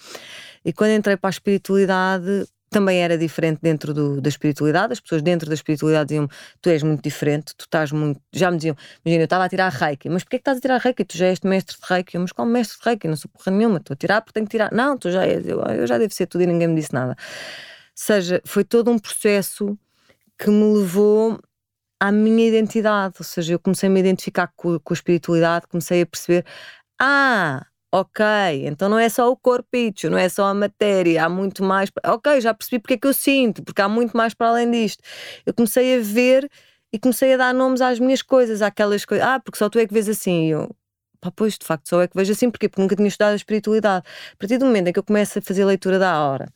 E 0.65 0.73
quando 0.73 0.93
entrei 0.93 1.17
para 1.17 1.29
a 1.29 1.33
espiritualidade, 1.33 2.47
também 2.71 3.03
era 3.03 3.19
diferente 3.19 3.59
dentro 3.63 3.93
do, 3.93 4.21
da 4.21 4.29
espiritualidade. 4.29 4.93
As 4.93 5.01
pessoas 5.01 5.23
dentro 5.23 5.49
da 5.49 5.55
espiritualidade 5.55 6.09
diziam 6.09 6.29
tu 6.61 6.71
és 6.71 6.83
muito 6.83 7.03
diferente, 7.03 7.55
tu 7.57 7.63
estás 7.63 7.93
muito. 7.93 8.21
Já 8.33 8.51
me 8.51 8.57
diziam, 8.57 8.77
imagina, 9.05 9.23
eu 9.23 9.27
estava 9.27 9.45
a 9.45 9.49
tirar 9.49 9.71
reiki, 9.71 10.09
mas 10.09 10.25
porquê 10.25 10.39
que 10.39 10.43
estás 10.43 10.59
a 10.59 10.61
tirar 10.61 10.81
reiki? 10.81 11.05
Tu 11.05 11.17
já 11.19 11.27
és 11.27 11.41
mestre 11.41 11.77
de 11.77 11.87
reiki. 11.87 12.17
Eu, 12.17 12.21
mas 12.23 12.33
como 12.33 12.51
mestre 12.51 12.79
de 12.79 12.85
reiki? 12.85 13.09
Não 13.09 13.17
sou 13.17 13.31
porra 13.31 13.57
nenhuma, 13.57 13.79
estou 13.79 13.95
a 13.95 13.97
tirar 13.97 14.21
porque 14.23 14.35
tenho 14.35 14.47
que 14.47 14.51
tirar. 14.51 14.73
Não, 14.73 14.97
tu 14.97 15.11
já 15.11 15.27
és, 15.27 15.47
eu, 15.47 15.61
eu 15.61 15.87
já 15.87 15.99
devo 15.99 16.13
ser 16.15 16.27
tudo 16.27 16.43
e 16.43 16.47
ninguém 16.47 16.69
me 16.69 16.77
disse 16.77 16.93
nada. 16.93 17.13
Ou 17.13 17.17
seja, 17.95 18.41
foi 18.45 18.65
todo 18.65 18.91
um 18.91 18.99
processo 18.99 19.79
que 20.39 20.51
me 20.51 20.79
levou 20.79 21.39
à 22.01 22.11
minha 22.11 22.47
identidade, 22.49 23.15
ou 23.19 23.25
seja, 23.25 23.55
eu 23.55 23.59
comecei 23.59 23.89
a 23.89 23.93
me 23.93 24.01
identificar 24.01 24.53
com, 24.57 24.79
com 24.79 24.93
a 24.93 24.97
espiritualidade, 24.97 25.67
comecei 25.69 26.03
a 26.03 26.07
perceber 26.07 26.45
ah, 27.01 27.67
ok, 27.93 28.25
então 28.67 28.89
não 28.89 28.99
é 28.99 29.09
só 29.09 29.31
o 29.31 29.37
corpício, 29.37 30.11
não 30.11 30.19
é 30.19 30.29
só 30.29 30.47
a 30.47 30.55
matéria, 30.55 31.25
há 31.25 31.29
muito 31.29 31.63
mais. 31.63 31.91
Ok, 32.07 32.41
já 32.41 32.53
percebi 32.55 32.81
porque 32.81 32.95
é 32.95 32.99
que 32.99 33.07
eu 33.07 33.15
sinto, 33.15 33.63
porque 33.63 33.81
há 33.83 33.89
muito 33.89 34.17
mais 34.17 34.35
para 34.35 34.49
além 34.49 34.71
disto. 34.71 35.03
Eu 35.47 35.55
comecei 35.55 35.99
a 35.99 36.03
ver 36.03 36.49
e 36.93 36.99
comecei 36.99 37.35
a 37.35 37.37
dar 37.37 37.55
nomes 37.55 37.81
às 37.81 37.99
minhas 37.99 38.23
coisas, 38.23 38.63
àquelas 38.63 39.05
coisas. 39.05 39.27
Ah, 39.27 39.41
porque 39.41 39.59
só 39.59 39.69
tu 39.69 39.79
é 39.79 39.87
que 39.87 39.93
vês 39.95 40.09
assim. 40.09 40.47
E 40.49 40.51
eu, 40.51 40.71
pá, 41.21 41.31
pois, 41.35 41.59
de 41.59 41.67
facto, 41.67 41.89
só 41.89 42.03
é 42.03 42.09
que 42.09 42.17
vejo 42.17 42.33
assim, 42.33 42.51
porque 42.51 42.71
nunca 42.79 42.97
tinha 42.97 43.09
estudado 43.09 43.33
a 43.33 43.37
espiritualidade. 43.37 44.05
A 44.33 44.37
partir 44.37 44.59
do 44.59 44.67
momento 44.67 44.89
em 44.89 44.93
que 44.93 44.99
eu 44.99 45.05
começo 45.05 45.39
a 45.39 45.43
fazer 45.43 45.65
leitura 45.65 45.99
da 45.99 46.21
hora, 46.21 46.49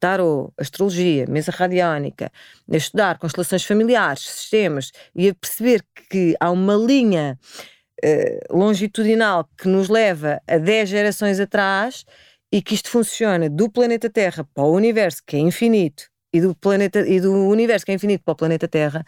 tarot, 0.00 0.52
astrologia, 0.58 1.26
mesa 1.28 1.52
radiónica, 1.52 2.30
a 2.70 2.76
estudar 2.76 3.18
constelações 3.18 3.64
familiares, 3.64 4.22
sistemas, 4.22 4.92
e 5.14 5.28
a 5.28 5.34
perceber 5.34 5.84
que 6.10 6.36
há 6.40 6.50
uma 6.50 6.74
linha 6.76 7.38
eh, 8.04 8.38
longitudinal 8.50 9.48
que 9.56 9.66
nos 9.66 9.88
leva 9.88 10.38
a 10.46 10.58
10 10.58 10.90
gerações 10.90 11.40
atrás 11.40 12.04
e 12.52 12.60
que 12.60 12.74
isto 12.74 12.90
funciona 12.90 13.48
do 13.48 13.70
planeta 13.70 14.10
Terra 14.10 14.46
para 14.52 14.64
o 14.64 14.72
universo, 14.72 15.22
que 15.26 15.36
é 15.36 15.38
infinito, 15.38 16.04
e 16.30 16.38
do, 16.38 16.54
planeta, 16.54 17.00
e 17.00 17.18
do 17.18 17.32
universo, 17.32 17.86
que 17.86 17.92
é 17.92 17.94
infinito, 17.94 18.22
para 18.22 18.32
o 18.32 18.36
planeta 18.36 18.68
Terra, 18.68 19.06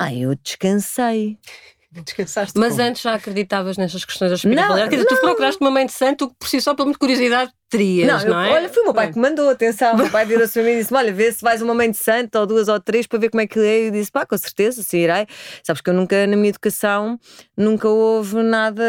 ai, 0.00 0.20
eu 0.20 0.34
descansei. 0.34 1.38
Descansaste 1.90 2.58
Mas 2.58 2.76
como? 2.76 2.88
antes 2.88 3.02
já 3.02 3.14
acreditavas 3.14 3.76
nessas 3.76 4.02
questões 4.02 4.30
da 4.30 4.36
espiritualidade? 4.36 4.88
Quer 4.88 4.96
dizer, 4.96 5.08
tu 5.08 5.20
procuraste 5.20 5.60
uma 5.60 5.70
mãe 5.70 5.84
de 5.84 5.92
santo 5.92 6.30
que 6.30 6.34
por 6.38 6.48
si 6.48 6.58
só, 6.58 6.74
pela 6.74 6.86
muita 6.86 6.98
curiosidade, 6.98 7.52
não, 8.06 8.24
não 8.24 8.40
é? 8.40 8.52
Olha, 8.52 8.68
foi 8.68 8.82
o 8.82 8.86
meu 8.86 8.94
pai 8.94 9.12
que 9.12 9.18
mandou, 9.18 9.48
atenção. 9.48 9.94
O 9.94 9.96
meu 9.96 10.10
pai 10.10 10.24
virou-se 10.26 10.52
para 10.52 10.62
mim 10.62 10.70
e 10.70 10.78
disse: 10.78 10.94
Olha, 10.94 11.12
vê 11.12 11.32
se 11.32 11.42
vais 11.42 11.62
uma 11.62 11.74
mãe 11.74 11.90
de 11.90 11.96
santo 11.96 12.38
ou 12.38 12.46
duas 12.46 12.68
ou 12.68 12.78
três 12.78 13.06
para 13.06 13.18
ver 13.18 13.30
como 13.30 13.40
é 13.40 13.46
que 13.46 13.58
é. 13.58 13.82
E 13.82 13.86
eu 13.86 13.90
disse: 13.90 14.10
Pá, 14.10 14.26
com 14.26 14.36
certeza, 14.36 14.82
sim, 14.82 14.98
irei. 14.98 15.26
Sabes 15.62 15.80
que 15.80 15.90
eu 15.90 15.94
nunca, 15.94 16.26
na 16.26 16.36
minha 16.36 16.50
educação, 16.50 17.18
nunca 17.56 17.88
houve 17.88 18.42
nada 18.42 18.82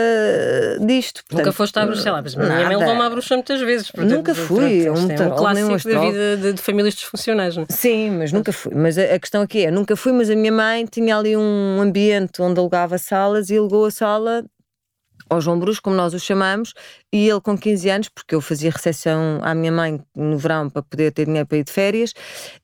disto. 0.81 1.23
Portanto, 1.23 1.45
nunca 1.45 1.51
foste 1.51 1.79
à 1.79 1.85
bruxa, 1.85 2.11
lá, 2.11 2.21
mas 2.21 2.35
minha 2.35 2.49
mãe 2.49 2.77
levou-me 2.77 3.01
à 3.01 3.09
bruxa 3.09 3.35
muitas 3.35 3.61
vezes. 3.61 3.91
Portanto, 3.91 4.11
nunca 4.11 4.35
fui. 4.35 4.83
Pronto, 4.83 4.99
um, 4.99 5.11
é 5.11 5.27
um 5.27 5.35
clássico 5.35 5.89
da 5.89 5.99
vida 5.99 6.37
de, 6.37 6.53
de, 6.53 6.61
famílias 6.61 6.93
disfuncionais, 6.95 7.55
não 7.55 7.63
é? 7.63 7.65
Sim, 7.69 8.11
mas 8.11 8.31
nunca 8.31 8.51
fui. 8.51 8.73
Mas 8.75 8.97
a, 8.97 9.03
a, 9.15 9.19
questão 9.19 9.41
aqui 9.41 9.65
é: 9.65 9.71
nunca 9.71 9.95
fui, 9.95 10.11
mas 10.11 10.29
a 10.29 10.35
minha 10.35 10.51
mãe 10.51 10.85
tinha 10.85 11.17
ali 11.17 11.35
um 11.37 11.81
ambiente 11.81 12.41
onde 12.41 12.59
alugava 12.59 12.97
salas 12.97 13.49
e 13.49 13.57
alugou 13.57 13.85
a 13.85 13.91
sala 13.91 14.43
ao 15.29 15.41
João 15.41 15.59
Brusco, 15.59 15.83
como 15.83 15.95
nós 15.95 16.13
o 16.13 16.19
chamamos, 16.19 16.73
e 17.11 17.27
ele 17.29 17.41
com 17.41 17.57
15 17.57 17.89
anos, 17.89 18.09
porque 18.09 18.35
eu 18.35 18.41
fazia 18.41 18.71
recepção 18.71 19.39
à 19.41 19.53
minha 19.53 19.71
mãe 19.71 19.99
no 20.15 20.37
verão 20.37 20.69
para 20.69 20.81
poder 20.83 21.11
ter 21.11 21.25
dinheiro 21.25 21.47
para 21.47 21.57
ir 21.57 21.63
de 21.63 21.71
férias, 21.71 22.13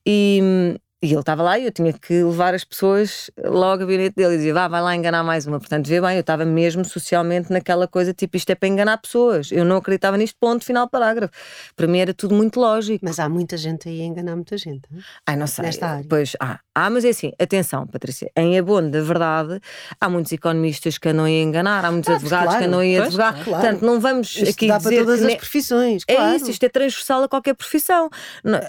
e, 0.06 0.76
e 1.02 1.08
ele 1.14 1.20
estava 1.20 1.42
lá 1.42 1.58
e 1.58 1.64
eu 1.66 1.72
tinha 1.72 1.94
que 1.94 2.24
levar 2.24 2.54
as 2.54 2.66
pessoas 2.66 3.32
logo 3.42 3.72
ao 3.72 3.78
gabinete 3.78 4.16
dele 4.18 4.34
e 4.34 4.38
dizia, 4.38 4.54
vá, 4.54 4.68
vai 4.68 4.82
lá 4.82 4.94
enganar 4.94 5.24
mais 5.24 5.48
uma. 5.48 5.58
Portanto, 5.58 5.88
vê 5.88 6.02
bem, 6.02 6.16
eu 6.16 6.20
estava 6.20 6.44
mesmo 6.44 6.84
socialmente 6.84 7.52
naquela 7.54 7.88
coisa, 7.88 8.14
tipo, 8.14 8.36
isto 8.36 8.50
é 8.50 8.56
para 8.56 8.68
enganar 8.68 8.98
pessoas. 8.98 9.50
Eu 9.50 9.64
não 9.64 9.78
acreditava 9.78 10.18
nisto, 10.18 10.36
ponto, 10.38 10.66
final, 10.66 10.90
parágrafo. 10.90 11.34
Para 11.74 11.88
mim 11.88 12.00
era 12.00 12.14
tudo 12.14 12.36
muito 12.36 12.60
lógico. 12.60 13.06
Mas 13.06 13.18
há 13.18 13.30
muita 13.30 13.56
gente 13.56 13.88
aí 13.88 14.02
a 14.02 14.04
enganar 14.04 14.36
muita 14.36 14.58
gente. 14.58 14.82
Não? 14.92 15.00
Ai, 15.26 15.38
não 15.38 15.48
sei. 15.48 15.66
Nesta 15.66 15.88
área. 15.88 16.06
Pois, 16.10 16.36
há. 16.38 16.60
Ah, 16.76 16.90
mas 16.90 17.04
é 17.04 17.10
assim, 17.10 17.32
atenção, 17.40 17.86
Patrícia, 17.88 18.32
em 18.36 18.58
abono 18.58 18.90
da 18.90 19.02
verdade, 19.02 19.60
há 20.00 20.10
muitos 20.10 20.32
economistas 20.32 20.98
que 20.98 21.10
andam 21.10 21.26
a 21.26 21.30
enganar, 21.30 21.84
há 21.84 21.92
muitos 21.92 22.10
ah, 22.10 22.16
advogados 22.16 22.46
claro, 22.46 22.60
que 22.60 22.66
andam 22.68 22.80
a 22.80 23.04
advogar. 23.06 23.34
Claro. 23.34 23.50
Portanto, 23.50 23.86
não 23.86 24.00
vamos 24.00 24.36
isto 24.36 24.50
aqui 24.50 24.68
dá 24.68 24.78
dizer. 24.78 24.96
para 24.96 25.06
todas 25.06 25.24
as 25.24 25.36
profissões. 25.36 26.04
É 26.08 26.16
claro. 26.16 26.36
isso, 26.36 26.52
isto 26.52 26.64
é 26.64 26.70
transversal 26.70 27.24
a 27.24 27.30
qualquer 27.30 27.54
profissão. 27.54 28.10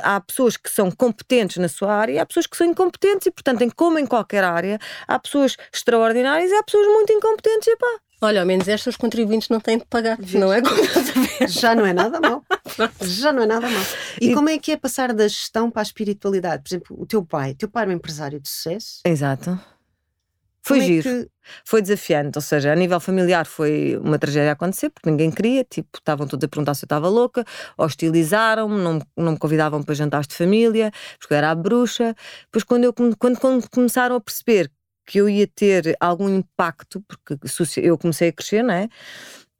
Há 0.03 0.21
pessoas 0.21 0.57
que 0.57 0.71
são 0.71 0.91
competentes 0.91 1.57
na 1.57 1.69
sua 1.69 1.93
área 1.93 2.20
há 2.21 2.27
pessoas 2.27 2.47
que 2.47 2.57
são 2.57 2.67
incompetentes 2.67 2.91
incompetentes 2.91 3.27
e, 3.27 3.31
portanto, 3.31 3.63
em, 3.63 3.71
como 3.71 3.99
em 3.99 4.07
qualquer 4.07 4.45
área, 4.45 4.79
há 5.07 5.19
pessoas 5.19 5.57
extraordinárias 5.73 6.51
e 6.51 6.55
há 6.55 6.63
pessoas 6.63 6.87
muito 6.87 7.13
incompetentes 7.13 7.69
e 7.69 7.77
pá. 7.77 7.99
Olha, 8.23 8.41
ao 8.41 8.47
menos 8.47 8.69
estas 8.69 8.95
os 8.95 8.97
contribuintes 8.99 9.49
não 9.49 9.61
têm 9.61 9.79
de 9.79 9.87
pagar, 9.87 10.19
não 10.35 10.53
é? 10.53 10.61
Já 11.49 11.75
não 11.75 11.87
é 11.87 11.93
nada 11.93 12.21
mal. 12.21 12.45
Já 13.01 13.33
não 13.33 13.43
é 13.43 13.47
nada 13.47 13.67
mal. 13.67 13.83
E, 14.21 14.31
e, 14.31 14.35
como 14.35 14.51
é 14.51 14.59
que 14.59 14.73
é 14.73 14.77
passar 14.77 15.15
da 15.15 15.27
gestão 15.27 15.71
para 15.71 15.81
a 15.81 15.85
espiritualidade? 15.85 16.63
Por 16.63 16.69
exemplo, 16.69 16.97
o 17.01 17.07
teu 17.07 17.25
pai, 17.25 17.53
o 17.53 17.55
teu 17.55 17.69
pai 17.69 17.85
era 17.85 17.91
um 17.91 17.95
empresário 17.95 18.39
de 18.39 18.47
sucesso. 18.47 19.01
Exato. 19.07 19.59
Foi 20.75 20.81
giro. 20.81 21.09
É 21.09 21.23
que... 21.25 21.31
Foi 21.65 21.83
desafiante, 21.83 22.39
ou 22.39 22.43
seja, 22.43 22.73
a 22.73 22.77
nível 22.77 23.01
familiar 23.01 23.45
foi 23.45 23.99
uma 24.03 24.19
tragédia 24.19 24.51
a 24.51 24.53
acontecer, 24.53 24.89
porque 24.91 25.11
ninguém 25.11 25.31
queria, 25.33 25.65
tipo, 25.65 25.89
estavam 25.99 26.27
todos 26.27 26.45
a 26.45 26.49
perguntar 26.49 26.75
se 26.75 26.85
eu 26.85 26.87
estava 26.87 27.09
louca, 27.09 27.45
hostilizaram-me, 27.77 28.81
não, 28.81 29.01
não 29.17 29.33
me 29.33 29.39
convidavam 29.39 29.83
para 29.83 29.95
jantares 29.95 30.29
de 30.29 30.35
família, 30.35 30.93
porque 31.19 31.35
eu 31.35 31.39
era 31.39 31.51
a 31.51 31.55
bruxa. 31.55 32.15
Depois, 32.45 32.63
quando, 32.63 32.85
eu, 32.85 32.93
quando, 32.93 33.17
quando 33.17 33.69
começaram 33.69 34.15
a 34.15 34.21
perceber 34.21 34.71
que 35.07 35.19
eu 35.19 35.29
ia 35.29 35.47
ter 35.47 35.97
algum 35.99 36.29
impacto, 36.29 37.03
porque 37.09 37.37
eu 37.79 37.99
comecei 37.99 38.29
a 38.29 38.33
crescer, 38.33 38.63
não 38.63 38.75
é? 38.75 38.89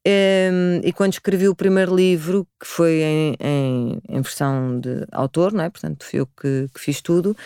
Um, 0.07 0.81
e 0.83 0.93
quando 0.95 1.13
escrevi 1.13 1.47
o 1.49 1.55
primeiro 1.55 1.95
livro, 1.95 2.47
que 2.59 2.67
foi 2.67 3.03
em, 3.03 3.37
em, 3.39 4.01
em 4.09 4.21
versão 4.23 4.81
de 4.81 5.05
autor, 5.13 5.53
não 5.53 5.65
é? 5.65 5.69
portanto 5.69 6.05
fui 6.05 6.21
eu 6.21 6.27
que, 6.27 6.69
que 6.73 6.81
fiz 6.81 7.03
tudo, 7.03 7.37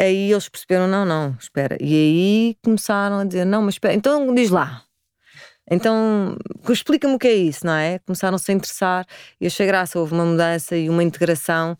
Aí 0.00 0.32
eles 0.32 0.48
perceberam: 0.48 0.88
não, 0.88 1.04
não, 1.04 1.36
espera. 1.38 1.76
E 1.80 1.94
aí 1.94 2.56
começaram 2.62 3.18
a 3.18 3.24
dizer: 3.24 3.44
não, 3.44 3.62
mas 3.62 3.74
espera, 3.74 3.94
então 3.94 4.34
diz 4.34 4.50
lá. 4.50 4.83
Então, 5.70 6.36
explica-me 6.68 7.14
o 7.14 7.18
que 7.18 7.28
é 7.28 7.34
isso, 7.34 7.64
não 7.64 7.72
é? 7.72 7.98
Começaram-se 8.00 8.50
a 8.50 8.54
interessar 8.54 9.06
e 9.40 9.46
achei 9.46 9.66
graça, 9.66 9.98
houve 9.98 10.12
uma 10.12 10.24
mudança 10.24 10.76
e 10.76 10.90
uma 10.90 11.02
integração 11.02 11.76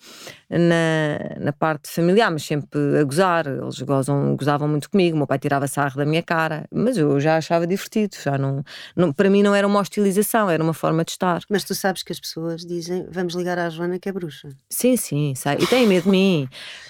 na, 0.49 1.37
na 1.39 1.53
parte 1.53 1.91
familiar, 1.91 2.31
mas 2.31 2.45
sempre 2.45 2.99
a 2.99 3.05
gozar. 3.05 3.47
Eles 3.47 3.81
gozam, 3.81 4.37
gozavam 4.37 4.69
muito 4.69 4.89
comigo, 4.89 5.15
o 5.15 5.19
meu 5.19 5.27
pai 5.27 5.39
tirava 5.39 5.67
sarro 5.67 5.97
da 5.97 6.07
minha 6.07 6.23
cara, 6.23 6.65
mas 6.73 6.97
eu 6.97 7.21
já 7.21 7.37
achava 7.37 7.67
divertido. 7.67 8.17
Já 8.23 8.39
não, 8.39 8.65
não, 8.97 9.13
para 9.13 9.29
mim 9.29 9.43
não 9.43 9.55
era 9.55 9.67
uma 9.67 9.81
hostilização, 9.81 10.49
era 10.49 10.63
uma 10.63 10.75
forma 10.75 11.05
de 11.05 11.13
estar. 11.13 11.43
Mas 11.51 11.65
tu 11.65 11.75
sabes 11.75 12.03
que 12.03 12.13
as 12.13 12.21
pessoas 12.21 12.65
dizem: 12.65 13.07
vamos 13.11 13.35
ligar 13.35 13.59
à 13.59 13.69
Joana 13.69 13.99
que 13.99 14.09
é 14.09 14.13
bruxa. 14.13 14.49
Sim, 14.71 14.97
sim, 14.97 15.35
sai. 15.35 15.57
e 15.61 15.67
têm 15.67 15.87
medo 15.87 16.05
de 16.05 16.11
mim. 16.11 16.49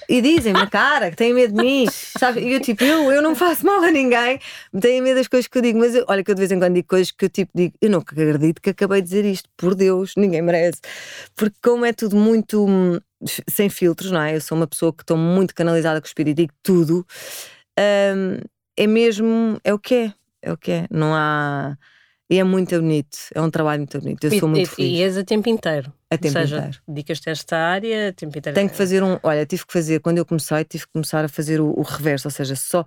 E 0.09 0.20
dizem-me 0.20 0.61
a 0.61 0.66
cara 0.66 1.11
que 1.11 1.16
têm 1.16 1.33
medo 1.33 1.54
de 1.54 1.62
mim. 1.62 1.87
Sabe? 2.18 2.40
E 2.40 2.52
eu 2.52 2.61
tipo, 2.61 2.85
eu, 2.85 3.11
eu 3.11 3.22
não 3.22 3.35
faço 3.35 3.64
mal 3.64 3.83
a 3.83 3.90
ninguém, 3.90 4.38
têm 4.80 5.00
medo 5.00 5.16
das 5.16 5.28
coisas 5.28 5.48
que 5.48 5.57
eu 5.57 5.62
digo, 5.62 5.78
mas 5.78 5.94
eu, 5.94 6.04
olha 6.09 6.22
que 6.22 6.30
eu 6.30 6.35
de 6.35 6.40
vez 6.40 6.52
em 6.52 6.59
quando 6.59 6.74
digo 6.74 6.83
digo 6.84 6.88
coisas 6.88 7.10
que 7.10 7.24
eu 7.24 7.30
tipo 7.30 7.50
digo, 7.54 7.74
eu 7.80 7.90
não 7.90 7.98
acredito 8.00 8.60
que 8.60 8.70
acabei 8.70 9.00
de 9.00 9.08
dizer 9.08 9.24
isto, 9.24 9.48
por 9.56 9.74
Deus, 9.74 10.12
ninguém 10.16 10.42
merece. 10.42 10.80
Porque 11.34 11.56
como 11.62 11.84
é 11.84 11.92
tudo 11.92 12.16
muito 12.16 12.66
hum, 12.66 12.98
sem 13.48 13.68
filtros, 13.68 14.10
não 14.10 14.20
é? 14.20 14.36
Eu 14.36 14.40
sou 14.40 14.56
uma 14.56 14.66
pessoa 14.66 14.92
que 14.92 15.02
estou 15.02 15.16
muito 15.16 15.54
canalizada 15.54 16.00
com 16.00 16.04
o 16.04 16.08
espírito 16.08 16.40
e 16.40 16.42
digo 16.42 16.54
tudo. 16.62 17.06
Um, 17.78 18.38
é 18.76 18.86
mesmo, 18.86 19.58
é 19.64 19.72
o 19.72 19.78
que 19.78 19.94
é, 19.94 20.14
é 20.42 20.52
o 20.52 20.56
que 20.56 20.70
é. 20.70 20.86
Não 20.90 21.14
há. 21.14 21.76
E 22.30 22.38
é 22.38 22.44
muito 22.44 22.74
bonito, 22.80 23.18
é 23.34 23.40
um 23.40 23.50
trabalho 23.50 23.80
muito 23.80 24.00
bonito. 24.00 24.24
Eu 24.24 24.32
e, 24.32 24.40
sou 24.40 24.48
muito 24.48 24.62
e, 24.62 24.66
feliz. 24.66 24.98
E 24.98 25.02
és 25.02 25.16
a 25.18 25.24
tempo 25.24 25.48
inteiro. 25.48 25.92
A 26.10 26.16
tempo 26.16 26.38
Ou 26.38 26.42
seja, 26.42 26.56
inteiro. 26.56 26.78
dedicas-te 26.88 27.28
a 27.28 27.32
esta 27.32 27.56
área 27.56 28.08
a 28.08 28.12
tempo 28.12 28.38
inteiro. 28.38 28.54
Tenho 28.54 28.70
que 28.70 28.76
fazer 28.76 29.02
um. 29.02 29.18
Olha, 29.22 29.44
tive 29.44 29.66
que 29.66 29.72
fazer, 29.72 30.00
quando 30.00 30.18
eu 30.18 30.24
comecei, 30.24 30.64
tive 30.64 30.86
que 30.86 30.92
começar 30.92 31.24
a 31.24 31.28
fazer 31.28 31.60
o, 31.60 31.78
o 31.78 31.82
reverso, 31.82 32.26
ou 32.26 32.32
seja, 32.32 32.56
só 32.56 32.84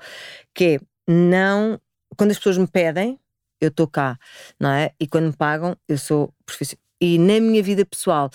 que 0.54 0.66
é 0.66 0.80
não. 1.08 1.80
Quando 2.18 2.32
as 2.32 2.38
pessoas 2.38 2.58
me 2.58 2.68
pedem, 2.68 3.20
eu 3.62 3.70
estou 3.70 3.88
cá, 3.88 4.18
não 4.60 4.70
é? 4.70 4.92
E 5.00 5.08
quando 5.08 5.28
me 5.28 5.36
pagam, 5.36 5.76
eu 5.88 5.98
sou 5.98 6.34
profissional. 6.46 6.82
E 7.00 7.20
na 7.20 7.40
minha 7.40 7.62
vida 7.62 7.86
pessoal, 7.86 8.30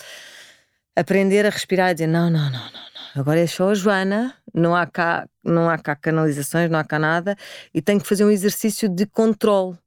aprender 0.95 1.45
a 1.45 1.49
respirar 1.49 1.91
e 1.91 1.93
dizer: 1.95 2.07
não, 2.07 2.29
não, 2.29 2.45
não, 2.45 2.51
não, 2.51 2.71
não. 2.71 3.21
Agora 3.21 3.39
é 3.39 3.47
só 3.47 3.69
a 3.69 3.75
Joana, 3.75 4.35
não 4.53 4.75
há 4.75 4.87
cá, 4.87 5.27
não 5.43 5.69
há 5.69 5.77
cá 5.77 5.95
canalizações, 5.95 6.69
não 6.69 6.79
há 6.79 6.83
cá 6.83 6.97
nada, 6.97 7.35
e 7.73 7.81
tenho 7.81 8.01
que 8.01 8.07
fazer 8.07 8.25
um 8.25 8.31
exercício 8.31 8.89
de 8.89 9.05
controle. 9.05 9.77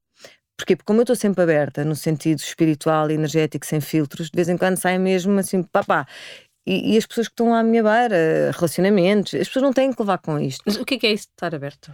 Porquê? 0.57 0.75
Porque 0.75 0.87
como 0.87 1.01
eu 1.01 1.03
estou 1.03 1.16
sempre 1.16 1.42
aberta 1.42 1.85
no 1.85 1.94
sentido 1.94 2.38
espiritual 2.38 3.11
e 3.11 3.14
energético, 3.14 3.66
sem 3.66 3.81
filtros, 3.81 4.31
de 4.31 4.37
vez 4.37 4.49
em 4.49 4.57
quando 4.57 4.79
sai 4.79 4.99
mesmo 4.99 5.38
assim, 5.38 5.62
papá. 5.62 6.07
E, 6.66 6.94
e 6.94 6.98
as 6.98 7.07
pessoas 7.07 7.29
que 7.29 7.33
estão 7.33 7.50
lá 7.50 7.61
à 7.61 7.62
minha 7.62 7.83
beira, 7.83 8.50
relacionamentos, 8.52 9.35
as 9.35 9.46
pessoas 9.46 9.62
não 9.62 9.72
têm 9.72 9.92
que 9.92 10.02
levar 10.02 10.18
com 10.18 10.38
isto. 10.40 10.62
Mas 10.66 10.76
o 10.76 10.85
que 10.85 10.94
é 10.94 10.98
que 10.98 11.07
é 11.07 11.12
isso 11.12 11.26
de 11.26 11.33
estar 11.33 11.55
aberto? 11.55 11.92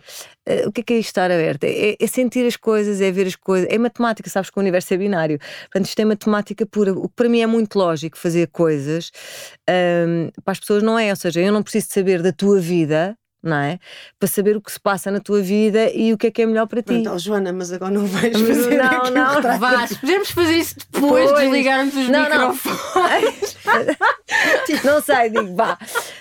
Uh, 0.49 0.69
o 0.69 0.73
que 0.73 0.81
é 0.81 0.85
que 0.85 0.93
é 0.95 0.99
isto 0.99 1.09
estar 1.09 1.31
aberto? 1.31 1.65
É, 1.65 1.97
é, 2.01 2.07
sentir 2.07 2.47
as 2.47 2.57
coisas, 2.57 3.01
é 3.01 3.11
ver 3.11 3.27
as 3.27 3.37
coisas. 3.37 3.69
É 3.71 3.77
matemática, 3.77 4.31
sabes 4.31 4.49
que 4.49 4.59
o 4.59 4.61
universo 4.61 4.95
é 4.95 4.97
binário. 4.97 5.39
Portanto, 5.39 5.87
isto 5.87 6.01
é 6.01 6.05
matemática 6.05 6.65
pura. 6.65 6.93
O 6.93 7.09
que 7.09 7.15
para 7.15 7.29
mim 7.29 7.41
é 7.41 7.47
muito 7.47 7.79
lógico 7.79 8.17
fazer 8.17 8.49
coisas, 8.49 9.11
um, 9.69 10.31
para 10.43 10.53
as 10.53 10.61
pessoas 10.61 10.83
não 10.83 10.99
é. 10.99 11.11
Ou 11.11 11.17
seja, 11.17 11.41
eu 11.41 11.53
não 11.53 11.63
preciso 11.63 11.89
de 11.89 11.93
saber 11.93 12.23
da 12.23 12.33
tua 12.33 12.59
vida. 12.59 13.17
Não 13.43 13.57
é? 13.57 13.79
Para 14.21 14.29
saber 14.29 14.57
o 14.57 14.61
que 14.61 14.71
se 14.71 14.79
passa 14.79 15.11
na 15.11 15.19
tua 15.19 15.43
vida 15.43 15.91
e 15.93 16.13
o 16.13 16.19
que 16.19 16.29
é 16.29 16.31
que 16.31 16.43
é 16.43 16.47
melhor 16.47 16.67
para 16.69 16.81
ti. 16.81 17.03
Oh, 17.13 17.19
Joana, 17.19 17.53
mas 17.53 17.73
agora 17.73 17.91
não 17.91 18.07
vais 18.07 18.33
fazer 18.41 18.77
Não, 18.77 18.85
aqui 18.87 19.11
um 19.11 19.15
não, 19.15 19.35
retrato. 19.35 19.59
Vá, 19.59 19.89
podemos 20.01 20.31
fazer 20.31 20.57
isso 20.57 20.77
depois 20.93 21.27
de 21.27 21.33
Pois. 21.33 21.43
desligarmos 21.43 21.97
os 21.97 22.09
Não, 22.09 22.29
não. 22.29 22.53
microfones. 22.53 23.57
não 24.85 25.03
sei, 25.03 25.31
digo, 25.31 25.57
vá. 25.57 25.77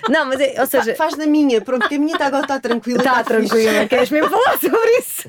Não, 0.10 0.26
mas 0.26 0.40
é, 0.40 0.56
ou 0.60 0.66
seja, 0.68 0.96
Faz 0.96 1.16
da 1.16 1.26
minha, 1.28 1.62
pronto, 1.62 1.88
que 1.88 1.96
a 1.96 2.00
minha 2.00 2.14
está 2.14 2.26
agora 2.28 2.44
está 2.44 2.60
tranquila. 2.60 2.98
Está 3.00 3.24
fixe. 3.24 3.26
tranquila, 3.30 3.88
queres 3.88 4.10
mesmo 4.10 4.30
falar 4.32 4.60
sobre 4.60 4.98
isso? 4.98 5.24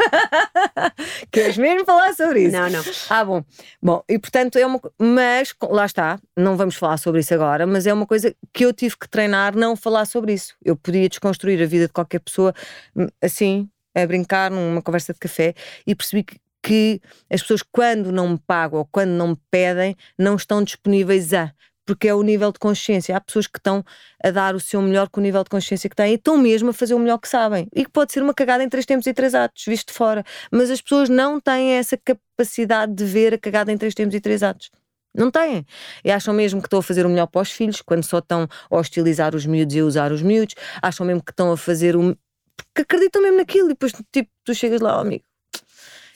queres 1.30 1.56
mesmo 1.58 1.84
falar 1.84 2.14
sobre 2.14 2.44
isso? 2.44 2.56
Não, 2.56 2.70
não. 2.70 2.82
Ah, 3.10 3.24
bom. 3.24 3.44
Bom, 3.82 4.02
e 4.08 4.18
portanto 4.18 4.56
é 4.58 4.66
uma. 4.66 4.80
Mas, 4.98 5.54
lá 5.62 5.84
está, 5.86 6.18
não 6.36 6.56
vamos 6.56 6.74
falar 6.76 6.96
sobre 6.96 7.20
isso 7.20 7.32
agora, 7.34 7.66
mas 7.66 7.86
é 7.86 7.92
uma 7.92 8.06
coisa 8.06 8.34
que 8.52 8.64
eu 8.64 8.72
tive 8.72 8.96
que 8.98 9.08
treinar 9.08 9.54
não 9.54 9.76
falar 9.76 10.04
sobre 10.06 10.32
isso. 10.32 10.54
Eu 10.64 10.76
podia 10.76 11.08
desconstruir 11.08 11.62
a 11.62 11.66
vida 11.66 11.81
de 11.86 11.92
qualquer 11.92 12.20
pessoa 12.20 12.54
hum, 12.96 13.06
assim, 13.20 13.68
a 13.94 14.06
brincar 14.06 14.50
numa 14.50 14.82
conversa 14.82 15.12
de 15.12 15.18
café 15.18 15.54
e 15.86 15.94
percebi 15.94 16.24
que. 16.24 16.36
que 16.62 17.00
as 17.30 17.42
pessoas, 17.42 17.62
quando 17.62 18.12
não 18.12 18.30
me 18.30 18.38
pagam 18.46 18.80
ou 18.80 18.88
quando 18.90 19.10
não 19.10 19.28
me 19.28 19.38
pedem, 19.50 19.96
não 20.18 20.36
estão 20.36 20.62
disponíveis 20.62 21.32
a. 21.34 21.52
Porque 21.84 22.06
é 22.06 22.14
o 22.14 22.22
nível 22.22 22.52
de 22.52 22.60
consciência. 22.60 23.16
Há 23.16 23.20
pessoas 23.20 23.48
que 23.48 23.58
estão 23.58 23.84
a 24.22 24.30
dar 24.30 24.54
o 24.54 24.60
seu 24.60 24.80
melhor 24.80 25.08
com 25.08 25.20
o 25.20 25.22
nível 25.22 25.42
de 25.42 25.50
consciência 25.50 25.90
que 25.90 25.96
têm 25.96 26.12
e 26.12 26.14
estão 26.14 26.38
mesmo 26.38 26.70
a 26.70 26.72
fazer 26.72 26.94
o 26.94 26.98
melhor 26.98 27.18
que 27.18 27.28
sabem. 27.28 27.66
E 27.74 27.84
que 27.84 27.90
pode 27.90 28.12
ser 28.12 28.22
uma 28.22 28.32
cagada 28.32 28.62
em 28.62 28.68
três 28.68 28.86
tempos 28.86 29.06
e 29.06 29.12
três 29.12 29.34
atos, 29.34 29.64
visto 29.66 29.88
de 29.88 29.94
fora. 29.94 30.24
Mas 30.50 30.70
as 30.70 30.80
pessoas 30.80 31.08
não 31.08 31.40
têm 31.40 31.72
essa 31.72 31.96
capacidade 31.98 32.94
de 32.94 33.04
ver 33.04 33.34
a 33.34 33.38
cagada 33.38 33.72
em 33.72 33.76
três 33.76 33.94
tempos 33.94 34.14
e 34.14 34.20
três 34.20 34.44
atos. 34.44 34.70
Não 35.14 35.30
têm. 35.30 35.66
E 36.04 36.10
acham 36.10 36.32
mesmo 36.32 36.60
que 36.60 36.66
estão 36.66 36.78
a 36.78 36.82
fazer 36.82 37.04
o 37.04 37.08
melhor 37.08 37.26
para 37.26 37.42
os 37.42 37.50
filhos, 37.50 37.82
quando 37.82 38.04
só 38.04 38.18
estão 38.18 38.48
a 38.70 38.76
hostilizar 38.76 39.34
os 39.34 39.44
miúdos 39.44 39.74
e 39.74 39.80
a 39.80 39.84
usar 39.84 40.12
os 40.12 40.22
miúdos. 40.22 40.54
Acham 40.80 41.06
mesmo 41.06 41.22
que 41.22 41.32
estão 41.32 41.52
a 41.52 41.56
fazer 41.56 41.96
o. 41.96 42.16
porque 42.56 42.82
acreditam 42.82 43.22
mesmo 43.22 43.36
naquilo. 43.38 43.66
E 43.66 43.68
depois, 43.70 43.92
tipo, 44.10 44.30
tu 44.44 44.54
chegas 44.54 44.80
lá, 44.80 44.96
oh, 44.96 45.00
amigo. 45.00 45.24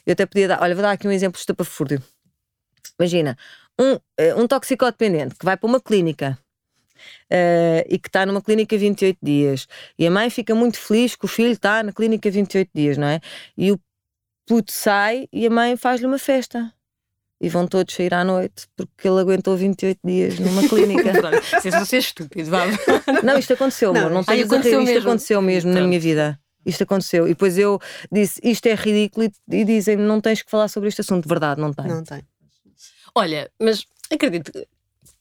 Eu 0.06 0.12
até 0.12 0.24
podia 0.24 0.48
dar. 0.48 0.62
Olha, 0.62 0.74
vou 0.74 0.82
dar 0.82 0.92
aqui 0.92 1.06
um 1.06 1.12
exemplo 1.12 1.38
estapafúrdio. 1.38 2.02
Imagina, 2.98 3.36
um, 3.78 3.98
eh, 4.16 4.34
um 4.34 4.46
toxicodependente 4.46 5.34
que 5.34 5.44
vai 5.44 5.56
para 5.56 5.68
uma 5.68 5.80
clínica 5.80 6.38
eh, 7.30 7.86
e 7.88 7.98
que 7.98 8.08
está 8.08 8.24
numa 8.24 8.40
clínica 8.40 8.76
28 8.76 9.18
dias 9.22 9.66
e 9.98 10.06
a 10.06 10.10
mãe 10.10 10.30
fica 10.30 10.54
muito 10.54 10.78
feliz 10.78 11.14
que 11.14 11.24
o 11.24 11.28
filho 11.28 11.52
está 11.52 11.82
na 11.82 11.92
clínica 11.92 12.30
28 12.30 12.70
dias, 12.74 12.96
não 12.96 13.06
é? 13.06 13.20
E 13.56 13.72
o 13.72 13.80
puto 14.46 14.72
sai 14.72 15.28
e 15.32 15.46
a 15.46 15.50
mãe 15.50 15.76
faz-lhe 15.76 16.06
uma 16.06 16.18
festa. 16.18 16.72
E 17.40 17.48
vão 17.50 17.66
todos 17.66 17.94
sair 17.94 18.14
à 18.14 18.24
noite 18.24 18.66
porque 18.74 19.06
ele 19.06 19.20
aguentou 19.20 19.56
28 19.56 20.00
dias 20.02 20.38
numa 20.38 20.66
clínica. 20.66 21.12
Se 21.60 21.68
isso 21.68 21.84
ser 21.84 21.98
estúpido, 21.98 22.50
vá. 22.50 22.64
Não, 23.22 23.38
isto 23.38 23.52
aconteceu, 23.52 23.92
Não, 23.92 24.00
amor. 24.00 24.10
Não 24.10 24.20
a 24.20 24.22
aconteceu. 24.22 24.82
Isto 24.82 24.98
aconteceu 24.98 25.42
mesmo 25.42 25.70
na 25.70 25.76
Pronto. 25.76 25.88
minha 25.88 26.00
vida. 26.00 26.40
Isto 26.64 26.84
aconteceu. 26.84 27.26
E 27.26 27.30
depois 27.30 27.58
eu 27.58 27.78
disse: 28.10 28.40
Isto 28.42 28.66
é 28.66 28.74
ridículo. 28.74 29.26
E, 29.26 29.56
e 29.56 29.64
dizem: 29.64 29.96
Não 29.96 30.20
tens 30.20 30.42
que 30.42 30.50
falar 30.50 30.68
sobre 30.68 30.88
este 30.88 31.02
assunto. 31.02 31.28
Verdade, 31.28 31.60
não 31.60 31.72
tem. 31.72 31.86
Não 31.86 32.02
tem. 32.02 32.22
Olha, 33.14 33.50
mas 33.60 33.84
acredito 34.10 34.52
que 34.52 34.66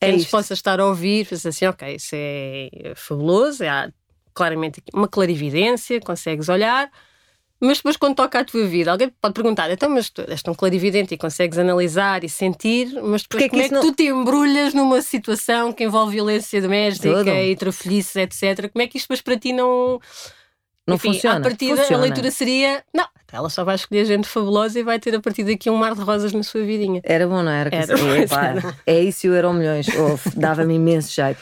É 0.02 0.08
quem 0.08 0.18
nos 0.18 0.26
possa 0.28 0.54
estar 0.54 0.80
a 0.80 0.86
ouvir, 0.86 1.26
pensa 1.28 1.50
assim, 1.50 1.66
ok, 1.66 1.96
isso 1.96 2.12
é 2.14 2.94
fabuloso, 2.96 3.64
há 3.66 3.90
claramente 4.34 4.80
aqui 4.80 4.92
uma 4.94 5.08
clarividência, 5.08 6.02
consegues 6.02 6.50
olhar, 6.50 6.92
mas 7.60 7.78
depois 7.78 7.96
quando 7.98 8.16
toca 8.16 8.40
a 8.40 8.44
tua 8.46 8.66
vida, 8.66 8.92
alguém 8.92 9.10
pode 9.22 9.34
perguntar, 9.34 9.70
então, 9.72 9.90
mas 9.90 10.10
tu 10.10 10.22
és 10.28 10.42
tão 10.44 10.54
clarividente 10.54 11.14
e 11.14 11.18
consegues 11.18 11.58
analisar 11.58 12.24
e 12.24 12.30
sentir, 12.30 12.88
mas 13.02 13.24
depois 13.24 13.28
Porque 13.28 13.44
é 13.46 13.48
que 13.48 13.50
como 13.50 13.62
é 13.62 13.66
isso 13.66 13.70
que 13.74 13.76
não- 13.76 13.82
tu 13.82 13.96
te 13.96 14.04
embrulhas 14.04 14.74
numa 14.74 15.02
situação 15.02 15.72
que 15.72 15.84
envolve 15.84 16.14
violência 16.16 16.62
doméstica, 16.62 17.18
Tudo. 17.18 17.30
intrafelices, 17.30 18.16
etc. 18.18 18.70
Como 18.72 18.84
é 18.84 18.88
que 18.88 18.98
isto 18.98 19.06
depois 19.06 19.22
para 19.22 19.38
ti 19.38 19.54
não... 19.54 20.00
Não 20.88 20.98
Enfim, 20.98 21.14
funciona. 21.14 21.38
À 21.40 21.42
partida, 21.42 21.78
Funciona. 21.78 22.04
a 22.04 22.06
leitura 22.06 22.30
seria, 22.30 22.84
não, 22.94 23.08
ela 23.34 23.50
só 23.50 23.64
vai 23.64 23.74
escolher 23.74 24.06
gente 24.06 24.28
fabulosa 24.28 24.80
e 24.80 24.84
vai 24.84 25.00
ter 25.00 25.16
a 25.16 25.20
partir 25.20 25.44
daqui 25.44 25.68
um 25.68 25.76
mar 25.78 25.96
de 25.96 26.02
rosas 26.02 26.32
na 26.32 26.44
sua 26.44 26.62
vidinha. 26.64 27.02
Era 27.04 27.28
bom, 27.28 27.42
não 27.42 27.52
era? 27.52 27.76
Era, 27.76 27.94
era. 28.30 28.78
É 28.86 29.00
isso 29.00 29.26
e 29.26 29.30
o 29.32 29.34
Euro 29.34 29.52
Milhões. 29.52 29.88
Dava-me 30.36 30.76
imenso 30.76 31.12
jeito. 31.12 31.40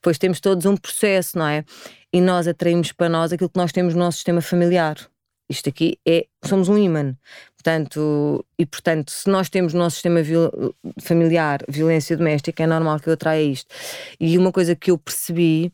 Pois 0.00 0.16
temos 0.16 0.38
todos 0.38 0.64
um 0.64 0.76
processo, 0.76 1.36
não 1.36 1.48
é? 1.48 1.64
E 2.12 2.20
nós 2.20 2.46
atraímos 2.46 2.92
para 2.92 3.08
nós 3.08 3.32
aquilo 3.32 3.50
que 3.50 3.58
nós 3.58 3.72
temos 3.72 3.94
no 3.94 3.98
nosso 4.00 4.18
sistema 4.18 4.40
familiar. 4.40 4.96
Isto 5.48 5.68
aqui 5.68 5.98
é. 6.06 6.26
Somos 6.44 6.68
um 6.68 6.78
imã. 6.78 7.16
Portanto, 7.56 8.44
e 8.58 8.66
portanto, 8.66 9.10
se 9.10 9.28
nós 9.28 9.48
temos 9.48 9.72
no 9.72 9.80
nosso 9.80 9.96
sistema 9.96 10.22
viol- 10.22 10.74
familiar 11.00 11.60
violência 11.68 12.16
doméstica, 12.16 12.62
é 12.62 12.66
normal 12.66 13.00
que 13.00 13.08
eu 13.08 13.14
atraia 13.14 13.42
isto. 13.42 13.74
E 14.20 14.36
uma 14.38 14.52
coisa 14.52 14.76
que 14.76 14.90
eu 14.90 14.98
percebi 14.98 15.72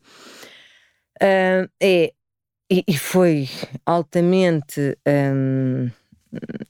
ah, 1.21 1.67
é. 1.81 2.13
E, 2.71 2.83
e 2.87 2.97
foi 2.97 3.49
altamente. 3.85 4.97
hum, 5.07 5.91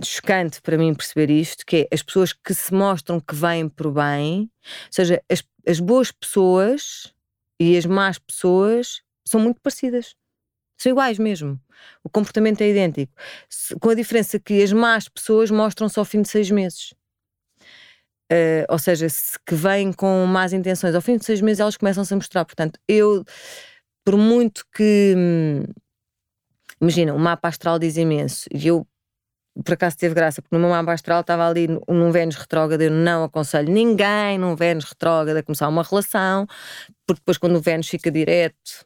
chocante 0.03 0.61
para 0.61 0.77
mim 0.77 0.93
perceber 0.93 1.29
isto, 1.29 1.65
que 1.65 1.87
é 1.91 1.95
as 1.95 2.01
pessoas 2.01 2.33
que 2.33 2.53
se 2.53 2.73
mostram 2.73 3.19
que 3.19 3.35
vêm 3.35 3.69
por 3.69 3.91
bem, 3.91 4.41
ou 4.41 4.91
seja, 4.91 5.21
as, 5.29 5.43
as 5.67 5.79
boas 5.79 6.11
pessoas 6.11 7.13
e 7.59 7.77
as 7.77 7.85
más 7.85 8.17
pessoas 8.17 9.01
são 9.25 9.39
muito 9.39 9.61
parecidas. 9.61 10.15
São 10.81 10.91
iguais 10.91 11.19
mesmo. 11.19 11.59
O 12.03 12.09
comportamento 12.09 12.61
é 12.61 12.69
idêntico. 12.69 13.13
Com 13.79 13.89
a 13.89 13.95
diferença 13.95 14.39
que 14.39 14.61
as 14.63 14.71
más 14.71 15.07
pessoas 15.07 15.51
mostram-se 15.51 15.99
ao 15.99 16.05
fim 16.05 16.21
de 16.21 16.29
seis 16.29 16.49
meses. 16.49 16.93
Eh, 18.31 18.65
ou 18.69 18.79
seja, 18.79 19.09
se 19.09 19.37
que 19.45 19.53
vêm 19.55 19.91
com 19.91 20.25
más 20.25 20.53
intenções, 20.53 20.95
ao 20.95 21.01
fim 21.01 21.17
de 21.17 21.25
seis 21.25 21.41
meses 21.41 21.59
elas 21.59 21.77
começam-se 21.77 22.13
a 22.13 22.17
mostrar. 22.17 22.45
Portanto, 22.45 22.79
eu, 22.87 23.23
por 24.05 24.17
muito 24.17 24.63
que. 24.73 25.13
hum, 25.17 25.63
Imagina, 26.81 27.13
o 27.13 27.19
mapa 27.19 27.47
astral 27.47 27.77
diz 27.77 27.95
imenso. 27.95 28.49
E 28.51 28.67
eu 28.67 28.87
por 29.65 29.73
acaso 29.73 29.97
teve 29.97 30.15
graça, 30.15 30.41
porque 30.41 30.55
no 30.55 30.61
meu 30.61 30.69
mapa 30.69 30.93
astral 30.93 31.21
estava 31.21 31.47
ali 31.47 31.67
num 31.67 32.11
Vênus 32.11 32.35
retrógrado. 32.35 32.81
Eu 32.81 32.91
não 32.91 33.23
aconselho 33.25 33.71
ninguém 33.71 34.37
num 34.37 34.55
Vênus 34.55 34.85
retrógrado 34.85 35.37
a 35.37 35.43
começar 35.43 35.67
uma 35.67 35.83
relação, 35.83 36.47
porque 37.05 37.19
depois, 37.21 37.37
quando 37.37 37.57
o 37.57 37.61
Vênus 37.61 37.87
fica 37.87 38.09
direto, 38.09 38.85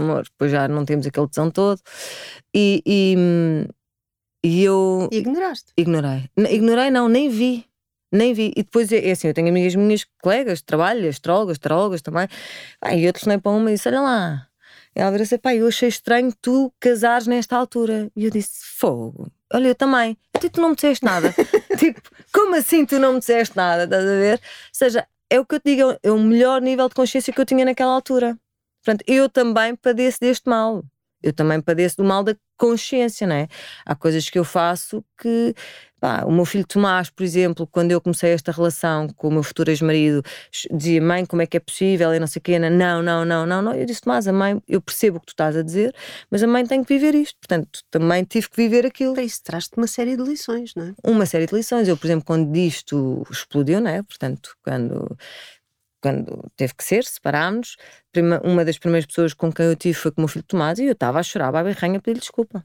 amor, 0.00 0.24
depois 0.24 0.50
já 0.50 0.68
não 0.68 0.84
temos 0.84 1.06
aquele 1.06 1.28
tesão 1.28 1.50
todo. 1.50 1.80
E, 2.54 2.82
e, 2.86 3.16
e 4.44 4.64
eu 4.64 5.08
ignoraste. 5.12 5.72
ignorei. 5.76 6.30
Ignorei, 6.36 6.90
não, 6.90 7.08
nem 7.08 7.28
vi. 7.28 7.66
Nem 8.12 8.34
vi. 8.34 8.52
E 8.56 8.62
depois 8.62 8.90
é 8.92 9.08
é 9.08 9.12
assim: 9.12 9.28
eu 9.28 9.34
tenho 9.34 9.48
amigas 9.48 9.74
minhas, 9.74 10.04
colegas 10.22 10.58
de 10.58 10.64
trabalho, 10.64 11.08
astrólogas, 11.08 11.58
tarólogas 11.58 12.02
também. 12.02 12.28
Ah, 12.80 12.94
e 12.94 13.04
eu 13.04 13.12
telefonei 13.12 13.38
para 13.38 13.52
uma 13.52 13.70
e 13.70 13.74
disse: 13.74 13.88
Olha 13.88 14.00
lá. 14.00 14.46
E 14.96 15.00
ela 15.00 15.16
disse: 15.16 15.38
Pai, 15.38 15.60
eu 15.60 15.68
achei 15.68 15.88
estranho 15.88 16.32
tu 16.40 16.72
casares 16.80 17.26
nesta 17.26 17.56
altura. 17.56 18.10
E 18.16 18.24
eu 18.24 18.30
disse: 18.30 18.64
Fogo. 18.64 19.30
Olha, 19.52 19.68
eu 19.68 19.74
também. 19.74 20.16
Até 20.34 20.48
tu 20.48 20.60
não 20.60 20.70
me 20.70 20.74
disseste 20.74 21.04
nada. 21.04 21.32
tipo, 21.78 22.00
como 22.32 22.56
assim 22.56 22.84
tu 22.84 22.98
não 22.98 23.14
me 23.14 23.18
disseste 23.20 23.56
nada? 23.56 23.84
Estás 23.84 24.04
a 24.04 24.06
ver? 24.06 24.34
Ou 24.34 24.40
seja, 24.72 25.06
é 25.28 25.38
o 25.38 25.46
que 25.46 25.54
eu 25.54 25.60
te 25.60 25.76
digo, 25.76 25.96
é 26.02 26.10
o 26.10 26.18
melhor 26.18 26.60
nível 26.60 26.88
de 26.88 26.94
consciência 26.94 27.32
que 27.32 27.40
eu 27.40 27.46
tinha 27.46 27.64
naquela 27.64 27.92
altura. 27.92 28.36
Portanto, 28.84 29.04
eu 29.06 29.28
também 29.28 29.76
padeço 29.76 30.18
deste 30.20 30.48
mal. 30.48 30.82
Eu 31.22 31.32
também 31.32 31.60
padeço 31.60 31.98
do 31.98 32.04
mal 32.04 32.24
da 32.24 32.34
consciência, 32.56 33.26
não 33.26 33.36
é? 33.36 33.48
Há 33.84 33.94
coisas 33.94 34.30
que 34.30 34.38
eu 34.38 34.44
faço 34.44 35.04
que 35.20 35.54
Pá, 36.00 36.24
o 36.24 36.32
meu 36.32 36.46
filho 36.46 36.66
Tomás, 36.66 37.10
por 37.10 37.22
exemplo, 37.22 37.66
quando 37.66 37.92
eu 37.92 38.00
comecei 38.00 38.30
esta 38.32 38.50
relação 38.50 39.06
com 39.08 39.28
o 39.28 39.30
meu 39.30 39.42
futuro 39.42 39.70
ex-marido, 39.70 40.22
dizia: 40.72 41.00
Mãe, 41.00 41.26
como 41.26 41.42
é 41.42 41.46
que 41.46 41.58
é 41.58 41.60
possível? 41.60 42.14
E 42.14 42.18
não 42.18 42.26
sei 42.26 42.40
o 42.40 42.42
quê. 42.42 42.58
Não, 42.58 43.02
não, 43.02 43.24
não, 43.24 43.44
não, 43.44 43.60
não. 43.60 43.74
Eu 43.74 43.84
disse: 43.84 44.00
Tomás, 44.00 44.26
a 44.26 44.32
mãe, 44.32 44.58
eu 44.66 44.80
percebo 44.80 45.18
o 45.18 45.20
que 45.20 45.26
tu 45.26 45.30
estás 45.30 45.54
a 45.54 45.62
dizer, 45.62 45.94
mas 46.30 46.42
a 46.42 46.46
mãe 46.46 46.64
tem 46.66 46.82
que 46.82 46.94
viver 46.94 47.14
isto. 47.14 47.36
Portanto, 47.38 47.82
também 47.90 48.24
tive 48.24 48.48
que 48.48 48.56
viver 48.56 48.86
aquilo. 48.86 49.20
Isso 49.20 49.42
traz-te 49.44 49.76
uma 49.76 49.86
série 49.86 50.16
de 50.16 50.22
lições, 50.22 50.74
não 50.74 50.84
é? 50.84 50.94
Uma 51.04 51.26
série 51.26 51.44
de 51.46 51.54
lições. 51.54 51.86
Eu, 51.86 51.98
por 51.98 52.06
exemplo, 52.06 52.24
quando 52.24 52.56
isto 52.56 53.22
explodiu, 53.30 53.78
não 53.78 53.90
é? 53.90 54.02
Portanto, 54.02 54.56
quando 54.64 55.18
quando 56.00 56.50
teve 56.56 56.74
que 56.74 56.84
ser, 56.84 57.04
separámos-nos. 57.04 57.76
Uma 58.42 58.64
das 58.64 58.78
primeiras 58.78 59.06
pessoas 59.06 59.34
com 59.34 59.52
quem 59.52 59.66
eu 59.66 59.76
tive 59.76 59.94
foi 59.94 60.10
com 60.10 60.20
o 60.20 60.22
meu 60.22 60.28
filho 60.28 60.44
Tomás 60.44 60.78
e 60.78 60.84
eu 60.84 60.92
estava 60.92 61.20
a 61.20 61.22
chorar, 61.22 61.54
a 61.54 61.62
berranha, 61.62 61.98
a 61.98 62.00
pedir 62.00 62.20
desculpa 62.20 62.64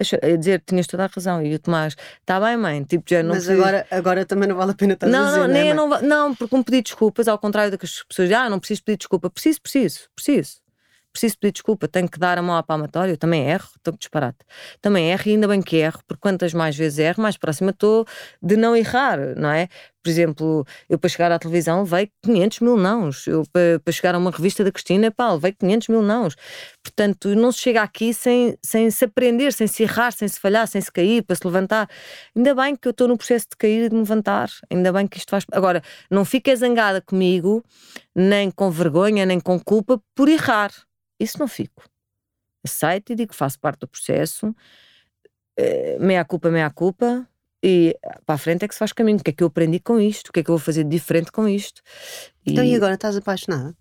a 0.00 0.36
dizer 0.36 0.62
tinhas 0.66 0.86
toda 0.86 1.04
a 1.04 1.06
razão. 1.06 1.42
E 1.42 1.54
o 1.54 1.58
Tomás, 1.58 1.96
está 2.20 2.40
bem, 2.40 2.56
mãe, 2.56 2.82
tipo, 2.84 3.04
já 3.08 3.22
não 3.22 3.34
Mas 3.34 3.48
agora, 3.48 3.86
agora 3.90 4.26
também 4.26 4.48
não 4.48 4.56
vale 4.56 4.72
a 4.72 4.74
pena 4.74 4.94
estar 4.94 5.06
não, 5.06 5.22
a 5.22 5.26
dizer, 5.26 5.38
não, 5.38 5.46
nem 5.46 5.70
é, 5.70 5.74
não, 5.74 5.88
não, 6.02 6.34
porque 6.34 6.54
um 6.54 6.62
pedir 6.62 6.82
desculpas, 6.82 7.28
ao 7.28 7.38
contrário 7.38 7.70
do 7.70 7.78
que 7.78 7.86
as 7.86 8.02
pessoas 8.02 8.28
dizem, 8.28 8.42
ah, 8.42 8.50
não 8.50 8.58
preciso 8.58 8.82
pedir 8.82 8.98
desculpa. 8.98 9.30
Preciso, 9.30 9.60
preciso, 9.62 10.00
preciso 10.14 10.63
preciso 11.14 11.38
pedir 11.38 11.52
desculpa, 11.52 11.86
tenho 11.86 12.08
que 12.08 12.18
dar 12.18 12.36
a 12.36 12.42
mão 12.42 12.56
à 12.56 12.62
palmatória, 12.62 13.12
eu 13.12 13.16
também 13.16 13.48
erro, 13.48 13.68
estou 13.76 13.92
que 13.92 14.00
disparate. 14.00 14.38
Também 14.82 15.12
erro 15.12 15.22
e 15.26 15.30
ainda 15.30 15.46
bem 15.46 15.62
que 15.62 15.76
erro, 15.76 16.00
porque 16.06 16.20
quantas 16.20 16.52
mais 16.52 16.76
vezes 16.76 16.98
erro, 16.98 17.22
mais 17.22 17.36
próxima 17.36 17.70
estou 17.70 18.04
de 18.42 18.56
não 18.56 18.76
errar, 18.76 19.18
não 19.36 19.48
é? 19.48 19.68
Por 20.02 20.10
exemplo, 20.10 20.66
eu 20.86 20.98
para 20.98 21.08
chegar 21.08 21.32
à 21.32 21.38
televisão 21.38 21.82
levei 21.82 22.10
500 22.22 22.60
mil 22.60 22.76
nãos. 22.76 23.26
Eu 23.26 23.42
para, 23.50 23.90
chegar 23.90 24.14
a 24.14 24.18
uma 24.18 24.30
revista 24.30 24.62
da 24.62 24.70
Cristina, 24.70 25.10
pá, 25.10 25.32
levei 25.32 25.52
500 25.52 25.88
mil 25.88 26.02
nãos. 26.02 26.36
Portanto, 26.82 27.34
não 27.34 27.50
se 27.50 27.60
chega 27.60 27.80
aqui 27.80 28.12
sem, 28.12 28.54
sem 28.62 28.90
se 28.90 29.06
aprender, 29.06 29.50
sem 29.54 29.66
se 29.66 29.82
errar, 29.84 30.12
sem 30.12 30.28
se 30.28 30.38
falhar, 30.38 30.68
sem 30.68 30.78
se 30.78 30.92
cair, 30.92 31.22
para 31.22 31.34
se 31.34 31.46
levantar. 31.46 31.88
Ainda 32.36 32.54
bem 32.54 32.76
que 32.76 32.86
eu 32.86 32.90
estou 32.90 33.08
no 33.08 33.16
processo 33.16 33.46
de 33.50 33.56
cair 33.56 33.84
e 33.84 33.88
de 33.88 33.94
me 33.94 34.02
levantar. 34.02 34.50
Ainda 34.70 34.92
bem 34.92 35.06
que 35.06 35.16
isto 35.16 35.30
faz. 35.30 35.46
Agora, 35.50 35.82
não 36.10 36.22
fiques 36.22 36.58
zangada 36.58 37.00
comigo, 37.00 37.64
nem 38.14 38.50
com 38.50 38.70
vergonha, 38.70 39.24
nem 39.24 39.40
com 39.40 39.58
culpa, 39.58 39.98
por 40.14 40.28
errar. 40.28 40.70
Isso 41.18 41.38
não 41.38 41.48
fico. 41.48 41.84
Aceito 42.64 43.12
e 43.12 43.14
digo 43.14 43.30
que 43.32 43.36
faço 43.36 43.58
parte 43.58 43.80
do 43.80 43.88
processo, 43.88 44.54
eh, 45.56 45.98
meia 46.00 46.24
culpa, 46.24 46.50
meia 46.50 46.70
culpa, 46.70 47.28
e 47.62 47.96
para 48.26 48.34
a 48.34 48.38
frente 48.38 48.64
é 48.64 48.68
que 48.68 48.74
se 48.74 48.78
faz 48.78 48.92
caminho. 48.92 49.18
O 49.18 49.22
que 49.22 49.30
é 49.30 49.32
que 49.32 49.42
eu 49.42 49.46
aprendi 49.46 49.80
com 49.80 49.98
isto? 49.98 50.28
O 50.28 50.32
que 50.32 50.40
é 50.40 50.42
que 50.42 50.50
eu 50.50 50.56
vou 50.56 50.64
fazer 50.64 50.84
de 50.84 50.90
diferente 50.90 51.32
com 51.32 51.48
isto? 51.48 51.80
E... 52.44 52.52
Então, 52.52 52.62
e 52.62 52.74
agora 52.74 52.94
estás 52.94 53.16
apaixonada? 53.16 53.74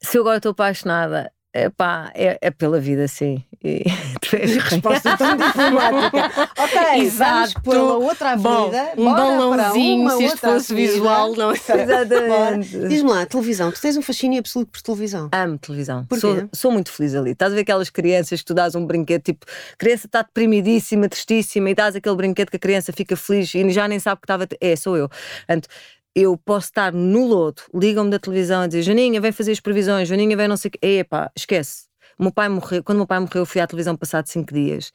Se 0.00 0.18
eu 0.18 0.22
agora 0.22 0.38
estou 0.38 0.50
apaixonada, 0.50 1.32
Epá, 1.54 2.10
é, 2.16 2.36
é 2.40 2.50
pela 2.50 2.80
vida, 2.80 3.06
sim. 3.06 3.44
E 3.62 3.84
tu 4.20 4.34
és 4.34 4.56
resposta 4.56 5.16
tão 5.16 5.36
diplomática. 5.36 6.50
ok, 6.58 7.00
Exato. 7.00 7.52
vamos 7.52 7.54
pela 7.62 7.94
outra 7.94 8.30
avenida. 8.32 8.92
Bom, 8.96 9.02
um 9.02 9.14
balãozinho, 9.14 10.10
se 10.10 10.24
isto 10.24 10.38
fosse 10.38 10.72
avenida. 10.72 10.92
visual, 10.92 11.34
não 11.36 11.52
é? 11.52 11.54
Exatamente. 11.54 12.88
Diz-me 12.88 13.08
lá, 13.08 13.24
televisão, 13.24 13.70
tu 13.70 13.80
tens 13.80 13.96
um 13.96 14.02
fascínio 14.02 14.40
absoluto 14.40 14.72
por 14.72 14.82
televisão. 14.82 15.28
Amo 15.32 15.56
televisão. 15.56 16.04
Sou, 16.18 16.48
sou, 16.52 16.72
muito 16.72 16.90
feliz 16.90 17.14
ali. 17.14 17.30
Estás 17.30 17.52
a 17.52 17.54
ver 17.54 17.60
aquelas 17.60 17.88
crianças 17.88 18.40
que 18.40 18.46
tu 18.46 18.52
dás 18.52 18.74
um 18.74 18.84
brinquedo, 18.84 19.22
tipo, 19.22 19.46
a 19.72 19.76
criança 19.76 20.06
está 20.06 20.22
deprimidíssima, 20.22 21.08
tristíssima, 21.08 21.70
e 21.70 21.74
dás 21.74 21.94
aquele 21.94 22.16
brinquedo 22.16 22.50
que 22.50 22.56
a 22.56 22.60
criança 22.60 22.92
fica 22.92 23.16
feliz 23.16 23.54
e 23.54 23.70
já 23.70 23.86
nem 23.86 24.00
sabe 24.00 24.20
que 24.20 24.24
estava. 24.24 24.48
É, 24.60 24.74
sou 24.74 24.96
eu. 24.96 25.08
Portanto, 25.08 25.68
eu 26.14 26.36
posso 26.36 26.66
estar 26.68 26.92
no 26.92 27.26
lodo, 27.26 27.62
ligam-me 27.74 28.10
da 28.10 28.18
televisão 28.18 28.62
a 28.62 28.66
dizer 28.66 28.82
Janinha, 28.82 29.20
vem 29.20 29.32
fazer 29.32 29.52
as 29.52 29.60
previsões, 29.60 30.08
Janinha, 30.08 30.36
vem 30.36 30.46
não 30.46 30.56
sei 30.56 30.68
o 30.68 30.72
quê. 30.72 30.78
Epá, 31.00 31.30
esquece. 31.36 31.86
Meu 32.18 32.32
pai 32.32 32.48
morreu, 32.48 32.82
quando 32.84 32.96
o 32.96 33.00
meu 33.00 33.06
pai 33.06 33.18
morreu, 33.18 33.42
eu 33.42 33.46
fui 33.46 33.60
à 33.60 33.66
televisão 33.66 33.96
passado 33.96 34.26
cinco 34.28 34.54
dias. 34.54 34.92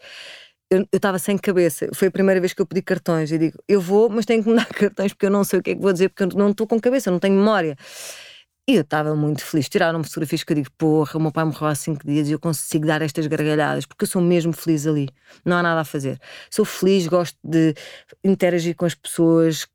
Eu 0.72 0.86
estava 0.94 1.20
sem 1.20 1.38
cabeça. 1.38 1.90
Foi 1.94 2.08
a 2.08 2.12
primeira 2.12 2.40
vez 2.40 2.54
que 2.54 2.62
eu 2.62 2.66
pedi 2.66 2.82
cartões. 2.82 3.32
Eu 3.32 3.40
digo, 3.40 3.58
eu 3.68 3.82
vou, 3.82 4.08
mas 4.10 4.26
tenho 4.26 4.44
que 4.44 4.50
me 4.50 4.56
dar 4.58 4.68
cartões 4.68 5.14
porque 5.14 5.26
eu 5.26 5.32
não 5.32 5.44
sei 5.44 5.60
o 5.60 5.64
que 5.64 5.72
é 5.72 5.76
que 5.76 5.82
vou 5.82 5.92
dizer, 5.92 6.10
porque 6.10 6.24
eu 6.24 6.40
não 6.40 6.52
estou 6.52 6.68
com 6.68 6.80
cabeça, 6.80 7.12
não 7.12 7.20
tenho 7.20 7.36
memória. 7.36 7.76
E 8.68 8.76
eu 8.76 8.82
estava 8.82 9.16
muito 9.16 9.44
feliz. 9.44 9.68
Tiraram-me 9.68 10.06
fotografias 10.06 10.44
que 10.44 10.52
eu 10.54 10.56
digo, 10.56 10.70
porra, 10.78 11.18
o 11.18 11.22
meu 11.22 11.32
pai 11.32 11.44
morreu 11.44 11.68
há 11.68 11.76
cinco 11.76 12.06
dias 12.06 12.30
e 12.30 12.34
eu 12.34 12.40
consigo 12.40 12.86
dar 12.86 13.02
estas 13.02 13.26
gargalhadas, 13.26 13.86
porque 13.86 14.04
eu 14.04 14.08
sou 14.08 14.22
mesmo 14.22 14.54
feliz 14.54 14.86
ali. 14.86 15.10
Não 15.44 15.58
há 15.58 15.64
nada 15.64 15.82
a 15.82 15.86
fazer. 15.86 16.20
Sou 16.52 16.64
feliz, 16.64 17.08
gosto 17.08 17.38
de 17.44 17.74
interagir 18.24 18.76
com 18.76 18.86
as 18.86 18.94
pessoas, 18.94 19.68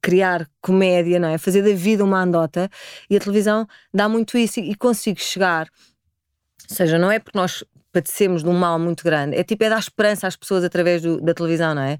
criar 0.00 0.48
comédia, 0.60 1.18
não 1.18 1.28
é? 1.28 1.38
Fazer 1.38 1.62
da 1.62 1.74
vida 1.74 2.04
uma 2.04 2.22
andota 2.22 2.68
e 3.08 3.16
a 3.16 3.20
televisão 3.20 3.66
dá 3.92 4.08
muito 4.08 4.36
isso 4.38 4.60
e, 4.60 4.74
consigo 4.74 5.20
chegar. 5.20 5.68
Ou 6.70 6.76
seja, 6.76 6.98
não 6.98 7.10
é 7.10 7.18
porque 7.18 7.38
nós 7.38 7.64
padecemos 7.92 8.42
de 8.42 8.48
um 8.48 8.54
mal 8.54 8.78
muito 8.78 9.04
grande, 9.04 9.36
é 9.36 9.44
tipo 9.44 9.62
é 9.62 9.68
dar 9.68 9.78
esperança 9.78 10.26
às 10.26 10.34
pessoas 10.34 10.64
através 10.64 11.00
do, 11.00 11.20
da 11.20 11.32
televisão, 11.32 11.74
não 11.74 11.82
é? 11.82 11.98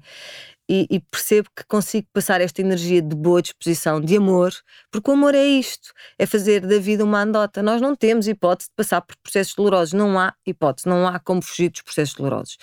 E, 0.67 0.87
e, 0.89 0.99
percebo 0.99 1.47
que 1.55 1.63
consigo 1.67 2.07
passar 2.11 2.41
esta 2.41 2.59
energia 2.59 2.99
de 2.99 3.15
boa 3.15 3.39
disposição, 3.39 4.01
de 4.01 4.17
amor, 4.17 4.51
porque 4.91 5.11
o 5.11 5.13
amor 5.13 5.35
é 5.35 5.43
isto, 5.43 5.93
é 6.17 6.25
fazer 6.25 6.61
da 6.61 6.79
vida 6.79 7.03
uma 7.03 7.21
andota. 7.21 7.61
Nós 7.61 7.79
não 7.79 7.95
temos 7.95 8.27
hipótese 8.27 8.69
de 8.69 8.75
passar 8.75 9.01
por 9.01 9.15
processos 9.17 9.53
dolorosos, 9.53 9.93
não 9.93 10.17
há 10.17 10.33
hipótese, 10.45 10.89
não 10.89 11.07
há 11.07 11.19
como 11.19 11.39
fugir 11.41 11.69
dos 11.69 11.83
processos 11.83 12.15
dolorosos. 12.15 12.57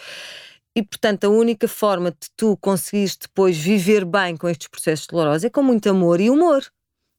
E, 0.75 0.83
portanto, 0.83 1.25
a 1.25 1.29
única 1.29 1.69
forma 1.69 2.11
de 2.11 2.31
tu 2.37 2.57
conseguires 2.57 3.17
depois 3.17 3.57
viver 3.57 4.05
bem 4.05 4.37
com 4.37 4.49
estes 4.49 4.69
processos 4.69 5.07
dolorosos 5.07 5.45
é 5.45 5.51
com 5.51 5.63
muito 5.63 5.89
amor 5.89 6.21
e 6.21 6.31
humor. 6.31 6.65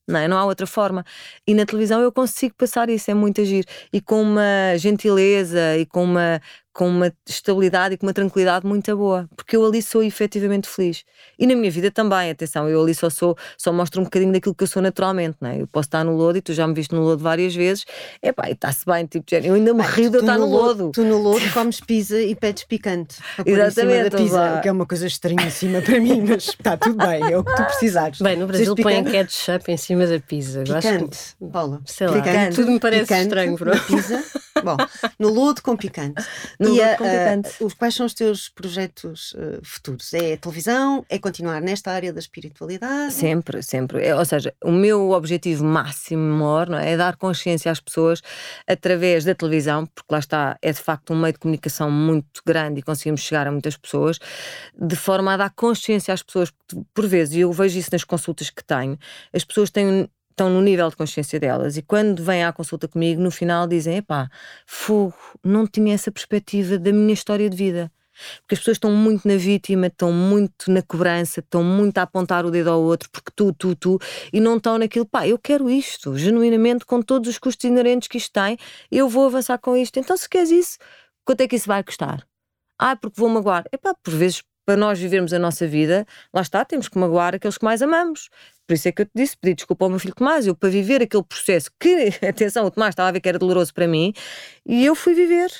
Não, 0.08 0.20
é? 0.20 0.28
não 0.28 0.38
há 0.38 0.46
outra 0.46 0.68
forma. 0.68 1.06
E 1.48 1.54
na 1.54 1.66
televisão 1.66 2.02
eu 2.02 2.12
consigo 2.12 2.56
passar 2.56 2.90
isso, 2.90 3.10
é 3.10 3.14
muito 3.14 3.42
agir. 3.42 3.66
E 3.92 4.02
com 4.02 4.22
uma 4.22 4.78
gentileza 4.78 5.78
e 5.78 5.86
com 5.86 6.04
uma, 6.04 6.42
com 6.74 6.88
uma 6.88 7.14
estabilidade 7.28 7.94
e 7.94 7.98
com 7.98 8.08
uma 8.08 8.14
tranquilidade 8.14 8.66
muito 8.66 8.98
boa, 8.98 9.30
porque 9.36 9.56
eu 9.56 9.64
ali 9.64 9.82
sou 9.82 10.04
efetivamente 10.04 10.68
feliz. 10.68 11.04
E 11.38 11.46
na 11.46 11.56
minha 11.56 11.70
vida 11.70 11.92
também, 11.92 12.32
atenção, 12.32 12.68
eu 12.68 12.82
ali 12.82 12.96
só 12.96 13.10
sou, 13.12 13.38
só 13.56 13.72
mostro 13.72 14.02
um 14.02 14.06
bocadinho 14.06 14.34
daquilo 14.34 14.56
que 14.56 14.64
eu 14.64 14.68
sou 14.68 14.82
naturalmente, 14.82 15.38
não 15.40 15.52
é? 15.52 15.62
Eu 15.62 15.68
posso 15.68 15.88
estar 15.88 16.04
no 16.04 16.16
lodo 16.16 16.40
e 16.40 16.42
tu 16.42 16.52
já 16.52 16.68
me 16.68 16.74
viste 16.74 16.94
no 16.96 17.02
lodo 17.02 17.22
várias 17.22 17.54
vezes, 17.54 17.86
é 18.22 18.32
pá, 18.32 18.50
e 18.50 18.54
está-se 18.54 18.86
bem, 18.86 19.06
tipo, 19.06 19.24
eu 19.36 19.54
ainda 19.54 19.74
me 19.74 19.84
rio 19.84 20.10
de 20.10 20.18
eu 20.18 20.22
estar 20.22 20.38
no 20.38 20.48
lodo. 20.48 20.92
Tu 20.92 21.04
no 21.04 21.18
lodo 21.20 21.42
comes 21.54 21.80
pizza 21.80 22.20
e 22.20 22.36
pedes 22.36 22.64
picante. 22.64 23.18
Exatamente. 23.46 24.10
Da 24.10 24.18
pizza, 24.18 24.60
que 24.64 24.68
é 24.68 24.72
uma 24.72 24.88
coisa 24.88 25.06
estranhíssima 25.06 25.80
para 25.82 26.00
mim, 26.00 26.26
mas 26.28 26.46
está 26.48 26.76
tudo 26.76 26.98
bem, 26.98 27.32
é 27.32 27.38
o 27.38 27.44
que 27.44 27.56
tu 27.56 27.64
precisares. 27.66 28.20
Bem, 28.20 28.36
no 28.36 28.48
Brasil 28.48 28.76
põem 28.76 29.04
ketchup 29.04 29.72
em 29.72 29.78
cima 29.78 30.08
da 30.08 30.20
pizza. 30.20 30.64
Picante, 30.64 31.20
Paula. 31.52 31.82
Sei 31.86 32.08
lá, 32.08 32.14
picante, 32.14 32.56
tudo 32.56 32.72
me 32.72 32.80
parece 32.80 33.04
picante, 33.04 33.24
estranho. 33.24 33.56
Bro. 33.56 33.80
Pizza. 33.80 34.24
Bom, 34.64 34.78
no 35.20 35.30
lodo 35.30 35.62
com 35.62 35.76
picante. 35.76 36.24
No 36.60 36.70
e 36.70 36.80
lodo 36.80 36.98
com 36.98 37.04
picante. 37.04 37.64
Uh, 37.64 37.76
quais 37.78 37.96
são 37.96 38.06
os 38.06 38.14
teus 38.14 38.48
projetos 38.50 39.34
uh, 39.34 39.60
futuros? 39.64 40.14
É 40.14 40.38
televisão? 40.38 41.06
É 41.10 41.18
continuar 41.18 41.62
nesta 41.62 41.92
área 41.92 42.14
da 42.14 42.20
espiritualidade? 42.20 43.14
Sempre, 43.14 43.62
sempre. 43.64 44.06
É, 44.06 44.16
ou 44.16 44.24
seja, 44.24 44.54
o 44.64 44.72
meu 44.72 45.12
objetivo 45.12 45.66
máximo, 45.66 46.22
maior, 46.22 46.70
não 46.70 46.78
é? 46.78 46.92
é 46.92 46.98
dar 46.98 47.16
consciência 47.16 47.72
às 47.72 47.80
pessoas 47.80 48.22
através 48.68 49.26
da 49.26 49.34
televisão, 49.34 49.86
porque 49.86 50.14
lá 50.14 50.20
está, 50.20 50.58
é 50.62 50.72
de 50.72 50.80
facto 50.80 51.14
um 51.14 51.20
meio 51.20 51.34
de 51.34 51.40
comunicação 51.40 51.90
muito 51.90 52.42
grande 52.46 52.80
e 52.80 52.84
conseguimos 52.84 53.22
chegar 53.22 53.48
a 53.48 53.52
muitas 53.52 53.76
pessoas, 53.76 54.20
de 54.80 54.96
forma 54.96 55.34
a 55.34 55.38
dar 55.38 55.50
consciência 55.52 56.14
às 56.14 56.22
pessoas, 56.22 56.52
por 56.94 57.08
vezes, 57.08 57.36
e 57.36 57.40
eu 57.42 57.52
vejo 57.52 57.78
isso 57.78 57.90
nas 57.92 58.04
consultas 58.04 58.50
que 58.50 58.64
tenho, 58.64 58.98
as 59.34 59.44
pessoas 59.44 59.70
têm 59.70 60.10
estão 60.34 60.50
no 60.50 60.62
nível 60.62 60.90
de 60.90 60.96
consciência 60.96 61.40
delas 61.40 61.78
e 61.78 61.82
quando 61.82 62.24
vêm 62.24 62.44
à 62.44 62.52
consulta 62.52 62.88
comigo, 62.88 63.22
no 63.22 63.32
final 63.32 63.68
dizem: 63.68 63.98
epá, 63.98 64.30
fogo, 64.66 65.16
não 65.44 65.66
tinha 65.66 65.94
essa 65.94 66.12
perspectiva 66.12 66.78
da 66.78 66.92
minha 66.92 67.14
história 67.14 67.50
de 67.50 67.56
vida. 67.56 67.92
Porque 68.42 68.54
as 68.54 68.60
pessoas 68.60 68.78
estão 68.78 68.92
muito 68.92 69.28
na 69.28 69.38
vítima, 69.38 69.88
estão 69.88 70.12
muito 70.12 70.70
na 70.70 70.82
cobrança, 70.84 71.40
estão 71.40 71.64
muito 71.64 71.98
a 71.98 72.04
apontar 72.04 72.46
o 72.46 72.52
dedo 72.52 72.70
ao 72.70 72.82
outro, 72.82 73.10
porque 73.12 73.32
tu, 73.36 73.52
tu, 73.54 73.76
tu, 73.76 74.00
e 74.32 74.40
não 74.40 74.58
estão 74.58 74.78
naquilo, 74.78 75.06
pá, 75.06 75.28
eu 75.28 75.40
quero 75.40 75.70
isto, 75.70 76.16
genuinamente, 76.16 76.86
com 76.86 77.02
todos 77.02 77.28
os 77.28 77.40
custos 77.40 77.64
inerentes 77.66 78.08
que 78.08 78.18
isto 78.18 78.32
tem, 78.32 78.56
eu 78.92 79.10
vou 79.10 79.26
avançar 79.26 79.58
com 79.58 79.76
isto. 79.76 79.98
Então, 80.00 80.16
se 80.16 80.30
queres 80.30 80.52
isso, 80.52 80.78
quanto 81.26 81.42
é 81.42 81.48
que 81.48 81.56
isso 81.56 81.68
vai 81.68 81.84
custar? 81.84 82.24
Ah, 82.78 82.96
porque 82.96 83.20
vou 83.20 83.30
magoar. 83.30 83.66
Epá, 83.72 83.96
por 83.96 84.14
vezes 84.14 84.44
para 84.66 84.78
nós 84.78 85.00
vivermos 85.00 85.34
a 85.34 85.40
nossa 85.40 85.68
vida, 85.68 86.06
lá 86.34 86.42
está, 86.42 86.64
temos 86.64 86.88
que 86.88 86.98
magoar 86.98 87.36
aqueles 87.36 87.58
que 87.58 87.66
mais 87.66 87.82
amamos. 87.82 88.30
Por 88.68 88.74
isso 88.74 88.88
é 88.88 88.92
que 88.92 89.02
eu 89.02 89.06
te 89.06 89.12
disse, 89.16 89.38
pedi 89.38 89.56
desculpa 89.56 89.86
ao 89.86 89.90
meu 89.90 90.00
filho 90.00 90.16
Tomás, 90.16 90.48
eu 90.48 90.56
para 90.56 90.70
viver 90.70 91.02
aquele 91.02 91.24
processo 91.24 91.70
que, 91.80 92.10
atenção, 92.26 92.66
o 92.66 92.72
Tomás 92.72 92.94
estava 92.94 93.10
a 93.10 93.12
ver 93.12 93.20
que 93.20 93.30
era 93.30 93.38
doloroso 93.40 93.74
para 93.74 93.88
mim, 93.88 94.14
e 94.66 94.86
eu 94.86 94.96
fui 94.96 95.14
viver, 95.14 95.52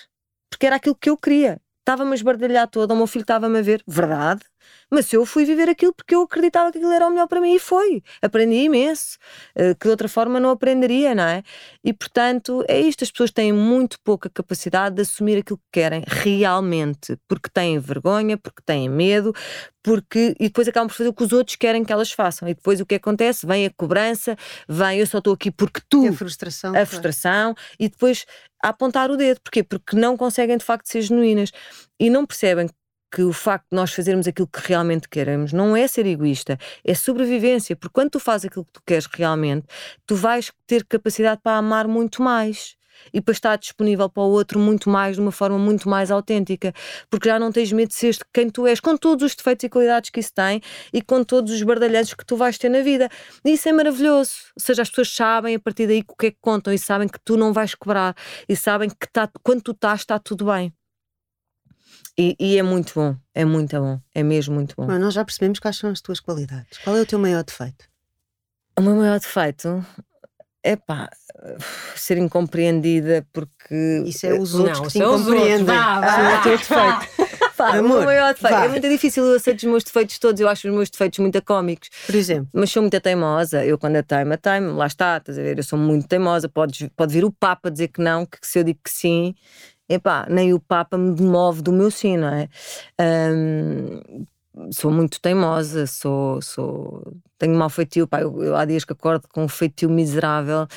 porque 0.50 0.66
era 0.66 0.78
aquilo 0.78 0.96
que 0.96 1.10
eu 1.10 1.18
queria. 1.18 1.60
Estava-me 1.82 2.12
a 2.12 2.16
esbardalhar 2.16 2.68
toda, 2.70 2.94
o 2.94 2.98
meu 2.98 3.08
filho 3.08 3.24
estava-me 3.24 3.60
a 3.60 3.62
ver, 3.62 3.84
verdade, 3.86 4.42
mas 4.90 5.12
eu 5.12 5.26
fui 5.26 5.46
viver 5.46 5.70
aquilo 5.70 5.94
porque 5.94 6.16
eu 6.16 6.22
acreditava 6.22 6.72
que 6.72 6.78
aquilo 6.78 6.94
era 6.94 7.08
o 7.08 7.10
melhor 7.10 7.28
para 7.28 7.42
mim 7.42 7.56
e 7.56 7.60
foi. 7.60 8.04
Aprendi 8.22 8.56
imenso, 8.56 9.18
eh, 9.56 9.74
que 9.74 9.86
de 9.86 9.90
outra 9.90 10.08
forma 10.08 10.40
não 10.40 10.50
aprenderia, 10.52 11.16
não 11.16 11.24
é? 11.24 11.44
E 11.84 11.92
portanto, 11.94 12.64
é 12.68 12.80
isto: 12.80 13.04
as 13.04 13.12
pessoas 13.12 13.32
têm 13.32 13.52
muito 13.52 13.98
pouca 14.04 14.30
capacidade 14.30 14.96
de 14.96 15.02
assumir 15.02 15.40
aquilo 15.40 15.58
que 15.58 15.80
querem 15.82 16.04
realmente, 16.08 17.18
porque 17.28 17.50
têm 17.50 17.80
vergonha, 17.80 18.38
porque 18.38 18.62
têm 18.66 18.90
medo, 18.90 19.34
porque 19.82 20.36
e 20.40 20.48
depois 20.48 20.68
acabam 20.68 20.88
por 20.88 20.96
fazer 20.96 21.10
o 21.10 21.14
que 21.14 21.24
os 21.24 21.34
outros 21.34 21.56
querem 21.56 21.84
que 21.84 21.92
elas 21.92 22.12
façam. 22.12 22.48
E 22.48 22.54
depois 22.54 22.80
o 22.80 22.86
que 22.86 22.96
acontece? 22.96 23.46
Vem 23.46 23.66
a 23.66 23.72
cobrança, 23.72 24.38
vem 24.68 25.00
eu 25.00 25.08
só 25.08 25.18
estou 25.18 25.34
aqui 25.34 25.52
porque 25.52 25.82
tu. 25.90 26.08
A 26.08 26.14
frustração. 26.14 26.76
A 26.76 26.86
frustração, 26.86 27.56
e 27.80 27.90
depois 27.90 28.26
a 28.64 28.70
apontar 28.70 29.12
o 29.12 29.18
dedo. 29.18 29.42
Porquê? 29.42 29.62
Porque 29.62 29.96
não 29.96 30.16
conseguem 30.16 30.58
de 30.58 30.64
facto 30.64 30.88
ser 30.88 31.02
genuínas 31.02 31.52
e 32.00 32.10
não 32.10 32.26
percebem 32.26 32.70
que 33.14 33.22
o 33.22 33.32
facto 33.32 33.68
de 33.70 33.76
nós 33.76 33.94
fazermos 33.94 34.28
aquilo 34.28 34.48
que 34.48 34.60
realmente 34.68 35.08
queremos 35.08 35.54
não 35.54 35.76
é 35.76 35.88
ser 35.88 36.08
egoísta, 36.08 36.58
é 36.84 36.96
sobrevivência, 36.96 37.76
porque 37.76 37.94
quando 37.94 38.10
tu 38.10 38.20
fazes 38.20 38.46
aquilo 38.46 38.66
que 38.66 38.72
tu 38.74 38.82
queres 38.84 39.06
realmente, 39.06 39.68
tu 40.08 40.16
vais 40.16 40.52
ter 40.66 40.84
capacidade 40.84 41.40
para 41.44 41.58
amar 41.58 41.88
muito 41.88 42.24
mais 42.24 42.76
e 43.14 43.22
para 43.22 43.32
estar 43.32 43.56
disponível 43.58 44.10
para 44.10 44.24
o 44.24 44.32
outro 44.32 44.60
muito 44.60 44.90
mais, 44.90 45.16
de 45.16 45.22
uma 45.22 45.32
forma 45.32 45.60
muito 45.60 45.88
mais 45.88 46.10
autêntica, 46.10 46.74
porque 47.10 47.30
já 47.30 47.38
não 47.38 47.52
tens 47.52 47.72
medo 47.72 47.90
de 47.90 47.96
ser 47.96 48.18
quem 48.34 48.50
tu 48.50 48.66
és, 48.66 48.80
com 48.80 48.98
todos 48.98 49.24
os 49.26 49.36
defeitos 49.36 49.64
e 49.64 49.70
qualidades 49.70 50.10
que 50.10 50.20
isso 50.20 50.34
tem 50.34 50.62
e 50.92 51.02
com 51.02 51.24
todos 51.24 51.54
os 51.54 51.62
bardalhanços 51.62 52.14
que 52.16 52.26
tu 52.26 52.36
vais 52.36 52.58
ter 52.58 52.70
na 52.70 52.82
vida. 52.82 53.10
E 53.46 53.54
isso 53.54 53.70
é 53.70 53.74
maravilhoso. 53.74 54.32
Ou 54.56 54.62
seja, 54.62 54.82
as 54.82 54.90
pessoas 54.90 55.14
sabem 55.14 55.56
a 55.56 55.60
partir 55.60 55.86
daí 55.88 56.04
o 56.08 56.16
que 56.16 56.28
é 56.28 56.32
que 56.32 56.38
contam 56.42 56.74
e 56.74 56.80
sabem 56.80 57.08
que 57.08 57.20
tu 57.24 57.38
não 57.38 57.54
vais 57.54 57.76
cobrar 57.76 58.16
e 58.48 58.56
sabem 58.56 58.90
que 58.90 59.08
tá, 59.12 59.30
quando 59.44 59.62
tu 59.62 59.72
estás, 59.72 60.02
está 60.02 60.18
tudo 60.18 60.46
bem. 60.46 60.74
E, 62.18 62.36
e, 62.40 62.58
é 62.58 62.64
muito 62.64 62.94
bom, 62.94 63.16
é 63.34 63.44
muito 63.44 63.76
bom, 63.80 64.00
é 64.14 64.22
mesmo 64.22 64.54
muito 64.54 64.76
bom. 64.76 64.86
Mas 64.86 65.00
nós 65.00 65.14
já 65.16 65.26
percebemos 65.26 65.60
quais 65.60 65.78
são 65.78 65.90
as 65.90 66.00
tuas 66.00 66.20
qualidades. 66.20 66.78
Qual 66.84 66.96
é 66.96 67.02
o 67.02 67.06
teu 67.06 67.18
maior 67.18 67.44
defeito? 67.44 67.86
O 68.78 68.82
meu 68.82 68.96
maior 68.96 69.20
defeito 69.20 69.84
é 70.64 70.76
pá, 70.76 71.10
ser 71.96 72.18
incompreendida 72.18 73.26
porque. 73.34 74.04
Isso 74.06 74.26
é 74.26 74.34
os 74.34 74.54
outros 74.54 74.80
não, 74.80 74.86
que 74.86 74.92
te 74.92 75.00
incompreendem. 75.00 75.66
Vá, 75.66 76.00
vá. 76.00 76.16
Ah, 76.16 76.32
é 76.32 76.40
o 76.40 76.44
teu 76.44 76.58
defeito. 76.58 77.34
Pá, 77.56 77.78
Amor, 77.78 78.02
o 78.02 78.06
maior 78.06 78.34
defeito. 78.34 78.56
É 78.56 78.68
muito 78.68 78.90
difícil 78.90 79.24
eu 79.26 79.36
aceitar 79.36 79.58
os 79.60 79.72
meus 79.72 79.84
defeitos 79.84 80.18
todos. 80.18 80.42
Eu 80.42 80.50
acho 80.50 80.68
os 80.68 80.74
meus 80.74 80.90
defeitos 80.90 81.20
muito 81.20 81.40
cómicos. 81.44 81.90
Por 82.06 82.16
exemplo. 82.16 82.50
Mas 82.52 82.72
sou 82.72 82.82
muito 82.82 83.00
teimosa. 83.00 83.64
Eu, 83.64 83.78
quando 83.78 83.96
é 83.96 84.02
teima, 84.02 84.38
teimo. 84.38 84.74
Lá 84.74 84.88
está, 84.88 85.18
estás 85.18 85.38
a 85.38 85.42
ver? 85.42 85.58
Eu 85.60 85.64
sou 85.64 85.78
muito 85.78 86.08
teimosa. 86.08 86.50
Pode, 86.50 86.90
pode 86.96 87.14
vir 87.14 87.24
o 87.24 87.32
Papa 87.32 87.70
dizer 87.70 87.90
que 87.90 88.02
não, 88.02 88.26
que 88.26 88.40
se 88.42 88.58
eu 88.58 88.64
digo 88.64 88.80
que 88.84 88.90
sim, 88.90 89.36
epá, 89.90 90.26
nem 90.30 90.54
o 90.54 90.60
Papa 90.60 90.98
me 90.98 91.14
demove 91.16 91.62
do 91.62 91.72
meu 91.72 91.92
sim, 91.92 92.18
não 92.18 92.30
é? 92.30 92.50
Um, 93.00 94.26
sou 94.72 94.92
muito 94.92 95.20
teimosa, 95.20 95.88
sou, 95.88 96.42
sou 96.42 97.16
tenho 97.38 97.56
mau 97.56 97.70
feitio, 97.70 98.08
pá, 98.08 98.22
eu, 98.22 98.44
eu, 98.44 98.56
há 98.56 98.66
dias 98.66 98.86
que 98.86 98.94
acordo 98.94 99.28
com 99.28 99.44
um 99.44 99.48
feitio 99.48 99.90
miserável, 99.90 100.68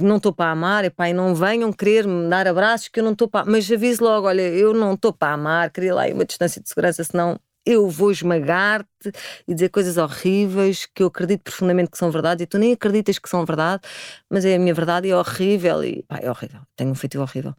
não 0.00 0.16
estou 0.16 0.32
para 0.32 0.50
amar, 0.50 0.84
epá, 0.84 1.08
e 1.08 1.12
não 1.12 1.34
venham 1.34 1.72
querer 1.72 2.06
me 2.06 2.28
dar 2.28 2.46
abraços 2.48 2.88
que 2.88 3.00
eu 3.00 3.04
não 3.04 3.12
estou 3.12 3.28
para, 3.28 3.50
mas 3.50 3.70
aviso 3.70 4.02
logo, 4.02 4.26
olha, 4.26 4.42
eu 4.42 4.72
não 4.72 4.94
estou 4.94 5.12
para 5.12 5.34
amar, 5.34 5.70
queria 5.70 5.94
lá 5.94 6.06
uma 6.08 6.24
distância 6.24 6.60
de 6.62 6.68
segurança, 6.68 7.04
senão 7.04 7.38
eu 7.64 7.88
vou 7.88 8.10
esmagar-te 8.10 9.12
e 9.46 9.54
dizer 9.54 9.68
coisas 9.68 9.96
horríveis 9.96 10.86
que 10.86 11.02
eu 11.02 11.06
acredito 11.06 11.42
profundamente 11.42 11.90
que 11.90 11.98
são 11.98 12.10
verdade 12.10 12.42
e 12.42 12.46
tu 12.46 12.58
nem 12.58 12.72
acreditas 12.72 13.18
que 13.18 13.28
são 13.28 13.44
verdade, 13.44 13.82
mas 14.28 14.44
é 14.44 14.56
a 14.56 14.58
minha 14.58 14.74
verdade 14.74 15.08
e 15.08 15.10
é 15.10 15.16
horrível 15.16 15.84
e 15.84 16.02
pá, 16.02 16.18
é 16.20 16.30
horrível, 16.30 16.60
tenho 16.76 16.90
um 16.90 16.94
feitio 16.94 17.20
horrível. 17.20 17.54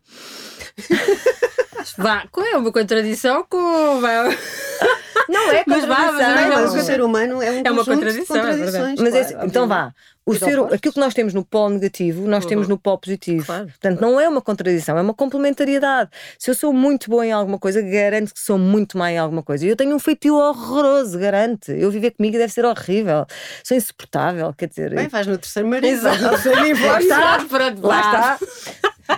Vá, 1.98 2.26
é 2.52 2.58
uma 2.58 2.72
contradição 2.72 3.46
com. 3.48 4.02
Não 5.30 5.52
é 5.52 5.64
contradição. 5.64 5.68
Mas, 5.68 5.86
vá, 5.86 6.12
mas, 6.12 6.50
mas 6.50 6.74
o 6.76 6.86
ser 6.86 7.02
humano 7.02 7.42
é 7.42 7.52
um 7.52 7.62
é 7.66 7.72
uma 7.72 7.86
contradição, 7.86 8.36
é 8.36 8.40
contradições. 8.40 9.00
É 9.00 9.04
mas 9.04 9.16
é, 9.16 9.24
claro, 9.26 9.48
então 9.48 9.68
vá. 9.68 9.94
O 10.26 10.34
ser, 10.36 10.58
aquilo 10.74 10.94
que 10.94 11.00
nós 11.00 11.14
temos 11.14 11.34
no 11.34 11.44
polo 11.44 11.72
negativo, 11.72 12.26
nós 12.28 12.44
uhum. 12.44 12.50
temos 12.50 12.68
no 12.70 12.78
polo 12.78 12.98
positivo. 12.98 13.46
Claro. 13.46 13.66
Portanto, 13.66 14.00
não 14.00 14.18
é 14.18 14.30
uma 14.30 14.42
contradição, 14.42 14.98
é 14.98 15.02
uma 15.02 15.14
complementariedade. 15.14 16.10
Se 16.40 16.50
eu 16.50 16.56
sou 16.56 16.72
muito 16.72 17.10
boa 17.10 17.26
em 17.26 17.34
alguma 17.34 17.60
coisa, 17.60 17.82
garanto 17.82 18.34
que 18.34 18.40
sou 18.40 18.58
muito 18.58 18.98
má 18.98 19.12
em 19.12 19.18
alguma 19.18 19.44
coisa. 19.44 19.66
E 19.66 19.70
eu 19.70 19.76
tenho 19.76 19.94
um 19.94 20.00
feitio 20.00 20.36
horroroso, 20.36 21.20
garanto. 21.20 21.74
Eu 21.74 21.92
viver 21.92 22.12
comigo 22.12 22.38
deve 22.38 22.54
ser 22.54 22.64
horrível. 22.64 23.26
Sou 23.66 23.76
insuportável, 23.76 24.54
quer 24.54 24.70
dizer. 24.70 24.96
Bem, 24.96 25.10
faz 25.10 25.28
no 25.28 25.38
terceiro 25.38 25.68
marido. 25.68 25.88
Exato. 25.94 26.22
lá 26.22 27.00
está. 27.02 27.46
Lá 27.82 28.00
está. 28.00 28.40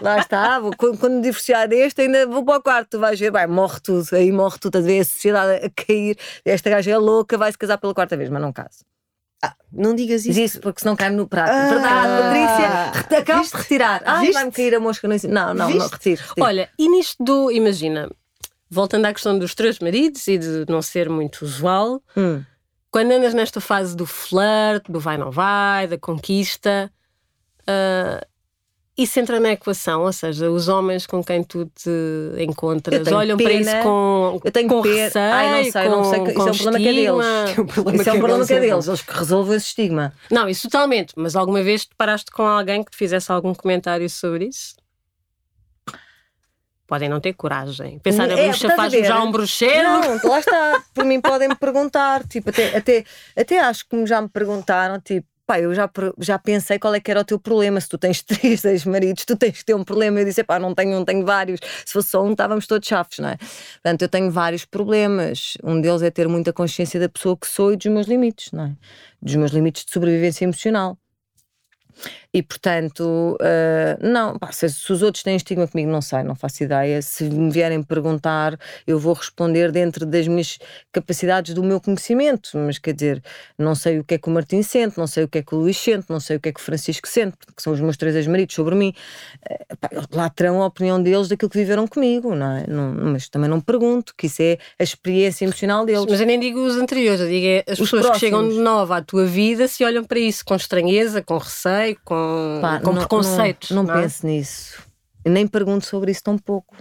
Lá 0.01 0.19
está, 0.19 0.59
quando, 0.77 0.97
quando 0.97 1.13
me 1.15 1.21
divorciar 1.21 1.67
deste, 1.67 2.01
ainda 2.01 2.25
vou 2.27 2.43
para 2.43 2.59
o 2.59 2.61
quarto, 2.61 2.89
tu 2.91 2.99
vais 2.99 3.19
ver, 3.19 3.31
vai, 3.31 3.47
morre 3.47 3.79
tudo, 3.79 4.07
aí 4.13 4.31
morre 4.31 4.57
tudo, 4.59 4.77
a 4.77 4.81
ver 4.81 5.01
a 5.01 5.05
sociedade 5.05 5.65
a 5.65 5.69
cair, 5.69 6.17
esta 6.43 6.69
gaja 6.69 6.91
é 6.91 6.97
louca, 6.97 7.37
vai 7.37 7.51
se 7.51 7.57
casar 7.57 7.77
pela 7.77 7.93
quarta 7.93 8.15
vez, 8.15 8.29
mas 8.29 8.41
não 8.41 8.53
caso. 8.53 8.85
Ah, 9.41 9.55
não 9.71 9.93
digas 9.93 10.25
isso. 10.25 10.39
isso, 10.39 10.59
porque 10.59 10.81
senão 10.81 10.95
cai-me 10.95 11.15
no 11.15 11.27
prato. 11.27 11.51
Ah, 11.51 11.69
Verdade, 11.69 12.97
Patrícia, 12.97 13.19
acabas 13.19 13.49
de 13.49 13.57
retirar. 13.57 14.01
Ah, 14.05 14.23
vai-me 14.31 14.51
cair 14.51 14.75
a 14.75 14.79
mosca. 14.79 15.07
Não, 15.07 15.17
não, 15.17 15.53
não, 15.53 15.69
não 15.69 15.87
retiro, 15.87 16.21
retiro. 16.21 16.45
Olha, 16.45 16.69
e 16.79 16.89
nisto 16.89 17.23
do, 17.23 17.51
imagina, 17.51 18.09
voltando 18.69 19.05
à 19.05 19.13
questão 19.13 19.37
dos 19.37 19.53
três 19.53 19.79
maridos 19.79 20.27
e 20.27 20.37
de 20.37 20.65
não 20.67 20.81
ser 20.81 21.09
muito 21.09 21.43
usual, 21.43 22.01
hum. 22.17 22.43
quando 22.89 23.11
andas 23.11 23.33
nesta 23.33 23.61
fase 23.61 23.95
do 23.95 24.05
flirt, 24.05 24.89
do 24.89 24.99
vai 24.99 25.17
não 25.17 25.31
vai, 25.31 25.87
da 25.87 25.97
conquista, 25.97 26.91
uh, 27.61 28.25
isso 28.97 29.19
entra 29.19 29.39
na 29.41 29.51
equação, 29.51 30.03
ou 30.03 30.13
seja, 30.13 30.49
os 30.49 30.69
homens 30.69 31.05
com 31.05 31.21
quem 31.21 31.43
tu 31.43 31.65
te 31.75 31.89
encontras 32.39 33.11
olham 33.11 33.37
pena, 33.37 33.49
para 33.49 33.59
isso 33.59 33.83
com, 33.83 34.41
eu 34.43 34.51
tenho 34.51 34.69
com 34.69 34.81
pena. 34.81 34.95
receio, 34.95 35.25
Ai, 35.25 35.49
não 35.51 35.71
sei, 35.71 35.83
com, 35.83 35.89
não 35.89 36.03
sei, 36.05 36.23
isso 36.23 36.39
é 36.39 36.51
um 36.51 36.55
problema 36.55 36.77
que 36.79 36.87
é 36.87 36.93
deles. 36.93 37.07
É 37.07 37.61
um 37.61 37.65
problema 37.65 38.01
isso 38.01 38.09
é 38.09 38.13
um 38.13 38.17
problema 38.19 38.45
que 38.47 38.53
é 38.53 38.59
deles, 38.61 38.87
eles 38.87 39.01
que 39.01 39.13
resolvem 39.13 39.55
esse 39.57 39.65
estigma. 39.67 40.13
Não, 40.31 40.47
isso 40.47 40.69
totalmente, 40.69 41.13
mas 41.17 41.35
alguma 41.35 41.61
vez 41.61 41.85
te 41.85 41.95
paraste 41.97 42.31
com 42.31 42.43
alguém 42.43 42.83
que 42.83 42.91
te 42.91 42.97
fizesse 42.97 43.29
algum 43.31 43.53
comentário 43.53 44.09
sobre 44.09 44.45
isso? 44.45 44.75
Podem 46.87 47.09
não 47.09 47.19
ter 47.19 47.33
coragem. 47.33 47.99
Pensar 47.99 48.27
na 48.27 48.35
é, 48.37 48.47
bruxa 48.47 48.69
faz 48.75 48.93
já 48.93 49.21
um 49.21 49.31
bruxeiro. 49.31 49.89
Não, 49.89 50.29
lá 50.29 50.39
está. 50.39 50.83
Por 50.93 51.03
mim 51.03 51.19
podem 51.19 51.49
me 51.49 51.55
perguntar. 51.55 52.23
Tipo, 52.27 52.51
até, 52.51 52.77
até, 52.77 53.03
até 53.35 53.59
acho 53.59 53.89
que 53.89 54.05
já 54.05 54.21
me 54.21 54.29
perguntaram, 54.29 55.01
tipo, 55.01 55.27
pá, 55.45 55.59
eu 55.59 55.73
já, 55.73 55.89
já 56.19 56.39
pensei 56.39 56.79
qual 56.79 56.93
é 56.95 56.99
que 56.99 57.11
era 57.11 57.21
o 57.21 57.23
teu 57.23 57.39
problema. 57.39 57.79
Se 57.79 57.89
tu 57.89 57.97
tens 57.97 58.21
três 58.23 58.63
ex-maridos, 58.65 59.25
tu 59.25 59.35
tens 59.35 59.59
que 59.59 59.65
ter 59.65 59.73
um 59.73 59.83
problema. 59.83 60.19
Eu 60.19 60.25
disse, 60.25 60.43
pá, 60.43 60.59
não 60.59 60.73
tenho, 60.73 60.91
não 60.91 61.05
tenho 61.05 61.25
vários. 61.25 61.59
Se 61.85 61.93
fosse 61.93 62.09
só 62.09 62.23
um, 62.23 62.31
estávamos 62.31 62.67
todos 62.67 62.87
chafes, 62.87 63.19
não 63.19 63.29
é? 63.29 63.37
Portanto, 63.37 64.01
eu 64.01 64.09
tenho 64.09 64.31
vários 64.31 64.65
problemas. 64.65 65.57
Um 65.63 65.79
deles 65.79 66.01
é 66.01 66.11
ter 66.11 66.27
muita 66.27 66.51
consciência 66.53 66.99
da 66.99 67.09
pessoa 67.09 67.37
que 67.37 67.47
sou 67.47 67.73
e 67.73 67.77
dos 67.77 67.87
meus 67.87 68.07
limites, 68.07 68.51
não 68.51 68.65
é? 68.65 68.75
Dos 69.21 69.35
meus 69.35 69.51
limites 69.51 69.85
de 69.85 69.91
sobrevivência 69.91 70.45
emocional. 70.45 70.97
E 72.35 72.43
portanto, 72.43 73.37
uh, 73.39 74.05
não, 74.05 74.37
pá, 74.37 74.51
se, 74.51 74.69
se, 74.69 74.91
os 74.91 75.01
outros 75.01 75.23
têm 75.23 75.37
estigma 75.37 75.65
comigo, 75.69 75.89
não 75.89 76.01
sei, 76.01 76.21
não 76.21 76.35
faço 76.35 76.65
ideia. 76.65 77.01
Se 77.01 77.23
me 77.23 77.49
vierem 77.49 77.81
perguntar, 77.81 78.59
eu 78.85 78.99
vou 78.99 79.13
responder 79.13 79.71
dentro 79.71 80.05
das 80.05 80.27
minhas 80.27 80.59
capacidades 80.91 81.53
do 81.53 81.63
meu 81.63 81.79
conhecimento. 81.79 82.49
Mas 82.55 82.77
quer 82.77 82.93
dizer, 82.93 83.23
não 83.57 83.73
sei 83.73 83.99
o 83.99 84.03
que 84.03 84.15
é 84.15 84.17
que 84.17 84.27
o 84.27 84.31
Martim 84.33 84.61
sente, 84.63 84.97
não 84.97 85.07
sei 85.07 85.23
o 85.23 85.29
que 85.29 85.37
é 85.37 85.41
que 85.43 85.55
o 85.55 85.59
Luís 85.59 85.77
sente, 85.77 86.07
não 86.09 86.19
sei 86.19 86.35
o 86.35 86.39
que 86.41 86.49
é 86.49 86.51
que 86.51 86.59
o 86.59 86.63
Francisco 86.63 87.07
sente, 87.07 87.37
porque 87.45 87.63
são 87.63 87.71
os 87.71 87.79
meus 87.79 87.95
três 87.95 88.13
ex-maridos 88.13 88.53
sobre 88.53 88.75
mim. 88.75 88.93
Uh, 89.49 89.77
pá, 89.77 89.89
lá 90.11 90.29
terão 90.29 90.61
a 90.61 90.65
opinião 90.65 91.01
deles 91.01 91.29
daquilo 91.29 91.49
que 91.49 91.57
viveram 91.57 91.87
comigo, 91.87 92.35
não 92.35 92.51
é? 92.51 92.65
Não, 92.67 92.93
mas 93.13 93.29
também 93.29 93.49
não 93.49 93.61
pergunto, 93.61 94.13
que 94.13 94.27
isso 94.27 94.41
é 94.41 94.57
a 94.77 94.83
experiência 94.83 95.45
emocional 95.45 95.85
deles. 95.85 96.05
Mas 96.05 96.19
eu 96.19 96.27
nem 96.27 96.37
digo 96.37 96.59
os 96.59 96.75
anteriores, 96.75 97.21
eu 97.21 97.29
digo 97.29 97.47
é 97.47 97.59
as 97.59 97.79
os 97.79 97.85
pessoas 97.85 98.07
próximos. 98.07 98.19
que 98.19 98.25
chegam 98.25 98.49
de 98.49 98.59
nova 98.59 98.97
à 98.97 99.01
tua 99.01 99.25
vida 99.25 99.69
se 99.69 99.85
olham 99.85 100.03
para 100.03 100.19
isso 100.19 100.43
com 100.43 100.55
estranheza, 100.57 101.21
com 101.21 101.37
receio, 101.37 101.97
com 102.03 102.24
Pá, 102.61 102.79
com 102.79 102.91
não, 102.91 102.99
preconceitos. 102.99 103.71
Não, 103.71 103.83
não, 103.83 103.93
não 103.93 103.99
é? 103.99 104.03
penso 104.03 104.25
nisso. 104.25 104.83
Eu 105.23 105.31
nem 105.31 105.47
pergunto 105.47 105.85
sobre 105.85 106.11
isso 106.11 106.23
tão 106.23 106.37
pouco. 106.37 106.75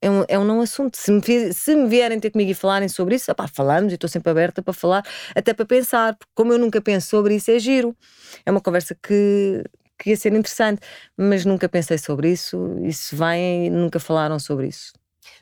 É 0.00 0.10
um, 0.10 0.24
é 0.28 0.38
um 0.38 0.44
não 0.44 0.60
assunto. 0.60 0.96
Se 0.96 1.10
me, 1.10 1.52
se 1.52 1.74
me 1.74 1.88
vierem 1.88 2.20
ter 2.20 2.30
comigo 2.30 2.50
e 2.50 2.54
falarem 2.54 2.88
sobre 2.88 3.14
isso, 3.14 3.30
opá, 3.32 3.48
falamos 3.48 3.92
e 3.92 3.94
estou 3.94 4.08
sempre 4.08 4.30
aberta 4.30 4.62
para 4.62 4.74
falar, 4.74 5.02
até 5.34 5.54
para 5.54 5.64
pensar, 5.64 6.14
porque 6.14 6.30
como 6.34 6.52
eu 6.52 6.58
nunca 6.58 6.80
penso 6.80 7.08
sobre 7.08 7.36
isso, 7.36 7.50
é 7.50 7.58
giro. 7.58 7.96
É 8.44 8.50
uma 8.50 8.60
conversa 8.60 8.94
que, 8.94 9.64
que 9.98 10.10
ia 10.10 10.16
ser 10.16 10.32
interessante, 10.34 10.80
mas 11.16 11.44
nunca 11.44 11.68
pensei 11.68 11.96
sobre 11.96 12.30
isso. 12.30 12.78
E 12.82 12.92
se 12.92 13.16
vêm, 13.16 13.70
nunca 13.70 13.98
falaram 13.98 14.38
sobre 14.38 14.68
isso. 14.68 14.92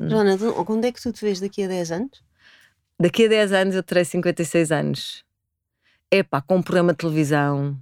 Hum. 0.00 0.08
Joana, 0.08 0.38
onde 0.68 0.88
é 0.88 0.92
que 0.92 1.00
tu 1.02 1.12
te 1.12 1.24
vês 1.24 1.40
daqui 1.40 1.64
a 1.64 1.68
10 1.68 1.92
anos? 1.92 2.22
Daqui 3.00 3.24
a 3.24 3.28
10 3.28 3.52
anos 3.52 3.74
eu 3.74 3.82
terei 3.82 4.04
56 4.04 4.70
anos. 4.70 5.24
É 6.08 6.22
pá, 6.22 6.40
com 6.40 6.56
um 6.56 6.62
programa 6.62 6.92
de 6.92 6.98
televisão, 6.98 7.76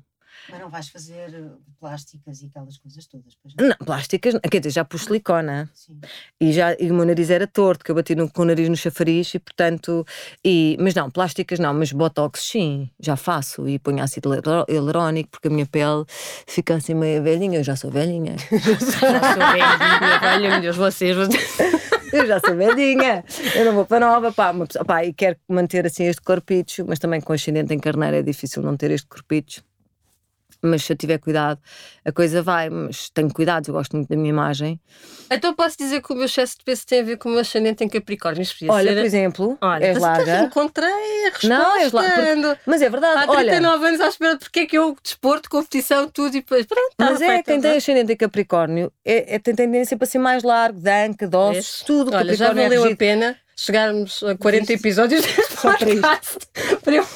mas 0.50 0.60
não 0.60 0.68
vais 0.68 0.88
fazer 0.88 1.34
eh, 1.34 1.50
plásticas 1.78 2.42
e 2.42 2.46
aquelas 2.46 2.78
coisas 2.78 3.06
todas, 3.06 3.34
pois 3.42 3.54
não? 3.54 3.68
Não, 3.68 3.76
plásticas, 3.76 4.34
quer 4.50 4.58
dizer, 4.58 4.70
já 4.70 4.84
pus 4.84 5.04
silicona. 5.04 5.70
Sim. 5.74 6.00
E, 6.40 6.52
já, 6.52 6.74
e 6.78 6.90
o 6.90 6.94
meu 6.94 7.04
nariz 7.04 7.30
era 7.30 7.46
torto, 7.46 7.84
que 7.84 7.90
eu 7.90 7.94
bati 7.94 8.14
no, 8.14 8.30
com 8.30 8.42
o 8.42 8.44
nariz 8.44 8.68
no 8.68 8.76
chafariz 8.76 9.34
e, 9.34 9.38
portanto. 9.38 10.06
E, 10.44 10.76
mas 10.80 10.94
não, 10.94 11.10
plásticas 11.10 11.58
não, 11.58 11.72
mas 11.72 11.92
botox 11.92 12.42
sim, 12.42 12.90
já 12.98 13.16
faço. 13.16 13.68
E 13.68 13.78
ponho 13.78 14.02
ácido 14.02 14.30
hialurónico, 14.68 15.30
porque 15.30 15.48
a 15.48 15.50
minha 15.50 15.66
pele 15.66 16.04
fica 16.46 16.74
assim 16.74 16.94
meio 16.94 17.22
velhinha. 17.22 17.58
Eu 17.58 17.64
já 17.64 17.76
sou 17.76 17.90
velhinha. 17.90 18.36
já 18.50 18.78
sou 18.80 19.52
velhinha, 19.52 20.20
velha, 20.20 20.50
meu 20.50 20.60
Deus, 20.60 20.76
vocês. 20.76 21.16
Eu 22.12 22.26
já 22.26 22.40
sou 22.40 22.56
velhinha, 22.56 23.24
eu 23.54 23.64
não 23.66 23.72
vou 23.72 23.86
para 23.86 24.04
nova, 24.04 24.32
pá, 24.32 24.50
uma 24.50 24.66
pessoa, 24.66 24.84
pá, 24.84 25.04
e 25.04 25.12
quero 25.12 25.36
manter 25.48 25.86
assim 25.86 26.06
este 26.06 26.20
corpicho, 26.20 26.84
mas 26.84 26.98
também 26.98 27.20
com 27.20 27.32
ascendente 27.32 27.72
em 27.72 27.78
carneiro 27.78 28.16
é 28.16 28.22
difícil 28.22 28.64
não 28.64 28.76
ter 28.76 28.90
este 28.90 29.06
corpicho 29.06 29.62
mas 30.62 30.84
se 30.84 30.92
eu 30.92 30.96
tiver 30.96 31.18
cuidado, 31.18 31.60
a 32.04 32.12
coisa 32.12 32.42
vai. 32.42 32.68
Mas 32.68 33.10
tenho 33.10 33.32
cuidado, 33.32 33.68
eu 33.68 33.74
gosto 33.74 33.96
muito 33.96 34.08
da 34.08 34.16
minha 34.16 34.30
imagem. 34.30 34.80
Então 35.30 35.54
posso 35.54 35.76
dizer 35.78 36.02
que 36.02 36.12
o 36.12 36.16
meu 36.16 36.26
excesso 36.26 36.58
de 36.58 36.64
peso 36.64 36.86
tem 36.86 37.00
a 37.00 37.02
ver 37.02 37.16
com 37.16 37.28
o 37.28 37.32
meu 37.32 37.40
ascendente 37.40 37.84
em 37.84 37.88
Capricórnio. 37.88 38.44
Olha, 38.68 38.88
ser... 38.88 38.96
por 38.96 39.04
exemplo, 39.04 39.58
Olha, 39.60 39.84
és 39.86 39.98
larga. 39.98 40.40
encontrei 40.40 40.88
a 40.88 41.30
resposta. 41.30 41.48
Não, 41.48 41.76
és 41.76 41.92
larga. 41.92 42.60
Mas 42.66 42.82
é 42.82 42.90
verdade. 42.90 43.22
Há 43.22 43.26
39 43.26 43.78
Olha, 43.78 43.88
anos 43.88 44.00
à 44.00 44.08
espera 44.08 44.34
de 44.34 44.40
porque 44.40 44.60
é 44.60 44.66
que 44.66 44.76
eu 44.76 44.96
desporto, 45.02 45.48
competição, 45.48 46.08
tudo 46.08 46.36
e 46.36 46.40
depois. 46.40 46.66
Pronto, 46.66 46.94
tá 46.96 47.06
mas 47.06 47.20
é, 47.20 47.42
quem 47.42 47.60
tem 47.60 47.76
ascendente 47.76 48.12
em 48.12 48.16
Capricórnio 48.16 48.92
é, 49.04 49.36
é, 49.36 49.38
tem 49.38 49.54
tendência 49.54 49.96
para 49.96 50.06
ser 50.06 50.18
mais 50.18 50.42
largo, 50.42 50.80
danca, 50.80 51.28
dossos, 51.28 51.82
tudo. 51.82 52.14
Olha, 52.14 52.34
já 52.34 52.52
valeu 52.52 52.86
é 52.86 52.92
a 52.92 52.96
pena 52.96 53.36
chegarmos 53.60 54.22
a 54.22 54.34
40 54.36 54.72
episódios 54.72 55.20
deste 55.26 55.56
podcast. 55.56 56.38
Para 56.82 56.94
eu, 56.94 57.06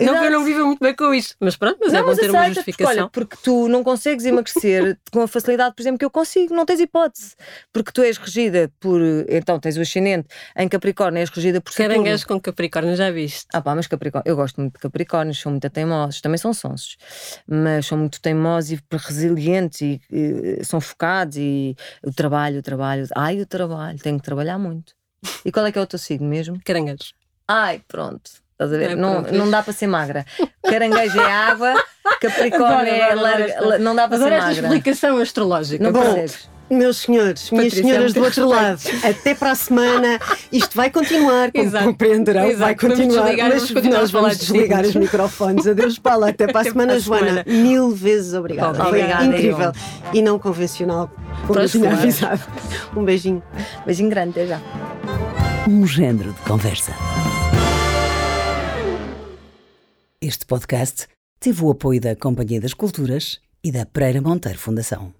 não 0.00 0.18
que 0.18 0.24
eu 0.26 0.30
não 0.30 0.44
viva 0.44 0.64
muito 0.64 0.80
bem 0.80 0.94
com 0.96 1.14
isto. 1.14 1.36
Mas 1.38 1.56
pronto, 1.56 1.78
mas 1.80 1.92
é 1.92 1.98
Não, 1.98 2.02
bom 2.02 2.08
mas 2.08 2.18
ter 2.18 2.30
uma 2.30 2.48
justificação. 2.48 3.08
Porque, 3.08 3.26
olha, 3.26 3.26
porque 3.26 3.36
tu 3.44 3.68
não 3.68 3.84
consegues 3.84 4.24
emagrecer 4.24 4.98
com 5.12 5.20
a 5.22 5.28
facilidade, 5.28 5.76
por 5.76 5.82
exemplo, 5.82 5.98
que 5.98 6.04
eu 6.04 6.10
consigo, 6.10 6.54
não 6.54 6.66
tens 6.66 6.80
hipótese. 6.80 7.36
Porque 7.72 7.92
tu 7.92 8.02
és 8.02 8.16
regida 8.16 8.72
por. 8.80 9.00
Então 9.28 9.60
tens 9.60 9.76
o 9.76 9.80
ascendente 9.80 10.26
em 10.56 10.68
Capricórnio, 10.68 11.20
és 11.20 11.30
regida 11.30 11.60
por. 11.60 11.72
Caranguejo 11.72 12.26
com 12.26 12.40
Capricórnio, 12.40 12.96
já 12.96 13.10
viste? 13.10 13.46
Ah 13.52 13.60
pá, 13.60 13.74
mas 13.74 13.86
Capricórnio, 13.86 14.28
eu 14.28 14.34
gosto 14.34 14.60
muito 14.60 14.74
de 14.74 14.80
Capricórnios, 14.80 15.38
são 15.38 15.52
muito 15.52 15.70
teimosos, 15.70 16.20
também 16.20 16.38
são 16.38 16.52
sonsos, 16.52 16.96
mas 17.46 17.86
são 17.86 17.96
muito 17.96 18.20
teimosos 18.20 18.72
e 18.72 18.80
resilientes 18.90 19.80
e, 19.80 20.00
e 20.10 20.64
são 20.64 20.80
focados 20.80 21.36
e 21.36 21.76
o 22.02 22.12
trabalho, 22.12 22.58
o 22.58 22.62
trabalho, 22.62 23.06
ai 23.14 23.40
o 23.40 23.46
trabalho, 23.46 23.98
tenho 24.00 24.18
que 24.18 24.24
trabalhar 24.24 24.58
muito. 24.58 24.94
E 25.44 25.52
qual 25.52 25.66
é 25.66 25.72
que 25.72 25.78
é 25.78 25.82
o 25.82 25.86
teu 25.86 25.98
signo 25.98 26.28
mesmo? 26.28 26.60
Caranguejo. 26.64 27.12
Ai, 27.46 27.82
pronto. 27.86 28.30
Estás 28.52 28.72
a 28.72 28.76
ver? 28.76 28.90
É, 28.92 28.94
não, 28.94 29.22
pronto. 29.22 29.36
não 29.36 29.50
dá 29.50 29.62
para 29.62 29.72
ser 29.72 29.86
magra. 29.86 30.24
Caranguejo 30.62 31.20
é 31.20 31.32
água, 31.32 31.74
Capricórnio 32.20 32.70
Adoro, 32.72 32.88
é 32.88 33.12
adoro, 33.12 33.20
larga, 33.20 33.78
não 33.78 33.94
dá 33.94 34.08
para 34.08 34.18
ser 34.18 34.30
magra. 34.30 34.52
explicação 34.52 35.16
astrológica. 35.18 35.82
Não 35.82 35.92
consegues. 35.92 36.48
Meus 36.70 36.96
senhores, 36.98 37.50
minhas 37.50 37.66
Patrícia, 37.66 37.82
senhoras 37.92 38.12
do 38.14 38.22
outro 38.24 38.48
lado, 38.48 38.80
até 39.04 39.34
para 39.34 39.50
a 39.50 39.54
semana. 39.54 40.18
Isto 40.50 40.74
vai 40.74 40.90
continuar, 40.90 41.52
como 41.52 41.64
Exato. 41.64 41.84
compreenderão, 41.84 42.44
Exato. 42.46 42.58
vai 42.60 42.74
continuar. 42.74 43.24
desligar, 43.24 43.48
mas 43.50 43.58
vamos 43.58 43.70
continuar 43.72 44.00
nós 44.00 44.10
vamos 44.10 44.32
de 44.32 44.38
desligar 44.38 44.82
os 44.86 44.94
microfones. 44.94 45.66
Adeus, 45.66 45.98
Paula. 45.98 46.30
Até 46.30 46.46
para 46.46 46.60
a 46.62 46.64
semana, 46.72 46.98
Joana. 46.98 47.44
semana. 47.44 47.44
Mil 47.46 47.90
vezes 47.90 48.32
obrigada. 48.32 48.78
Foi 48.78 48.86
Obrigada, 48.88 49.24
incrível. 49.26 49.66
eu. 49.66 49.72
E 50.14 50.22
não 50.22 50.38
convencional, 50.38 51.10
como 51.46 51.60
eu 51.60 51.68
tinha 51.68 51.92
avisado. 51.92 52.40
Um 52.96 53.04
beijinho. 53.04 53.42
Beijinho 53.84 54.08
grande, 54.08 54.30
até 54.40 54.46
já. 54.46 54.60
Um 55.68 55.86
género 55.86 56.32
de 56.32 56.40
conversa. 56.40 56.92
Este 60.22 60.46
podcast 60.46 61.06
teve 61.38 61.62
o 61.62 61.70
apoio 61.70 62.00
da 62.00 62.16
Companhia 62.16 62.60
das 62.60 62.72
Culturas 62.72 63.40
e 63.62 63.70
da 63.70 63.84
Pereira 63.84 64.22
Monteiro 64.22 64.58
Fundação. 64.58 65.12